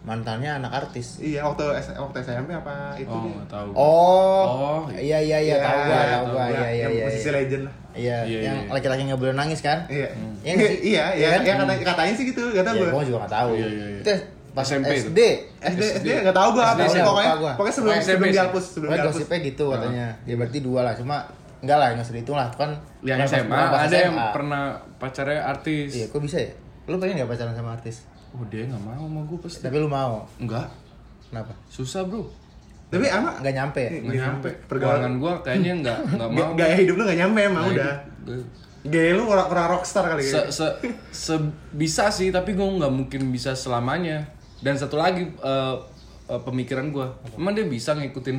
Mantannya 0.00 0.50
anak 0.54 0.72
artis. 0.74 1.18
Iya 1.18 1.42
waktu 1.42 1.64
S- 1.76 1.92
waktu 1.92 2.16
SMP 2.18 2.50
apa 2.50 2.94
itu 2.94 3.06
Oh, 3.06 3.24
dia. 3.24 3.42
tahu. 3.44 3.68
Oh, 3.70 4.44
Oh, 4.46 4.80
iya 4.90 5.18
iya 5.18 5.36
iya 5.38 5.54
Iya, 5.54 5.56
tahu 5.60 5.78
gua, 5.80 6.00
tahu 6.00 6.24
gua. 6.28 6.44
Iya 6.44 6.54
gua. 6.54 6.66
iya 6.66 6.68
Yang 6.78 6.92
iya. 6.92 7.04
posisi 7.04 7.20
iya. 7.20 7.34
legend 7.34 7.62
lah. 7.62 7.74
Iya, 7.92 8.18
Iya, 8.22 8.38
yang 8.40 8.56
iya. 8.58 8.70
laki-laki 8.70 9.02
nggak 9.04 9.20
boleh 9.20 9.34
nangis 9.34 9.60
kan? 9.60 9.78
Iya. 9.86 10.08
Iya? 10.40 10.54
Iya, 10.56 10.70
iya, 10.80 11.04
Iya 11.12 11.28
kan? 11.28 11.40
iya 11.40 11.54
katanya, 11.58 11.84
katanya 11.84 12.12
sih 12.14 12.24
gitu, 12.26 12.42
kata 12.48 12.70
Iya, 12.70 12.80
gue. 12.80 12.88
gua 12.88 13.02
juga 13.02 13.18
nggak 13.20 13.34
tahu. 13.34 13.50
Iya, 13.52 13.66
iya, 13.68 13.86
iya. 13.86 14.00
Itu 14.00 14.10
pas 14.48 14.64
SMP 14.64 14.90
itu. 14.92 15.02
SD. 15.04 15.20
SD, 15.60 15.82
SD 16.00 16.08
nggak 16.20 16.36
tahu 16.36 16.48
gue 16.52 16.64
apa 16.64 16.82
sih 16.84 17.00
pokoknya. 17.00 17.32
gua. 17.36 17.52
Pokoknya 17.54 17.74
sebelum 17.74 17.92
sebelum 17.94 18.06
SMP 18.24 18.24
dihapus, 18.32 18.64
sebelum 18.70 18.90
dihapus. 18.90 19.12
gosipnya 19.12 19.38
gitu 19.44 19.64
katanya. 19.68 20.06
Ya 20.24 20.34
berarti 20.34 20.58
dua 20.58 20.80
lah, 20.82 20.94
cuma 20.94 21.16
enggak 21.58 21.76
lah, 21.76 21.86
nggak 21.92 22.06
usah 22.06 22.14
dihitung 22.14 22.38
lah. 22.38 22.48
Kan 22.50 22.70
Yang 23.02 23.18
SMA 23.28 23.58
ada 23.76 23.96
yang 23.98 24.14
pernah 24.30 24.62
pacarnya 24.96 25.42
artis. 25.44 25.90
Iya, 25.92 26.06
kok 26.06 26.22
bisa 26.22 26.38
ya? 26.38 26.50
Lu 26.86 26.96
pengen 26.96 27.20
nggak 27.20 27.28
pacaran 27.28 27.52
sama 27.52 27.74
artis? 27.74 28.06
Oh 28.30 28.44
dia 28.46 28.64
nggak 28.64 28.82
mau 28.82 29.04
sama 29.04 29.20
gue 29.24 29.38
pasti. 29.40 29.62
Tapi 29.62 29.76
lu 29.76 29.88
mau. 29.88 30.24
Enggak, 30.36 30.68
Kenapa? 31.28 31.52
susah 31.68 32.04
bro. 32.04 32.28
Tapi 32.88 33.04
ama 33.04 33.36
Nggak 33.38 33.54
nyampe 33.54 33.80
ya? 33.80 33.90
Nggak 34.00 34.16
nyampe. 34.18 34.48
Pergaulan 34.64 34.64
Pergaulan 34.66 35.12
gue 35.16 35.32
kayaknya 35.42 35.72
nggak 35.82 35.98
nggak 36.14 36.30
mau. 36.30 36.50
gaya 36.54 36.76
hidup 36.76 36.94
lu 36.94 37.02
nggak 37.04 37.18
nyampe 37.18 37.38
emang 37.42 37.64
Nah, 37.64 37.72
udah. 37.72 37.94
Gaya 38.80 39.10
lu 39.12 39.22
kurang, 39.24 39.46
kurang 39.46 39.66
rockstar 39.70 40.04
kali 40.06 40.22
Se, 40.22 40.38
ya. 40.38 40.42
se, 40.48 40.66
se- 41.10 41.50
bisa 41.70 42.08
sih 42.08 42.28
tapi 42.28 42.52
gue 42.52 42.64
nggak 42.64 42.88
mungkin 42.88 43.28
bisa 43.28 43.52
selamanya. 43.52 44.24
Dan 44.58 44.74
satu 44.74 44.96
lagi 44.96 45.28
eh, 45.28 45.76
eh, 46.26 46.40
pemikiran 46.40 46.88
gue, 46.88 47.06
emang 47.34 47.52
dia 47.52 47.64
bisa 47.64 47.92
ngikutin 47.92 48.38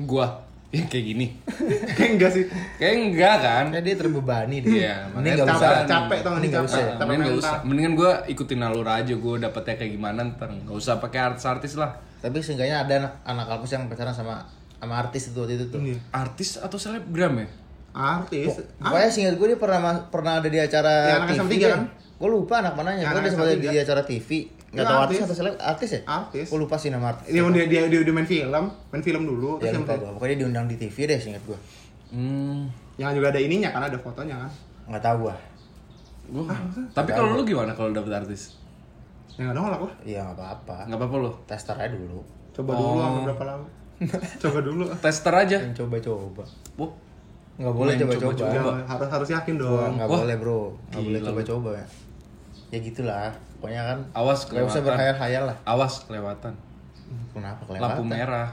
gue 0.00 0.26
ya 0.68 0.84
kayak 0.84 1.04
gini? 1.06 1.26
Kayak 1.96 2.10
enggak 2.12 2.30
sih. 2.30 2.44
Kayak 2.76 2.94
enggak 3.02 3.36
kan? 3.38 3.64
Kayak 3.70 3.84
dia 3.84 3.96
terbebani 3.96 4.56
deh. 4.58 4.70
Iya, 4.74 4.94
Mending 5.08 5.32
makanya 5.32 5.34
nggak 5.34 5.48
Capek, 5.48 5.64
usah. 5.64 5.88
capek 5.88 6.18
tau 6.18 6.30
Mending 6.30 6.42
nih 6.42 6.48
nggak 6.50 6.60
capek. 6.62 6.68
usah. 6.68 6.84
Ah, 6.84 6.94
nggak 6.94 7.08
mental. 7.10 7.38
usah. 7.38 7.56
Mendingan 7.62 7.92
gue 7.94 8.10
ikutin 8.28 8.60
alur 8.60 8.84
aja 8.86 9.14
gue 9.14 9.34
dapetnya 9.38 9.74
kayak 9.76 9.92
gimana 9.94 10.20
ntar 10.28 10.48
nggak 10.50 10.74
usah 10.74 10.94
pakai 10.98 11.20
artis-artis 11.26 11.72
lah. 11.74 11.90
Tapi 12.18 12.36
seenggaknya 12.38 12.76
ada 12.78 12.92
anak, 12.98 13.12
anak 13.24 13.46
kampus 13.48 13.70
yang 13.70 13.86
pacaran 13.86 14.12
sama 14.12 14.44
sama 14.74 14.94
artis 14.94 15.22
itu 15.26 15.38
waktu 15.38 15.54
itu 15.54 15.66
tuh. 15.68 15.80
Iya. 15.80 15.96
Artis 16.12 16.48
atau 16.54 16.76
selebgram 16.76 17.32
ya? 17.34 17.48
Artis. 17.90 18.52
Pokoknya 18.74 19.08
singkat 19.08 19.34
gue 19.34 19.46
dia 19.48 19.58
pernah 19.58 19.80
pernah 20.04 20.32
ada 20.36 20.46
di 20.46 20.58
acara 20.58 20.92
Ya, 21.08 21.14
anak 21.18 21.28
TV 21.30 21.40
SM3 21.40 21.54
deh. 21.56 21.70
kan? 21.70 21.82
Gue 22.14 22.28
lupa 22.28 22.54
anak 22.58 22.74
mananya. 22.74 23.02
Ya, 23.02 23.10
Gue 23.10 23.20
dia 23.20 23.32
sempat 23.32 23.46
ada 23.46 23.56
SM3. 23.56 23.64
di 23.64 23.78
acara 23.80 24.02
TV. 24.04 24.28
Gak 24.68 24.76
Iya, 24.76 24.84
tau 24.84 25.00
artis 25.00 25.16
artis. 25.16 25.24
atau 25.24 25.36
seleb 25.38 25.54
artis 25.56 25.90
ya? 25.90 26.00
Artis. 26.04 26.46
Gue 26.46 26.60
lupa 26.60 26.76
sih 26.76 26.88
nama 26.88 27.06
artis. 27.08 27.24
Dia 27.26 27.40
dia 27.48 27.64
dia 27.64 27.80
dia 27.88 28.00
udah 28.00 28.14
main 28.14 28.28
film, 28.28 28.64
main 28.68 29.02
film 29.02 29.22
dulu 29.24 29.56
Ya 29.56 29.72
terus 29.72 29.80
lupa 29.80 29.94
gue. 29.96 30.10
Pokoknya 30.12 30.28
dia 30.30 30.40
diundang 30.42 30.66
di 30.66 30.76
TV 30.76 30.96
deh 31.04 31.16
singkat 31.16 31.42
gue. 31.42 31.58
Hmm, 32.10 32.68
yang 32.96 33.12
juga 33.12 33.28
ada 33.30 33.40
ininya 33.40 33.68
kan 33.68 33.82
ada 33.82 33.96
fotonya 33.96 34.36
kan. 34.38 34.50
Nggak 34.86 35.02
tahu 35.02 35.16
gue. 35.24 35.34
gua. 36.30 36.44
Tapi 36.92 37.10
kalau 37.10 37.32
lu 37.32 37.42
gimana 37.42 37.72
kalau 37.72 37.90
dapet 37.90 38.12
artis? 38.14 38.60
Ya 39.34 39.48
enggak 39.48 39.56
nolak 39.56 39.80
lah. 39.82 39.94
Iya 40.04 40.20
nggak 40.22 40.36
apa-apa. 40.36 40.76
Nggak 40.84 40.98
apa-apa 41.00 41.16
lo. 41.16 41.30
Tester 41.46 41.76
aja 41.78 41.88
dulu. 41.90 42.20
Coba 42.52 42.70
dulu 42.74 42.88
Oh. 42.90 43.00
sampai 43.00 43.22
berapa 43.24 43.44
lama. 43.46 43.66
Coba 44.36 44.58
dulu. 44.60 44.84
Tester 45.00 45.32
aja. 45.32 45.56
Yang 45.64 45.74
coba-coba. 45.80 46.44
Wah, 46.76 46.90
Nggak 47.56 47.72
boleh 47.72 47.92
coba-coba. 47.96 48.84
harus 48.84 49.08
harus 49.08 49.28
yakin 49.32 49.54
dong. 49.56 49.96
nggak 49.96 50.06
boleh 50.06 50.36
bro. 50.36 50.76
Nggak 50.92 51.02
boleh 51.02 51.20
coba-coba. 51.24 51.70
Ya 51.74 51.86
gitulah. 52.70 53.32
Pokoknya 53.56 53.82
kan. 53.84 53.98
awas 54.12 54.44
Gak 54.44 54.60
usah 54.60 54.78
kelewatan. 54.78 54.86
berhayal-hayal 54.86 55.42
lah. 55.46 55.56
Awas 55.64 56.04
kelewatan. 56.04 56.52
Kenapa 57.32 57.62
kelewatan? 57.64 57.88
Lampu 57.90 58.02
merah. 58.04 58.48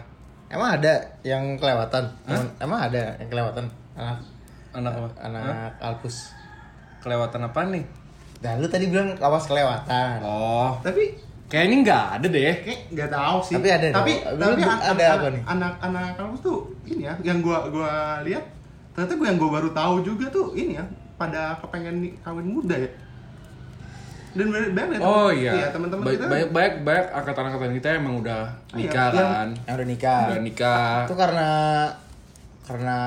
Emang 0.45 0.69
ada 0.71 0.93
yang 1.21 1.43
kelewatan? 1.55 2.03
Temen- 2.23 2.53
Emang 2.57 2.79
ada 2.81 3.03
yang 3.15 3.29
kelewatan? 3.29 3.65
Anak 3.93 4.19
Anak 4.71 4.91
apa? 4.93 5.09
anak 5.21 5.71
Alpus. 5.79 6.31
Kelewatan 6.99 7.41
apa 7.43 7.59
nih? 7.65 7.83
Nah, 8.37 8.51
lu 8.55 8.67
tadi 8.67 8.85
bilang 8.85 9.13
awas 9.17 9.45
kelewatan. 9.45 10.19
Oh, 10.21 10.75
Tapi 10.81 11.15
kayaknya 11.45 11.77
nggak 11.81 12.03
ada 12.15 12.27
deh. 12.27 12.55
kayak 12.57 12.81
nggak 12.91 13.09
tahu 13.09 13.37
sih. 13.41 13.55
Tapi 13.55 13.67
ada 13.69 13.85
Tapi 13.91 14.11
dong. 14.35 14.37
tapi 14.53 14.61
an- 14.61 14.83
ada 14.85 15.03
anak- 15.05 15.15
apa 15.15 15.27
nih? 15.29 15.43
Anak-anak 15.45 16.05
kampus 16.15 16.39
tuh 16.41 16.59
ini 16.83 17.03
ya, 17.03 17.13
yang 17.21 17.39
gua 17.39 17.67
gua 17.67 17.93
lihat 18.21 18.43
ternyata 18.91 19.13
gua 19.13 19.27
yang 19.27 19.37
gua 19.37 19.51
baru 19.53 19.69
tahu 19.71 19.95
juga 20.03 20.25
tuh 20.29 20.51
ini 20.53 20.75
ya, 20.75 20.83
pada 21.15 21.55
kepengen 21.57 21.95
kawin 22.19 22.47
muda 22.49 22.75
ya. 22.75 22.89
Dan 24.35 24.47
banyak 24.49 24.71
banyak 24.71 24.89
ya, 24.93 25.01
Oh 25.01 25.27
temen- 25.27 25.39
iya. 25.41 25.53
teman-teman 25.69 26.03
Ba- 26.03 26.11
kita. 26.11 26.25
Banyak 26.27 26.49
banyak 26.51 26.73
banyak 26.81 27.05
angkatan-angkatan 27.09 27.71
kita 27.73 27.87
emang 27.95 28.15
udah 28.19 28.41
Iya, 28.69 28.75
nikah 28.77 29.07
yang- 29.07 29.31
kan. 29.31 29.49
Yang 29.57 29.75
udah 29.75 29.87
nikah. 29.87 30.19
Udah 30.21 30.41
nikah. 30.41 30.95
Itu 31.01 31.15
karena 31.15 31.49
karena 32.61 32.97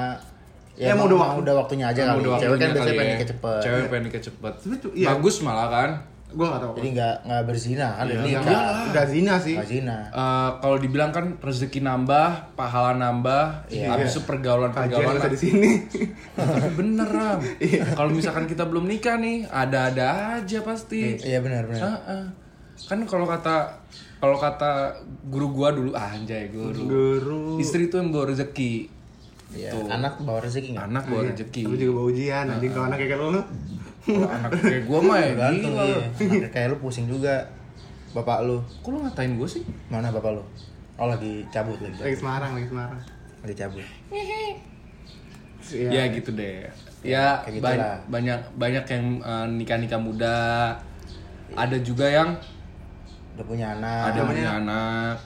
Ya, 0.72 0.94
emang 0.94 1.04
udah 1.04 1.12
emang 1.12 1.28
waktu- 1.28 1.42
udah 1.42 1.54
waktunya 1.56 1.86
aja 1.86 2.00
kali. 2.06 2.18
udah 2.18 2.30
Cewek 2.32 2.38
kan 2.38 2.48
waktunya 2.48 2.70
biasanya 2.72 2.94
pengen 2.94 3.04
ya. 3.04 3.14
nikah 3.14 3.28
cepet. 3.28 3.60
Cewek 3.60 3.84
pengen 3.84 4.04
nikah 4.04 4.22
cepet. 4.22 4.52
Iya. 4.94 5.06
Bagus 5.10 5.36
malah 5.42 5.68
kan. 5.68 5.90
Gua 6.28 6.46
nggak 6.46 6.60
tahu. 6.60 6.72
Jadi 6.76 6.88
nggak 6.92 7.14
nggak 7.24 7.42
berzina 7.42 7.88
kan 7.90 8.04
Iya, 8.04 8.12
udah 8.12 8.20
nggak- 8.20 8.44
nikah. 8.44 8.90
udah 8.90 9.06
zina 9.06 9.34
sih. 9.38 9.54
Nggak 9.56 9.70
zina. 9.70 9.96
Eh, 10.08 10.50
kalau 10.58 10.76
dibilang 10.76 11.08
kan 11.08 11.24
rezeki 11.38 11.80
nambah, 11.80 12.28
pahala 12.52 12.92
nambah, 12.94 13.44
Iya. 13.66 13.88
habis 13.90 14.10
itu 14.10 14.20
Kajian 14.20 14.28
pergaulan-pergaulan. 14.28 15.14
bisa 15.16 15.28
di 15.28 15.38
sini. 15.38 15.72
Tapi 16.36 16.68
bener 16.74 17.08
Ram. 17.08 17.40
Iya. 17.58 17.84
Kalau 17.90 18.10
misalkan 18.10 18.44
kita 18.44 18.64
belum 18.64 18.84
nikah 18.84 19.16
nih, 19.16 19.44
ada-ada 19.44 20.08
aja 20.36 20.58
pasti. 20.60 21.16
Iya 21.16 21.40
benar 21.40 21.64
benar. 21.64 21.80
Heeh. 21.96 22.24
Kan 22.84 23.02
kalau 23.04 23.24
kata 23.24 23.80
kalau 24.18 24.36
kata 24.36 24.94
guru 25.24 25.50
gua 25.50 25.70
dulu 25.70 25.90
ah, 25.92 26.10
anjay 26.10 26.46
guru. 26.48 26.84
Guru. 26.84 27.42
Istri 27.56 27.88
itu 27.88 27.96
yang 27.96 28.10
bawa 28.10 28.28
rezeki. 28.28 29.00
Iya, 29.48 29.72
Tuh. 29.72 29.88
anak 29.88 30.20
bawa 30.20 30.38
rezeki 30.38 30.76
nggak? 30.76 30.86
Anak 30.86 31.04
bawa 31.08 31.24
Iya. 31.24 31.28
rezeki. 31.32 31.62
Tapi 31.64 31.76
juga 31.78 31.92
bawa 31.94 32.06
ujian, 32.06 32.44
anjing 32.46 32.68
kalau 32.68 32.86
anak 32.86 32.98
kayak 33.00 33.16
lu. 33.16 33.40
Anak 34.08 34.50
kayak 34.56 34.82
gua 34.84 35.00
mah 35.00 35.18
ya 35.18 35.32
Gantung 35.34 35.72
gila. 35.72 35.84
iya. 35.84 35.98
Anak 36.38 36.50
Kayak 36.50 36.66
lu 36.70 36.76
pusing 36.78 37.06
juga. 37.06 37.36
Bapak 38.08 38.40
lu 38.42 38.56
Kok 38.80 38.88
lu 38.88 38.98
ngatain 39.02 39.32
gua 39.34 39.44
sih? 39.44 39.60
mana 39.86 40.08
bapak 40.08 40.32
lu? 40.32 40.42
Oh 40.96 41.06
lagi 41.06 41.44
cabut 41.48 41.76
lagi. 41.78 41.94
Lagi 41.98 42.16
Semarang, 42.16 42.50
lagi 42.52 42.66
Semarang. 42.66 43.00
Lagi 43.40 43.54
cabut. 43.54 43.84
Iya. 45.68 45.88
ya 45.92 46.02
gitu 46.08 46.32
deh 46.32 46.64
ya 46.98 47.44
kayak 47.44 47.60
ba- 47.60 47.76
gitulah. 47.76 47.96
banyak 48.08 48.40
banyak 48.56 48.84
yang 48.88 49.04
eh, 49.20 49.46
nikah-nikah 49.52 50.00
muda 50.00 50.38
ada 51.50 51.76
juga 51.78 52.08
yang 52.08 52.32
Udah 53.36 53.44
punya 53.44 53.66
anak. 53.72 54.02
ada 54.08 54.20
punya 54.24 54.48
anak 54.56 55.16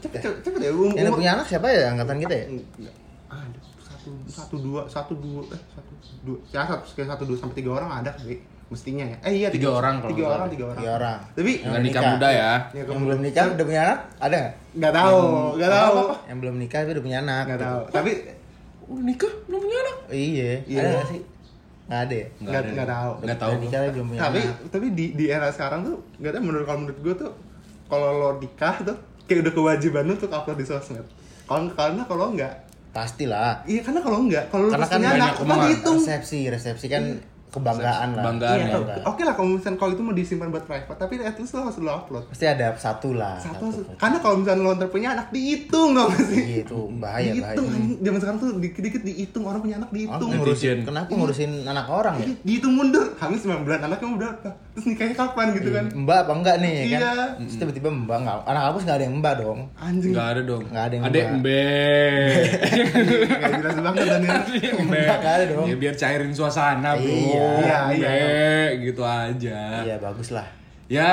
cepet 0.00 0.18
cepet 0.18 0.36
cepet 0.42 0.60
ya 0.62 0.70
um, 0.70 0.90
Yang 0.90 0.96
udah 0.98 1.12
um- 1.12 1.18
punya 1.20 1.30
anak 1.36 1.46
siapa 1.46 1.66
ya 1.68 1.92
angkatan 1.92 2.16
kita 2.18 2.34
ya? 2.34 2.46
Enggak. 2.48 2.94
ada 3.28 3.58
satu 4.06 4.24
satu 4.26 4.56
dua 4.58 4.82
satu 4.86 5.12
dua 5.14 5.42
eh 5.48 5.60
satu 5.68 5.92
dua 6.22 6.38
ya 6.48 6.62
satu 6.62 6.84
kayak 6.92 7.08
satu 7.10 7.22
dua 7.24 7.36
sampai 7.36 7.56
tiga 7.56 7.70
orang 7.72 7.90
ada 7.92 8.10
kali 8.12 8.36
mestinya 8.66 9.04
ya 9.04 9.16
eh 9.22 9.32
iya 9.36 9.48
Tiga 9.48 9.70
orang 9.72 9.94
kalau 9.98 10.10
tiga 10.10 10.22
nggak 10.22 10.34
orang 10.34 10.48
tiga 10.50 10.64
orang 10.66 10.76
Tiga 10.76 10.92
orang. 10.92 11.18
tapi 11.32 11.52
Yang 11.54 11.70
nggak 11.70 11.82
nikah 11.86 12.02
muda 12.04 12.28
ya 12.28 12.34
ya, 12.34 12.82
Yang 12.82 12.98
belum 12.98 13.20
nikah 13.22 13.44
udah 13.46 13.64
punya 13.64 13.80
anak? 13.80 13.98
Ada 14.18 14.36
nggak? 14.36 14.52
nggak 14.74 14.92
tahu 14.92 15.18
nggak 15.54 15.70
tahu 15.72 15.98
Yang 16.26 16.38
belum 16.38 16.56
nikah 16.56 16.78
tapi 16.78 16.90
udah 16.90 17.04
punya 17.04 17.18
anak. 17.20 17.42
nggak 17.46 17.60
tahu 17.62 17.80
tapi 17.88 18.10
udah 18.86 19.04
nikah 19.04 19.32
belum 19.46 19.60
punya 19.60 19.78
anak 19.80 19.96
Iya. 20.06 20.50
Iya. 20.62 20.78
Ada 20.78 20.88
nggak 20.92 21.06
sih? 21.06 21.20
Nggak 21.86 22.00
ada 22.00 22.14
ya? 22.14 22.26
nggak 22.36 22.62
nggak 22.68 22.88
tahu 22.88 23.10
nggak 23.22 23.38
tahu 23.38 23.52
nikah 23.56 23.78
tapi 23.78 23.90
belum 23.92 24.06
punya 24.08 24.20
tapi 24.20 24.40
anak. 24.40 24.56
tapi 24.68 24.86
di 24.92 25.04
di 25.14 25.24
era 25.28 25.48
sekarang 25.48 25.80
tuh 25.82 25.96
nggak 26.18 26.32
tahu 26.32 26.42
menurut 26.42 26.64
kalau 26.66 26.78
menurut 26.80 26.98
gue 27.00 27.14
tuh 27.16 27.32
kalau 27.86 28.08
lo 28.12 28.30
nikah 28.36 28.74
tuh 28.82 28.96
kayak 29.24 29.40
udah 29.42 29.52
kewajiban 29.54 30.02
lo 30.02 30.12
untuk 30.12 30.30
upload 30.32 30.58
di 30.58 30.66
sosmed 30.66 31.06
kalau 31.44 31.70
karena 31.70 32.02
kalau 32.02 32.34
enggak 32.34 32.66
Pastilah. 32.96 33.60
iya 33.68 33.84
karena 33.84 34.00
kalau 34.00 34.24
enggak 34.24 34.48
kalau 34.48 34.66
lo 34.66 34.70
Karena 34.72 34.88
kan 34.88 35.00
banyak 35.04 35.32
kan 35.36 35.56
dihitung 35.68 35.98
Resepsi, 36.00 36.40
resepsi 36.48 36.86
kan 36.88 37.04
kebanggaan 37.56 38.08
lah. 38.10 38.20
Kebanggaan 38.20 38.56
Iya, 38.58 38.76
ya. 38.76 38.96
oke 39.02 39.22
lah 39.22 39.32
kalau 39.32 39.48
misalnya 39.50 39.76
kalau 39.76 39.90
itu 39.90 40.02
mau 40.02 40.12
disimpan 40.12 40.48
buat 40.48 40.64
private 40.64 40.98
tapi 40.98 41.14
at 41.18 41.34
least 41.34 41.52
lo 41.52 41.60
harus 41.62 41.78
lo 41.78 41.92
upload 41.94 42.24
Pasti 42.28 42.44
ada 42.44 42.66
satu 42.74 43.10
lah. 43.12 43.36
satu 43.38 43.64
karena 43.94 44.18
kalau 44.18 44.36
misalnya 44.36 44.62
lo 44.62 44.72
ntar 44.72 44.88
punya 44.88 45.08
anak 45.12 45.28
dihitung 45.28 45.90
dong 45.92 46.12
sih 46.14 46.36
Iya 46.36 46.58
itu 46.62 46.78
bahaya 46.92 47.02
bahaya. 47.02 47.32
dihitung 47.32 47.66
anjing. 47.68 47.96
zaman 47.98 48.18
sekarang 48.18 48.38
tuh 48.38 48.50
dikit-dikit 48.58 49.02
dihitung 49.02 49.44
orang 49.44 49.60
punya 49.60 49.76
anak 49.76 49.90
dihitung 49.90 50.30
ngurusin, 50.30 50.68
Netizen. 50.74 50.78
kenapa 50.84 51.08
ngurusin 51.10 51.50
anak 51.64 51.86
orang 51.86 52.14
ya? 52.16 52.24
Iya, 52.24 52.34
dihitung 52.42 52.72
mundur 52.74 53.04
hamil 53.16 53.38
9 53.38 53.64
bulan 53.64 53.80
anaknya 53.82 54.06
mau 54.06 54.18
berapa 54.18 54.48
terus 54.70 54.86
nikahnya 54.86 55.16
kapan 55.16 55.46
gitu 55.54 55.68
kan 55.70 55.84
Mbak 55.88 56.18
apa 56.18 56.32
enggak 56.34 56.56
nih 56.58 56.72
ya 56.72 56.84
kan? 56.84 56.90
Iya. 56.92 57.12
Terus 57.38 57.56
tiba-tiba 57.56 57.88
mbak 57.88 58.18
enggak. 58.18 58.36
Anak 58.44 58.62
hapus 58.66 58.82
enggak 58.82 58.96
ada 58.96 59.04
yang 59.04 59.16
mbak 59.16 59.34
dong. 59.38 59.58
anjing 59.74 60.12
nggak 60.12 60.28
ada 60.28 60.40
dong 60.42 60.62
Nggak 60.66 60.84
ada 60.84 60.94
yang 60.94 61.02
ada 61.02 61.16
mbak. 61.16 61.28
embe 61.30 61.62
nggak 63.26 63.52
jelas 63.56 63.76
banget 63.78 64.04
Daniel 64.06 64.36
embe 64.76 65.00
Nggak 65.00 65.32
ada 65.32 65.44
dong. 65.48 65.64
ya 65.64 65.76
biar 65.76 65.94
cairin 65.94 66.32
suasana 66.32 66.90
bro 66.94 67.06
Iya. 67.06 67.45
Iya, 67.56 67.78
iya. 67.90 68.10
Gitu 68.76 69.02
aja 69.02 69.60
Iya 69.82 69.96
bagus 69.98 70.30
lah. 70.30 70.46
ya 70.86 71.10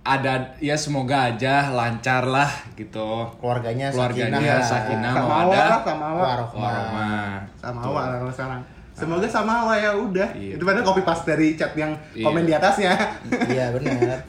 ada 0.00 0.32
ya 0.58 0.76
semoga 0.76 1.16
aja 1.26 1.70
lancar 1.70 2.20
lah 2.22 2.50
gitu 2.74 3.24
Keluarganya, 3.38 3.88
keluarganya 3.88 4.60
sakinah, 4.60 5.12
sama 5.14 5.48
lah 5.48 5.80
sama 5.80 6.06
awal 6.06 6.20
warohmah. 6.22 6.60
warahmah 6.60 7.32
sama 7.56 7.78
awal 7.80 8.04
lah 8.04 8.18
kalau 8.18 8.32
sekarang 8.34 8.60
semoga 8.92 9.24
sama 9.26 9.52
awal 9.58 9.74
ya 9.74 9.90
udah 9.90 10.28
Iya. 10.30 10.54
itu 10.54 10.62
padahal 10.62 10.84
copy 10.84 11.02
paste 11.02 11.24
dari 11.26 11.46
chat 11.54 11.72
yang 11.72 11.96
Iya. 12.12 12.20
komen 12.22 12.42
di 12.42 12.52
atasnya 12.52 12.92
Iya 13.50 13.72
benar. 13.72 14.20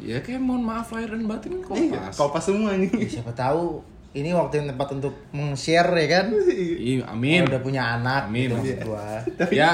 ya 0.00 0.16
kayak 0.16 0.38
mohon 0.38 0.62
maaf 0.62 0.88
lahir 0.88 1.10
dan 1.10 1.26
batin 1.26 1.58
kok 1.58 1.74
iya 1.74 1.98
pas 2.00 2.14
kopas 2.14 2.40
semua 2.42 2.72
nih 2.72 2.88
Ya, 2.94 3.08
siapa 3.18 3.34
tahu 3.34 3.82
ini 4.12 4.30
waktu 4.30 4.54
yang 4.56 4.68
tepat 4.68 4.88
untuk 4.92 5.14
meng-share 5.30 5.86
ya 5.94 6.06
kan? 6.10 6.26
Iya, 6.50 7.06
amin 7.06 7.40
Kalau 7.40 7.52
udah 7.52 7.62
punya 7.62 7.82
anak 7.94 8.26
Amin. 8.26 8.50
gitu 8.50 8.54
maksud 8.56 8.78
gua. 8.84 9.06
ya 9.48 9.70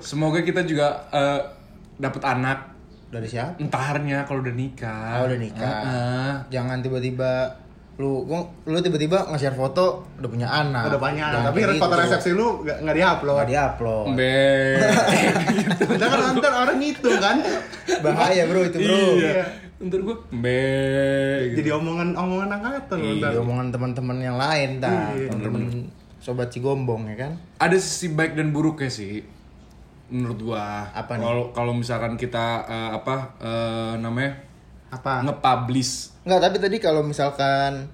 semoga 0.00 0.38
kita 0.40 0.62
juga 0.62 0.86
eh, 1.10 1.40
dapat 1.96 2.22
anak 2.22 2.58
Dari 3.08 3.26
siapa? 3.26 3.58
entarnya 3.58 4.22
kalau 4.22 4.40
udah 4.40 4.50
nikah 4.52 5.18
Oh, 5.18 5.26
udah 5.26 5.36
nikah. 5.36 5.82
Heeh. 5.82 6.32
Jangan 6.50 6.78
tiba-tiba 6.80 7.50
lu 7.94 8.22
gua, 8.24 8.42
lu 8.64 8.78
tiba-tiba 8.80 9.22
nge-share 9.28 9.54
foto 9.54 10.02
udah 10.18 10.26
punya 10.28 10.46
anak. 10.46 10.90
udah 10.90 10.98
banyak 11.00 11.22
Jangan 11.24 11.46
tapi 11.48 11.58
kayak 11.60 11.78
foto 11.78 11.94
resepsi 11.96 12.30
lu 12.30 12.46
nggak 12.60 12.78
nggak 12.80 12.96
diupload 12.96 13.34
nggak 13.36 13.48
di-upload. 13.48 14.06
Ntar 15.88 16.08
kan 16.10 16.34
ntar 16.34 16.52
orang 16.56 16.78
ngitung 16.78 17.18
kan 17.18 17.36
Bahaya 18.00 18.42
bro 18.44 18.60
itu 18.62 18.78
bro. 18.78 18.98
Iya. 19.16 19.42
Ntar 19.76 20.00
gue 20.00 20.16
embe. 20.30 20.62
gitu. 21.44 21.56
jadi 21.58 21.70
omongan 21.74 22.14
omongan 22.14 22.48
angkatan 22.52 22.98
ntar 23.18 23.30
Di 23.30 23.38
omongan 23.38 23.68
teman-teman 23.68 24.16
yang 24.18 24.36
lain 24.36 24.78
ta, 24.78 25.10
Iya. 25.10 25.28
teman-teman 25.28 25.90
sobat 26.16 26.48
Cigombong 26.48 27.04
ya 27.06 27.16
kan. 27.18 27.32
ada 27.58 27.74
sisi 27.74 28.08
baik 28.08 28.32
dan 28.32 28.48
buruknya 28.48 28.86
sih 28.86 29.20
menurut 30.06 30.38
gua 30.42 30.86
Apa 30.88 31.16
nih? 31.16 31.24
kalau 31.24 31.44
kalau 31.50 31.72
misalkan 31.72 32.14
kita 32.14 32.62
eh, 32.62 32.90
apa 32.92 33.14
eh, 33.36 33.94
namanya 33.98 34.32
apa 34.88 35.20
nge-publish 35.22 36.14
Enggak, 36.22 36.40
tapi 36.42 36.56
tadi 36.58 36.76
kalau 36.78 37.02
misalkan 37.02 37.90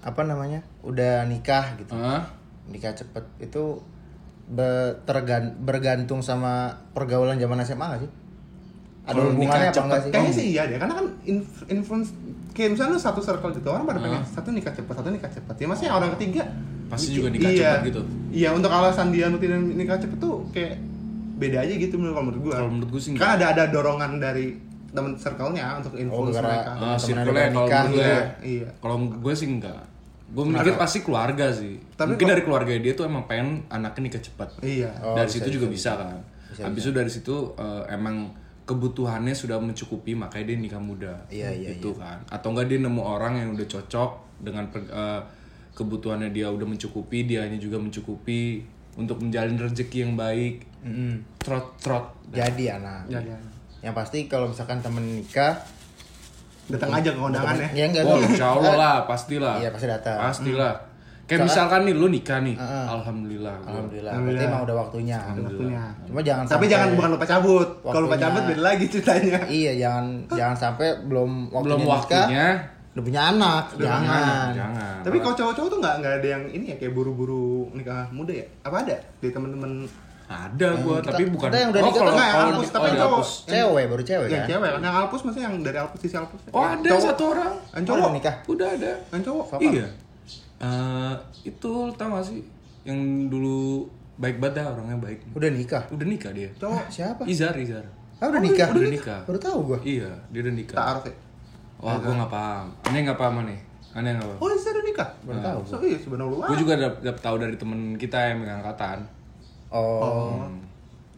apa 0.00 0.22
namanya? 0.22 0.62
udah 0.80 1.26
nikah 1.26 1.74
gitu. 1.76 1.92
Hah? 1.92 2.22
Nikah 2.64 2.94
cepet 2.94 3.20
itu 3.38 3.82
be- 4.46 4.94
tergan- 5.02 5.58
bergantung 5.58 6.22
sama 6.22 6.70
pergaulan 6.94 7.36
zaman 7.36 7.58
SMA 7.60 7.86
gak 7.90 8.00
sih? 8.00 8.10
Ada 9.06 9.14
Kalau 9.14 9.30
hubungannya 9.30 9.62
nikah 9.62 9.70
apa 9.72 9.84
enggak 9.86 10.00
sih? 10.00 10.10
kayaknya 10.10 10.32
sih 10.32 10.46
iya 10.48 10.62
deh 10.64 10.76
karena 10.76 10.94
kan 10.94 11.06
inf- 11.24 11.66
influence 11.68 12.10
kayak 12.50 12.68
misalnya 12.74 12.92
lu 12.92 13.00
satu 13.00 13.20
circle 13.20 13.50
gitu 13.52 13.68
orang 13.68 13.84
pada 13.84 13.98
pengen 14.00 14.22
satu 14.26 14.48
nikah 14.50 14.72
cepat 14.72 14.94
satu 14.96 15.08
nikah 15.08 15.30
cepat. 15.30 15.54
Ya 15.54 15.66
maksudnya 15.66 15.92
orang 15.92 16.10
ketiga. 16.14 16.42
Pasti 16.86 17.10
juga 17.12 17.28
nikah 17.28 17.46
iya, 17.48 17.70
cepat 17.72 17.82
gitu. 17.84 18.00
iya 18.30 18.48
untuk 18.50 18.70
alasan 18.70 19.10
dia 19.10 19.26
tidak 19.28 19.58
nikah 19.60 19.96
cepat 19.96 20.18
tuh 20.18 20.42
kayak 20.50 20.78
beda 21.36 21.58
aja 21.60 21.74
gitu 21.76 21.94
menurut 21.96 22.18
menurut 22.20 22.40
gua. 22.42 22.54
Kalau 22.56 22.70
menurut 22.72 22.90
gua 22.90 23.00
sih 23.00 23.10
kan 23.14 23.30
ada 23.34 23.46
ada 23.52 23.64
dorongan 23.68 24.10
dari 24.16 24.46
temen 24.88 25.12
circle-nya 25.14 25.66
untuk 25.76 25.92
influence 25.94 26.34
gara- 26.34 26.48
mereka. 26.48 26.70
Ah, 26.72 26.96
Teman-teman 26.96 26.98
circle-nya 26.98 27.46
kalau 27.52 27.68
gue 27.68 28.00
ya. 28.00 28.20
Iya. 28.40 28.68
kalau 28.80 28.96
gue 29.04 29.34
sih 29.34 29.46
enggak. 29.46 29.82
Gue 30.26 30.44
mikir 30.48 30.74
pasti 30.74 30.98
keluarga 31.00 31.46
sih. 31.52 31.74
Tapi 31.92 32.08
mungkin 32.10 32.26
kok- 32.26 32.32
dari 32.32 32.42
keluarga 32.42 32.72
dia 32.74 32.92
tuh 32.92 33.04
emang 33.04 33.24
pengen 33.24 33.62
anaknya 33.68 34.02
nikah 34.08 34.22
cepat. 34.24 34.48
Iya. 34.58 34.90
Oh, 34.98 35.14
dari 35.14 35.28
bisa, 35.28 35.36
situ 35.36 35.48
juga 35.52 35.66
bisa, 35.68 35.90
kan. 35.94 36.18
Bisa, 36.48 36.60
habis 36.64 36.80
itu 36.80 36.90
dari 36.90 37.10
situ 37.12 37.34
eh, 37.54 37.82
emang 37.92 38.32
kebutuhannya 38.66 39.30
sudah 39.30 39.56
mencukupi 39.56 40.12
makanya 40.12 40.50
dia 40.50 40.58
nikah 40.58 40.82
muda 40.82 41.14
Iya, 41.30 41.54
iya, 41.54 41.68
gitu 41.72 41.94
kan 41.94 42.18
atau 42.26 42.50
enggak 42.50 42.66
dia 42.66 42.78
nemu 42.78 42.98
orang 42.98 43.38
yang 43.38 43.48
udah 43.54 43.64
cocok 43.64 44.10
dengan 44.42 44.66
per- 44.68 44.90
eh, 44.90 45.20
kebutuhannya 45.72 46.34
dia 46.34 46.50
udah 46.50 46.66
mencukupi 46.66 47.24
dianya 47.24 47.56
juga 47.56 47.78
mencukupi 47.78 48.64
untuk 48.96 49.20
menjalin 49.20 49.54
rezeki 49.54 49.98
yang 50.02 50.14
baik 50.14 50.66
trot 51.38 51.78
trot 51.78 52.06
Jadi 52.26 52.66
anak. 52.68 53.06
Jadi, 53.06 53.28
ya. 53.28 53.38
Yang 53.82 53.94
pasti 53.94 54.18
kalau 54.26 54.50
misalkan 54.50 54.78
temen 54.80 55.02
nikah 55.04 55.54
datang 56.66 56.90
aja 56.90 57.10
ke 57.10 57.18
kondangan 57.18 57.54
ya 57.54 57.68
ya 57.70 57.84
enggak 57.86 58.02
Wah, 58.02 58.18
tuh. 58.18 58.26
insya 58.26 58.46
Allah 58.50 58.74
lah, 58.82 58.96
pastilah. 59.06 59.54
Iya, 59.62 59.70
pasti 59.70 59.86
datang. 59.86 60.18
Pastilah. 60.18 60.74
Kayak 61.26 61.42
misalkan 61.44 61.80
nih, 61.82 61.92
lu 61.92 62.06
nikah 62.06 62.38
nih. 62.38 62.54
Heeh. 62.54 62.84
Alhamdulillah. 62.88 63.54
gua. 63.56 63.68
Alhamdulillah. 63.68 64.12
Berarti 64.16 64.44
emang 64.44 64.62
udah 64.62 64.76
waktunya. 64.76 65.18
waktunya 65.18 65.82
Cuma 66.06 66.20
jangan 66.20 66.44
tapi 66.44 66.52
sampai- 66.56 66.70
jangan 66.70 66.88
bukan 66.92 67.08
lupa 67.12 67.26
cabut 67.26 67.68
kalau 67.80 68.00
lupa 68.00 68.08
Waktunya. 68.08 68.22
cabut 68.24 68.42
beda 68.46 68.62
lagi 68.62 68.84
ceritanya 68.86 69.38
Iya, 69.44 69.72
jangan 69.76 70.04
jangan 70.30 70.56
sampai 70.56 70.88
belum 71.02 71.30
waktunya 71.48 71.64
Belum 71.66 71.78
nikah, 71.80 71.92
waktunya. 71.92 72.46
udah 72.88 73.04
punya 73.04 73.22
anak. 73.28 73.64
jangan. 73.76 74.48
Jangan. 74.54 74.96
Tapi 75.02 75.16
kalau 75.18 75.34
cowok-cowok 75.36 75.68
tuh 75.68 75.78
nggak 75.78 75.94
nggak 75.98 76.12
ada 76.16 76.28
yang 76.30 76.42
ini 76.48 76.64
ya 76.66 76.76
kayak 76.76 76.92
buru-buru 76.92 77.46
nikah 77.70 78.06
muda 78.08 78.32
ya? 78.32 78.46
Apa 78.62 78.76
ada 78.80 78.96
di 79.18 79.28
temen-temen 79.28 79.72
ada 80.26 80.68
gua, 80.76 80.96
kita- 80.96 81.06
tapi 81.08 81.22
bukan. 81.28 81.48
kita 81.48 81.56
yang 81.56 81.70
udah 81.70 81.78
oh, 81.78 81.86
nikah 81.86 82.00
kalau 82.00 82.12
yang 82.16 82.32
kalau 82.32 82.50
di- 82.56 82.66
tapi 82.68 82.82
oh, 82.82 82.88
yang 82.88 82.98
cowok. 83.00 83.22
Cewek 83.46 83.84
baru 83.86 84.02
cewek 84.02 84.26
yang 84.26 84.38
kan? 84.38 84.48
cewek 84.48 84.68
kan? 84.68 84.80
Yang 84.80 84.94
alpus 84.96 85.20
maksudnya 85.22 85.44
yang 85.44 85.56
dari 85.60 85.76
alpus 85.76 85.98
sisi 86.00 86.16
alpus. 86.16 86.40
Oh, 86.48 86.62
ada 86.62 86.82
Cowok. 86.84 87.02
satu 87.04 87.22
orang. 87.28 87.52
Yang 87.72 87.84
cowok. 87.84 87.98
udah 88.00 88.12
nikah. 88.12 88.34
Udah 88.46 88.68
ada. 88.72 88.92
Yang 89.08 89.22
cowok. 89.24 89.46
Iya. 89.60 89.86
Eh, 90.56 91.14
itu 91.44 91.72
tau 92.00 92.08
gak 92.16 92.24
sih 92.24 92.40
yang 92.86 93.28
dulu 93.28 93.84
baik 94.16 94.40
banget 94.40 94.64
dah 94.64 94.72
orangnya 94.72 94.96
baik. 94.96 95.20
Udah 95.36 95.50
nikah. 95.52 95.84
Udah 95.92 96.06
nikah 96.08 96.32
dia. 96.32 96.48
Cowok. 96.56 96.88
Siapa? 96.88 97.22
Izar, 97.28 97.52
Izar. 97.60 97.84
Ah, 98.16 98.32
udah 98.32 98.40
nikah. 98.40 98.72
Udah 98.72 98.88
nikah. 98.88 99.20
Baru 99.28 99.36
tahu 99.36 99.58
gua. 99.74 99.78
Iya, 99.84 100.08
dia 100.32 100.40
udah 100.40 100.54
nikah. 100.56 100.76
Taaruf 100.76 101.04
ya. 101.04 101.14
Wah, 101.76 102.00
gua 102.00 102.12
nggak 102.24 102.32
paham. 102.32 102.66
Aneh 102.88 103.00
nggak 103.04 103.18
paham 103.20 103.34
aneh. 103.44 103.60
Aneh 103.92 104.10
nggak 104.16 104.28
paham. 104.32 104.40
Oh, 104.40 104.48
Isa 104.48 104.72
udah 104.72 104.84
nikah. 104.88 105.08
Baru 105.28 105.40
tahu. 105.44 105.60
So, 105.68 105.76
iya 105.84 105.98
sebenarnya 106.00 106.48
Gue 106.48 106.56
juga 106.56 106.74
dap, 106.80 106.94
dap 107.04 107.18
tahu 107.20 107.36
dari 107.36 107.56
temen 107.60 107.80
kita 108.00 108.18
yang 108.32 108.40
mengangkatan. 108.40 109.04
Oh. 109.68 110.48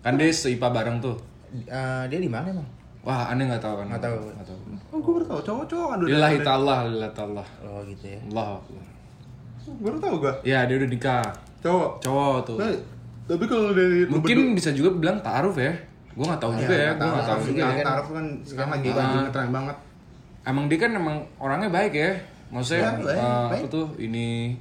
Kan 0.03 0.19
dia 0.19 0.35
seipa 0.35 0.75
bareng 0.75 0.99
tuh. 0.99 1.15
Eh, 1.55 2.03
dia 2.11 2.19
di 2.19 2.27
mana 2.27 2.51
emang? 2.51 2.67
Wah, 3.07 3.31
aneh 3.31 3.47
nggak 3.47 3.63
tahu 3.63 3.79
kan? 3.79 3.87
Nggak 3.95 4.03
tahu. 4.03 4.19
Nggak 4.35 4.47
tahu. 4.51 4.59
Oh, 4.91 4.99
gue 4.99 5.13
baru 5.23 5.27
tahu 5.31 5.41
cowok-cowok 5.47 5.87
kan 5.87 5.97
udah. 6.03 6.11
Lillahi 6.11 6.39
ta'ala, 6.43 6.77
lillahi 6.91 7.15
ta'ala. 7.15 7.45
Oh, 7.63 7.81
gitu 7.87 8.05
ya. 8.11 8.21
Allah 8.35 8.59
Akbar. 8.59 8.98
Baru 9.79 9.97
tahu 9.97 10.15
gua. 10.19 10.33
Ya, 10.43 10.65
dia 10.65 10.77
udah 10.77 10.89
nikah. 10.89 11.25
Cowok. 11.59 11.91
Cowok 12.01 12.37
tuh. 12.45 12.57
Nah, 12.57 12.71
tapi 13.25 13.45
kalau 13.45 13.71
dari 13.71 14.05
Mungkin 14.05 14.39
bisa 14.53 14.71
juga 14.71 14.91
bilang 14.93 15.19
ta'aruf 15.19 15.57
ya. 15.57 15.73
Gue 16.11 16.25
nggak 16.25 16.41
tahu 16.41 16.53
juga 16.53 16.75
ya, 16.75 16.91
gue 16.91 16.99
nggak 16.99 17.15
tahu 17.15 17.29
taaruf 17.31 17.47
juga. 17.47 17.63
ya. 17.69 17.85
Taaruf 17.85 18.09
kan 18.11 18.27
sekarang 18.43 18.71
lagi 18.73 18.89
Ah. 18.89 18.97
lagi 18.97 19.17
ngetren 19.21 19.51
banget. 19.53 19.77
Emang 20.43 20.65
dia 20.67 20.79
kan 20.79 20.91
emang 20.93 21.17
orangnya 21.39 21.69
baik 21.69 21.93
ya. 21.93 22.11
Maksudnya 22.49 22.81
Ya, 22.81 22.91
baik, 22.97 23.07
baik. 23.07 23.21
apa 23.55 23.67
tuh 23.69 23.87
ini 23.99 24.57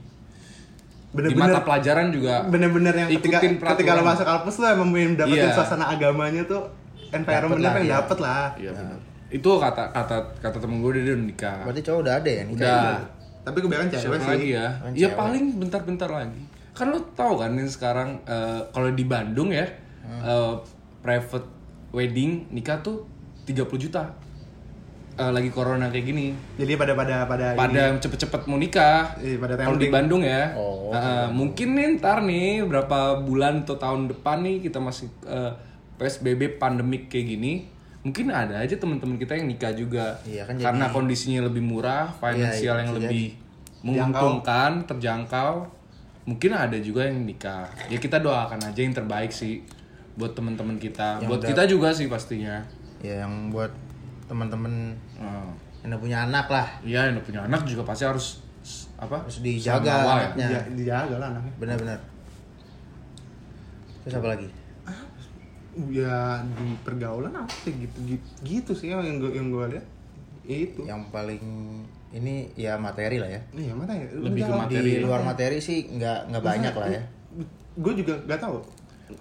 di 1.08 1.16
Bener-bener 1.16 1.50
mata 1.50 1.62
pelajaran 1.64 2.08
juga 2.12 2.44
bener-bener 2.46 2.94
yang 2.94 3.10
ketika 3.10 3.40
ikutin 3.40 3.54
ketika 3.56 3.66
lo 3.96 4.04
peraturan. 4.04 4.06
masuk 4.06 4.28
alpus 4.28 4.56
lo 4.60 4.66
emang 4.68 4.90
dapetin 5.16 5.40
Iya. 5.40 5.56
suasana 5.56 5.86
agamanya 5.88 6.44
tuh 6.44 6.62
environmentnya 7.10 7.64
lah, 7.64 7.74
pengen 7.74 7.88
iya. 7.88 7.96
dapet 7.98 8.18
lah. 8.20 8.46
Iya 8.54 8.72
benar. 8.76 8.98
Itu 9.28 9.50
kata 9.58 9.84
kata 9.90 10.16
kata 10.38 10.58
temen 10.60 10.78
gue 10.78 10.92
dia 10.94 11.04
udah 11.08 11.18
nikah. 11.18 11.60
Berarti 11.64 11.82
cowok 11.82 12.00
udah 12.04 12.14
ada 12.14 12.30
ya 12.30 12.44
nikah? 12.44 12.68
Udah. 12.68 13.00
Tapi 13.48 13.58
kebanyakan 13.58 13.88
cewek 13.90 14.04
Siapa 14.04 14.18
sih. 14.20 14.28
lagi 14.30 14.48
ya? 14.52 14.68
Ya 14.92 15.08
cewek. 15.08 15.16
paling 15.16 15.44
bentar-bentar 15.56 16.10
lagi. 16.12 16.42
kan 16.70 16.88
lo 16.88 17.00
tau 17.12 17.34
kan 17.36 17.50
ini 17.52 17.66
sekarang 17.66 18.22
eh, 18.24 18.62
kalau 18.70 18.92
di 18.92 19.02
Bandung 19.04 19.50
ya 19.50 19.66
eh, 20.06 20.52
private 21.00 21.48
wedding 21.90 22.46
nikah 22.50 22.78
tuh 22.80 23.08
30 23.44 23.64
juta 23.80 24.04
Eh, 25.16 25.32
lagi 25.34 25.50
corona 25.50 25.90
kayak 25.90 26.06
gini 26.06 26.30
Jadi 26.54 26.78
pada 26.78 26.94
pada 26.94 27.26
pada 27.26 27.58
pada 27.58 27.98
cepet-cepet 27.98 28.46
mau 28.46 28.54
nikah 28.56 29.18
Iya, 29.18 29.42
pada 29.42 29.58
kalau 29.58 29.74
di. 29.76 29.90
Bandung 29.90 30.22
ya 30.22 30.54
Oh, 30.54 30.94
Eh, 30.94 31.28
mungkin 31.32 31.74
nih 31.74 31.98
ntar 31.98 32.22
nih 32.22 32.62
berapa 32.62 32.98
bulan 33.20 33.66
atau 33.66 33.74
tahun 33.76 34.14
depan 34.14 34.46
nih 34.46 34.62
kita 34.62 34.78
masih 34.78 35.10
eh, 35.26 35.50
PSBB 35.98 36.62
pandemik 36.62 37.10
kayak 37.10 37.34
gini 37.34 37.66
mungkin 38.06 38.30
ada 38.30 38.62
aja 38.62 38.76
teman-teman 38.78 39.18
kita 39.18 39.34
yang 39.36 39.48
nikah 39.50 39.74
juga. 39.74 40.16
Iya, 40.24 40.46
kan 40.46 40.56
karena 40.56 40.86
kondisinya 40.92 41.44
lebih 41.50 41.64
murah 41.64 42.12
finansial 42.20 42.78
iya, 42.78 42.82
yang 42.86 42.90
bisa 42.94 43.00
lebih 43.02 43.26
menguntungkan 43.84 44.72
terjangkau. 44.86 45.78
mungkin 46.28 46.52
ada 46.52 46.76
juga 46.84 47.08
yang 47.08 47.24
nikah. 47.24 47.72
Ya 47.88 47.96
kita 48.04 48.20
doakan 48.20 48.60
aja 48.60 48.80
yang 48.84 48.92
terbaik 48.92 49.32
sih 49.32 49.64
buat 50.20 50.36
teman-teman 50.36 50.76
kita. 50.76 51.24
Buat 51.24 51.48
kita 51.48 51.64
juga 51.64 51.96
sih 51.96 52.12
pastinya. 52.12 52.60
Ya 53.00 53.24
yang 53.24 53.48
buat 53.48 53.72
teman-teman 54.28 54.92
Eh, 55.16 55.50
yang 55.88 55.96
udah 55.96 56.02
punya 56.04 56.18
anak 56.28 56.52
lah. 56.52 56.68
Iya, 56.84 57.08
yang 57.08 57.16
udah 57.16 57.26
punya 57.32 57.42
anak 57.48 57.64
juga 57.64 57.88
pasti 57.88 58.04
harus 58.04 58.44
apa? 59.00 59.24
harus 59.24 59.40
dijaga 59.40 59.88
ya. 59.88 60.04
anaknya. 60.04 60.48
Dia, 60.52 60.62
dijaga 60.76 61.16
lah 61.16 61.28
anaknya. 61.32 61.54
benar-benar. 61.64 62.00
Terus 64.04 64.20
apa 64.20 64.28
lagi 64.36 64.67
Ya 65.94 66.42
di 66.42 66.74
pergaulan 66.82 67.34
apa 67.34 67.54
sih 67.62 67.74
gitu 67.78 67.98
gitu, 68.10 68.28
gitu 68.42 68.72
sih 68.74 68.90
yang 68.90 69.22
gue 69.22 69.30
yang 69.30 69.54
gue 69.54 69.66
lihat. 69.78 69.86
Ya 70.48 70.58
itu. 70.64 70.82
yang 70.88 71.04
paling 71.12 71.44
ini 72.08 72.48
ya 72.56 72.80
materi 72.80 73.20
lah 73.20 73.28
ya 73.28 73.42
Iya 73.52 73.76
ya? 73.76 74.08
Lebih 74.16 74.48
ke 74.48 74.54
materi. 74.56 74.90
di 74.96 75.04
luar 75.04 75.22
materi 75.22 75.60
sih 75.60 75.92
nggak 75.92 76.32
nggak 76.32 76.44
banyak 76.44 76.74
lah 76.74 76.88
ya 76.88 77.02
Gue 77.78 77.94
juga 77.94 78.16
gak 78.26 78.42
tahu. 78.42 78.58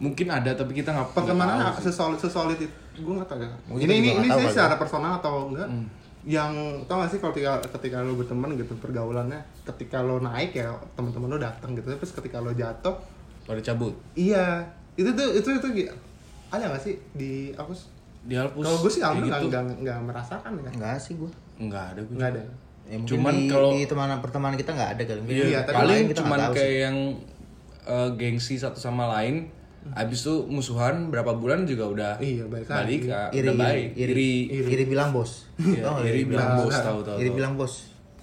Mungkin 0.01 0.27
ada 0.31 0.55
tapi 0.55 0.73
kita 0.73 0.95
nggak 0.95 1.13
nggak 1.13 1.17
Pertemanan 1.19 1.75
sesolid 1.77 2.17
sesolid 2.17 2.57
itu 2.57 2.71
gue 2.97 3.15
nggak 3.21 3.29
tahu 3.29 3.43
ya. 3.43 3.51
Mungkin 3.69 3.85
ini 3.85 3.95
ini 4.01 4.09
ini 4.17 4.27
nggak 4.31 4.49
sih 4.49 4.55
secara 4.55 4.79
personal 4.79 5.19
atau 5.19 5.51
enggak? 5.51 5.69
Hmm. 5.69 5.87
Yang 6.27 6.53
tau 6.91 6.97
gak 7.03 7.11
sih 7.11 7.19
kalau 7.23 7.33
ketika 7.35 7.53
ketika 7.75 7.97
lo 8.03 8.19
berteman 8.19 8.51
gitu 8.59 8.73
pergaulannya, 8.79 9.39
ketika 9.63 10.03
lo 10.03 10.19
naik 10.19 10.55
ya 10.55 10.75
teman-teman 10.95 11.29
lo 11.31 11.39
datang 11.39 11.75
gitu, 11.75 11.87
terus 11.91 12.15
ketika 12.15 12.43
lo 12.43 12.51
jatuh, 12.51 12.99
pada 13.47 13.61
cabut. 13.63 13.95
iya 14.15 14.63
itu 14.97 15.13
tuh 15.13 15.29
itu 15.37 15.49
itu 15.55 15.69
gi- 15.77 15.93
ada 16.49 16.65
gak 16.69 16.81
sih 16.81 16.95
di 17.13 17.51
apa 17.53 17.71
sih? 17.71 17.89
Dihapus. 18.23 18.59
Kalau 18.61 18.79
gue 18.81 18.91
sih 18.91 19.01
alhamdulillah 19.01 19.39
gitu. 19.39 19.49
nggak 19.49 19.63
nggak 19.63 19.77
nggak 19.81 19.99
merasakan 20.05 20.51
ya. 20.57 20.71
nggak 20.73 20.97
sih 20.97 21.15
gua 21.15 21.31
Nggak 21.57 21.85
ada 21.89 22.01
gue. 22.03 22.15
Nggak 22.17 22.31
ada. 22.33 22.43
ya, 22.85 22.97
mungkin 22.97 23.07
Cuman 23.09 23.35
di, 23.37 23.47
kalau- 23.49 23.73
di 23.73 23.83
teman 23.85 24.09
pertemanan 24.19 24.57
kita 24.57 24.71
nggak 24.73 24.91
ada 24.93 25.03
kali 25.05 25.21
mungkin 25.21 25.37
Iya, 25.37 25.47
Iya, 25.47 25.61
tapi 25.63 25.77
paling 25.77 26.05
kita 26.05 26.19
cuman 26.19 26.39
kayak 26.53 26.75
yang 26.81 26.97
eh, 27.85 28.09
gengsi 28.13 28.55
satu 28.57 28.77
sama 28.77 29.05
lain. 29.13 29.47
Habis 29.89 30.19
itu 30.21 30.35
musuhan 30.45 31.09
berapa 31.09 31.31
bulan 31.33 31.63
juga 31.63 31.87
udah 31.87 32.13
Iya, 32.19 32.43
baik 32.45 32.67
lagi. 32.67 32.75
balik 32.75 33.03
ah, 33.07 33.31
iri, 33.31 33.39
udah 33.41 33.55
iri, 33.55 33.63
baik. 33.63 33.89
iri, 33.95 34.31
Iri, 34.51 34.71
iri, 34.73 34.85
bilang 34.85 35.11
bos 35.11 35.47
Iya, 35.57 35.79
Tau 35.81 35.93
nggak 35.97 36.11
iri 36.11 36.23
bilang 36.27 36.51
bos 36.57 36.75
tahu 36.75 36.99
tahu. 37.01 37.17
iri 37.17 37.31
bilang 37.31 37.55
bos 37.55 37.75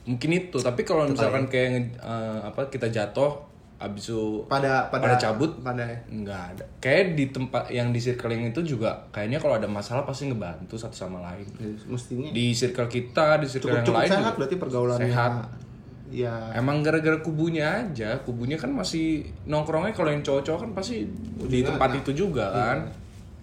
Mungkin 0.03 0.30
itu, 0.34 0.57
tapi 0.59 0.84
kalau 0.84 1.07
misalkan 1.07 1.47
kayak 1.47 1.71
eh, 1.95 2.39
apa 2.43 2.67
kita 2.67 2.91
jatuh 2.91 3.39
habis 3.84 4.07
itu 4.07 4.47
Pada 4.47 4.88
pada 4.88 5.03
pada 5.03 5.15
cabut 5.19 5.51
pada 5.59 5.84
Enggak 6.07 6.55
ada. 6.55 6.63
Kayak 6.79 7.19
di 7.19 7.25
tempat 7.36 7.67
yang 7.67 7.91
di 7.91 7.99
circle 7.99 8.31
yang 8.31 8.47
itu 8.47 8.63
juga 8.63 8.95
kayaknya 9.11 9.43
kalau 9.43 9.59
ada 9.59 9.67
masalah 9.67 10.07
pasti 10.07 10.31
ngebantu 10.31 10.79
satu 10.79 10.95
sama 10.95 11.19
lain. 11.19 11.43
mestinya 11.91 12.31
Di 12.31 12.55
circle 12.55 12.88
kita, 12.88 13.43
di 13.43 13.47
circle 13.51 13.67
cukup 13.67 13.75
yang 13.75 13.86
cukup 13.86 13.99
lain 13.99 14.09
sehat 14.09 14.23
juga 14.23 14.31
berarti 14.39 14.55
pergaulannya. 14.55 15.03
sehat. 15.11 15.34
Ya. 16.13 16.36
Emang 16.55 16.86
gara-gara 16.86 17.17
kubunya 17.19 17.84
aja, 17.84 18.21
kubunya 18.23 18.55
kan 18.55 18.69
masih 18.69 19.25
nongkrongnya 19.49 19.97
kalau 19.97 20.13
yang 20.13 20.21
cowok-cowok 20.21 20.59
kan 20.63 20.71
pasti 20.77 21.09
di 21.49 21.59
tempat 21.65 21.89
itu 21.99 22.13
juga 22.13 22.53
kan. 22.53 22.77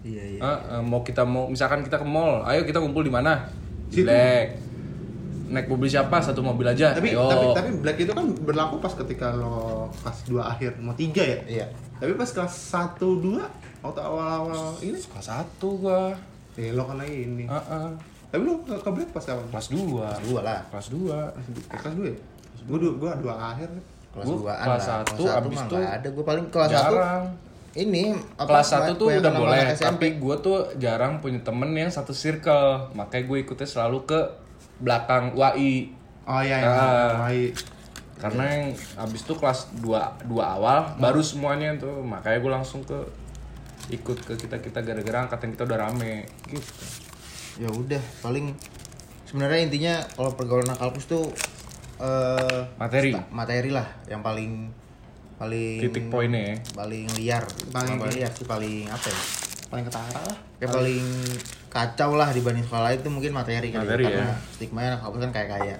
iya 0.01 0.23
iya 0.25 0.41
Eh, 0.41 0.59
eh, 0.79 0.81
mau 0.81 1.05
kita 1.05 1.21
mau 1.21 1.45
misalkan 1.45 1.85
kita 1.85 2.01
ke 2.01 2.07
mall, 2.07 2.41
ayo 2.49 2.65
kita 2.65 2.81
kumpul 2.81 3.05
di 3.05 3.13
mana? 3.13 3.45
Black. 3.91 4.70
Naik 5.51 5.67
mobil 5.67 5.85
siapa? 5.85 6.15
Satu 6.17 6.39
mobil 6.39 6.63
aja. 6.65 6.91
tapi 6.91 7.11
ayo. 7.11 7.27
tapi 7.27 7.45
tapi 7.51 7.69
black 7.77 7.97
itu 7.99 8.11
kan 8.11 8.25
berlaku 8.37 8.79
pas 8.79 8.93
ketika 8.95 9.31
lo 9.31 9.91
kelas 9.93 10.19
2 10.25 10.39
akhir 10.39 10.71
mau 10.79 10.93
tiga 10.93 11.19
ya 11.21 11.39
iya 11.45 11.65
tapi 11.97 12.15
pas 12.15 12.25
kelas 12.25 12.53
1 12.71 12.97
2 12.97 13.35
waktu 13.81 13.99
awal-awal 13.99 14.71
ini 14.79 14.95
kelas 14.95 15.27
satu 15.27 15.69
gua. 15.77 16.15
eh 16.53 16.71
lo 16.71 16.83
kan 16.83 16.97
lagi 16.97 17.17
ini 17.25 17.45
Heeh. 17.45 17.87
tapi 18.27 18.41
lo 18.41 18.59
ke, 18.59 18.73
ke 18.73 18.89
black 18.89 19.09
pas 19.09 19.21
kapan 19.21 19.45
Kelas 19.49 19.67
2. 19.69 20.23
dua 20.23 20.39
lah 20.41 20.59
Kelas 20.67 20.87
2. 20.89 21.11
Eh, 21.11 21.43
kelas 21.73 21.93
2 21.93 22.05
ya 22.05 22.15
gue 22.61 22.77
dua 22.77 22.91
gua 22.95 23.11
dua 23.17 23.33
akhir 23.49 23.69
kelas 24.11 24.25
Gua 24.25 24.35
duaan 24.37 24.59
kelas 24.61 24.77
lah. 24.77 24.97
satu, 25.01 25.13
kelas 25.17 25.27
satu 25.29 25.39
abis 25.41 25.59
itu 25.61 25.75
ada 25.77 26.07
gue 26.09 26.23
paling 26.23 26.45
kelas 26.47 26.69
satu 26.69 26.93
Jarang. 26.93 27.23
ini 27.73 28.03
apa, 28.35 28.47
kelas 28.49 28.67
1 28.69 28.95
tuh 28.95 29.07
udah 29.09 29.31
boleh, 29.33 29.63
SMP. 29.69 29.83
tapi 29.85 30.07
gue 30.17 30.35
tuh 30.37 30.57
jarang 30.77 31.13
punya 31.17 31.39
temen 31.39 31.71
yang 31.71 31.87
satu 31.87 32.11
circle. 32.11 32.91
Makanya 32.91 33.23
gue 33.25 33.37
ikutnya 33.41 33.63
selalu 33.65 34.03
ke 34.05 34.19
belakang 34.81 35.31
UAI. 35.31 35.93
oh 36.23 36.41
iya 36.41 36.57
iya 36.57 36.85
baik 37.17 37.53
Karena 38.17 38.45
yang 38.45 38.65
abis 38.99 39.25
itu 39.25 39.33
kelas 39.33 39.59
2, 39.81 40.29
2 40.29 40.37
awal, 40.37 40.93
baru 40.95 41.21
semuanya 41.21 41.73
tuh. 41.73 42.05
Makanya 42.05 42.37
gue 42.37 42.51
langsung 42.53 42.81
ke 42.83 42.93
ikut 43.89 44.13
ke 44.21 44.37
kita-kita 44.37 44.77
gara-gara 44.79 45.25
angkatan 45.25 45.49
kita 45.51 45.65
udah 45.65 45.79
rame. 45.81 46.29
gitu 46.45 46.69
ya 47.57 47.67
udah 47.67 47.99
paling 48.21 48.53
sebenarnya 49.25 49.59
intinya 49.65 49.93
kalau 50.11 50.31
pergaulan 50.31 50.69
kampus 50.71 51.03
tuh 51.05 51.25
eh 51.97 52.61
Materi, 52.77 53.11
materi 53.29 53.69
lah 53.69 53.89
yang 54.05 54.21
paling 54.21 54.71
paling 55.35 55.81
titik 55.81 56.07
poinnya 56.07 56.53
ya. 56.53 56.55
paling 56.71 57.05
liar 57.17 57.43
Paling- 57.73 57.97
paling 57.97 58.15
liar 58.15 58.31
sih 58.31 58.45
paling 58.45 58.85
apa 58.85 59.07
ya 59.09 59.19
paling 59.71 59.85
ketara 59.87 60.19
lah 60.19 60.37
kayak 60.59 60.71
paling 60.75 61.07
kacau 61.71 62.11
lah 62.19 62.29
dibanding 62.35 62.67
sekolah 62.67 62.83
lain 62.91 62.99
tuh 62.99 63.11
mungkin 63.15 63.31
materi 63.31 63.71
kali 63.71 63.87
Materi 63.87 64.03
karena 64.03 64.27
ya. 64.27 64.35
stigma 64.51 64.79
anak 64.83 64.99
kampus 64.99 65.19
kan 65.23 65.31
kayak 65.31 65.49
kaya 65.55 65.77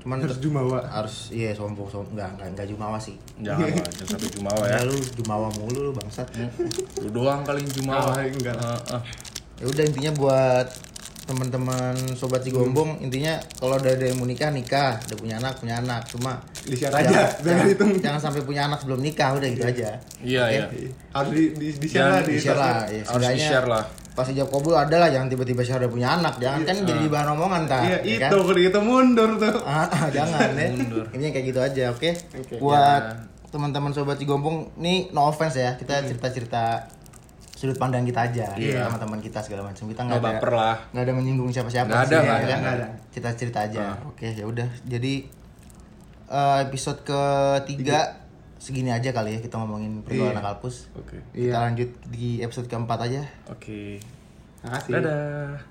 cuman 0.00 0.16
harus 0.24 0.40
jumawa 0.40 0.78
harus 0.88 1.16
iya 1.28 1.52
sombong 1.52 1.84
sombong 1.92 2.16
enggak 2.16 2.32
enggak 2.32 2.48
enggak 2.56 2.66
jumawa 2.72 2.96
sih 2.96 3.20
Jangan 3.44 3.68
lah, 3.68 3.92
jangan 3.92 4.08
sampai 4.16 4.30
jumawa 4.32 4.62
ya. 4.64 4.80
ya 4.80 4.88
lu 4.88 4.96
jumawa 5.20 5.46
mulu 5.60 5.78
lu 5.84 5.92
bangsat 5.92 6.24
Lu 7.04 7.08
doang 7.12 7.44
kali 7.44 7.60
yang 7.60 7.72
jumawa. 7.84 8.16
Ah, 8.16 8.24
enggak. 8.24 8.56
Eh, 8.56 8.80
eh. 8.96 9.02
ya 9.60 9.64
udah 9.68 9.84
intinya 9.84 10.12
buat 10.16 10.66
teman-teman 11.28 11.94
sobat 12.16 12.40
cigombong 12.42 12.98
intinya 13.04 13.36
kalau 13.60 13.76
udah 13.76 13.92
ada 13.92 14.02
yang 14.08 14.18
mau 14.18 14.26
nikah 14.26 14.50
nikah 14.50 14.98
udah 15.04 15.16
punya 15.20 15.36
anak 15.38 15.60
punya 15.60 15.78
anak 15.78 16.02
cuma 16.10 16.42
di 16.62 16.74
share 16.74 16.90
jangan, 16.90 17.02
aja 17.02 17.16
jangan, 17.16 17.42
jangan 17.42 17.64
hitung 17.66 17.90
jangan 17.98 18.20
sampai 18.20 18.42
punya 18.42 18.62
anak 18.64 18.78
sebelum 18.78 19.00
nikah 19.00 19.30
udah 19.32 19.48
gitu 19.48 19.64
aja 19.66 19.90
Iya, 20.20 20.44
iya. 20.46 20.64
harus 21.10 21.30
di 21.30 21.42
di, 21.52 21.66
di 21.74 21.86
share 21.86 22.04
lah 22.04 22.12
Jangan 22.12 22.22
di 22.22 22.32
di 22.32 22.40
share 22.40 22.54
lah 22.54 22.68
sosmed. 22.70 22.84
ya, 22.86 23.00
Harus 23.00 23.08
seenggaknya 23.10 23.36
di-share 23.38 23.66
lah. 23.66 23.84
pas 24.10 24.26
ijab 24.26 24.48
kabul 24.48 24.74
ada 24.74 24.96
lah 24.96 25.08
jangan 25.08 25.28
tiba-tiba 25.28 25.62
share 25.62 25.78
udah 25.78 25.90
punya 25.90 26.08
anak 26.12 26.34
jangan 26.36 26.60
kan 26.62 26.76
jadi 26.82 27.04
bahan 27.06 27.28
omongan 27.32 27.62
tak 27.64 27.80
iya 27.80 27.96
ya 27.96 28.28
itu 28.28 28.36
kan? 28.38 28.58
itu 28.60 28.78
mundur 28.80 29.30
tuh 29.36 29.54
Ah, 29.62 29.86
ah, 29.86 30.06
jangan 30.10 30.48
ya 30.52 30.68
Mundur. 30.68 31.04
ini 31.10 31.26
kayak 31.28 31.46
gitu 31.46 31.60
aja 31.60 31.84
oke 31.88 32.10
buat 32.56 33.02
Ya. 33.02 33.16
teman-teman 33.48 33.90
sobat 33.90 34.14
cigombong 34.14 34.56
nih 34.76 35.08
no 35.10 35.26
offense 35.26 35.56
ya 35.56 35.74
kita 35.74 36.04
cerita-cerita 36.04 36.84
sudut 37.52 37.74
pandang 37.74 38.02
kita 38.02 38.24
aja 38.24 38.46
Iya. 38.52 38.84
sama 38.84 38.96
teman 38.96 39.18
kita 39.18 39.38
segala 39.38 39.64
macam 39.64 39.84
kita 39.84 40.00
Nggak 40.02 40.18
ada 40.18 40.30
nggak 40.90 41.02
ada 41.02 41.12
menyinggung 41.12 41.48
siapa-siapa 41.48 41.86
Nggak 41.86 42.00
di 42.00 42.06
ada, 42.06 42.16
sini, 42.16 42.26
nggak 42.26 42.36
ya 42.36 42.40
ada, 42.40 42.50
kan? 42.50 42.60
nggak 42.60 42.74
ada. 42.74 42.86
kita 43.10 43.28
cerita 43.34 43.58
aja 43.62 43.80
oke 44.04 44.26
ya 44.28 44.44
udah 44.44 44.68
jadi 44.82 45.12
eh, 46.30 46.58
episode 46.62 47.02
ketiga 47.02 48.16
segini 48.56 48.88
aja 48.88 49.10
kali 49.10 49.34
ya 49.34 49.40
kita 49.40 49.56
ngomongin 49.56 50.00
pergaulan 50.00 50.30
Iya. 50.30 50.36
anak 50.36 50.46
kampus 50.54 50.92
Oke. 50.94 51.16
kita 51.32 51.58
lanjut 51.58 51.90
di 52.08 52.38
episode 52.38 52.68
keempat 52.68 52.98
aja 53.02 53.22
Oke. 53.48 53.98
makasih 54.60 54.92
Dadah. 54.94 55.69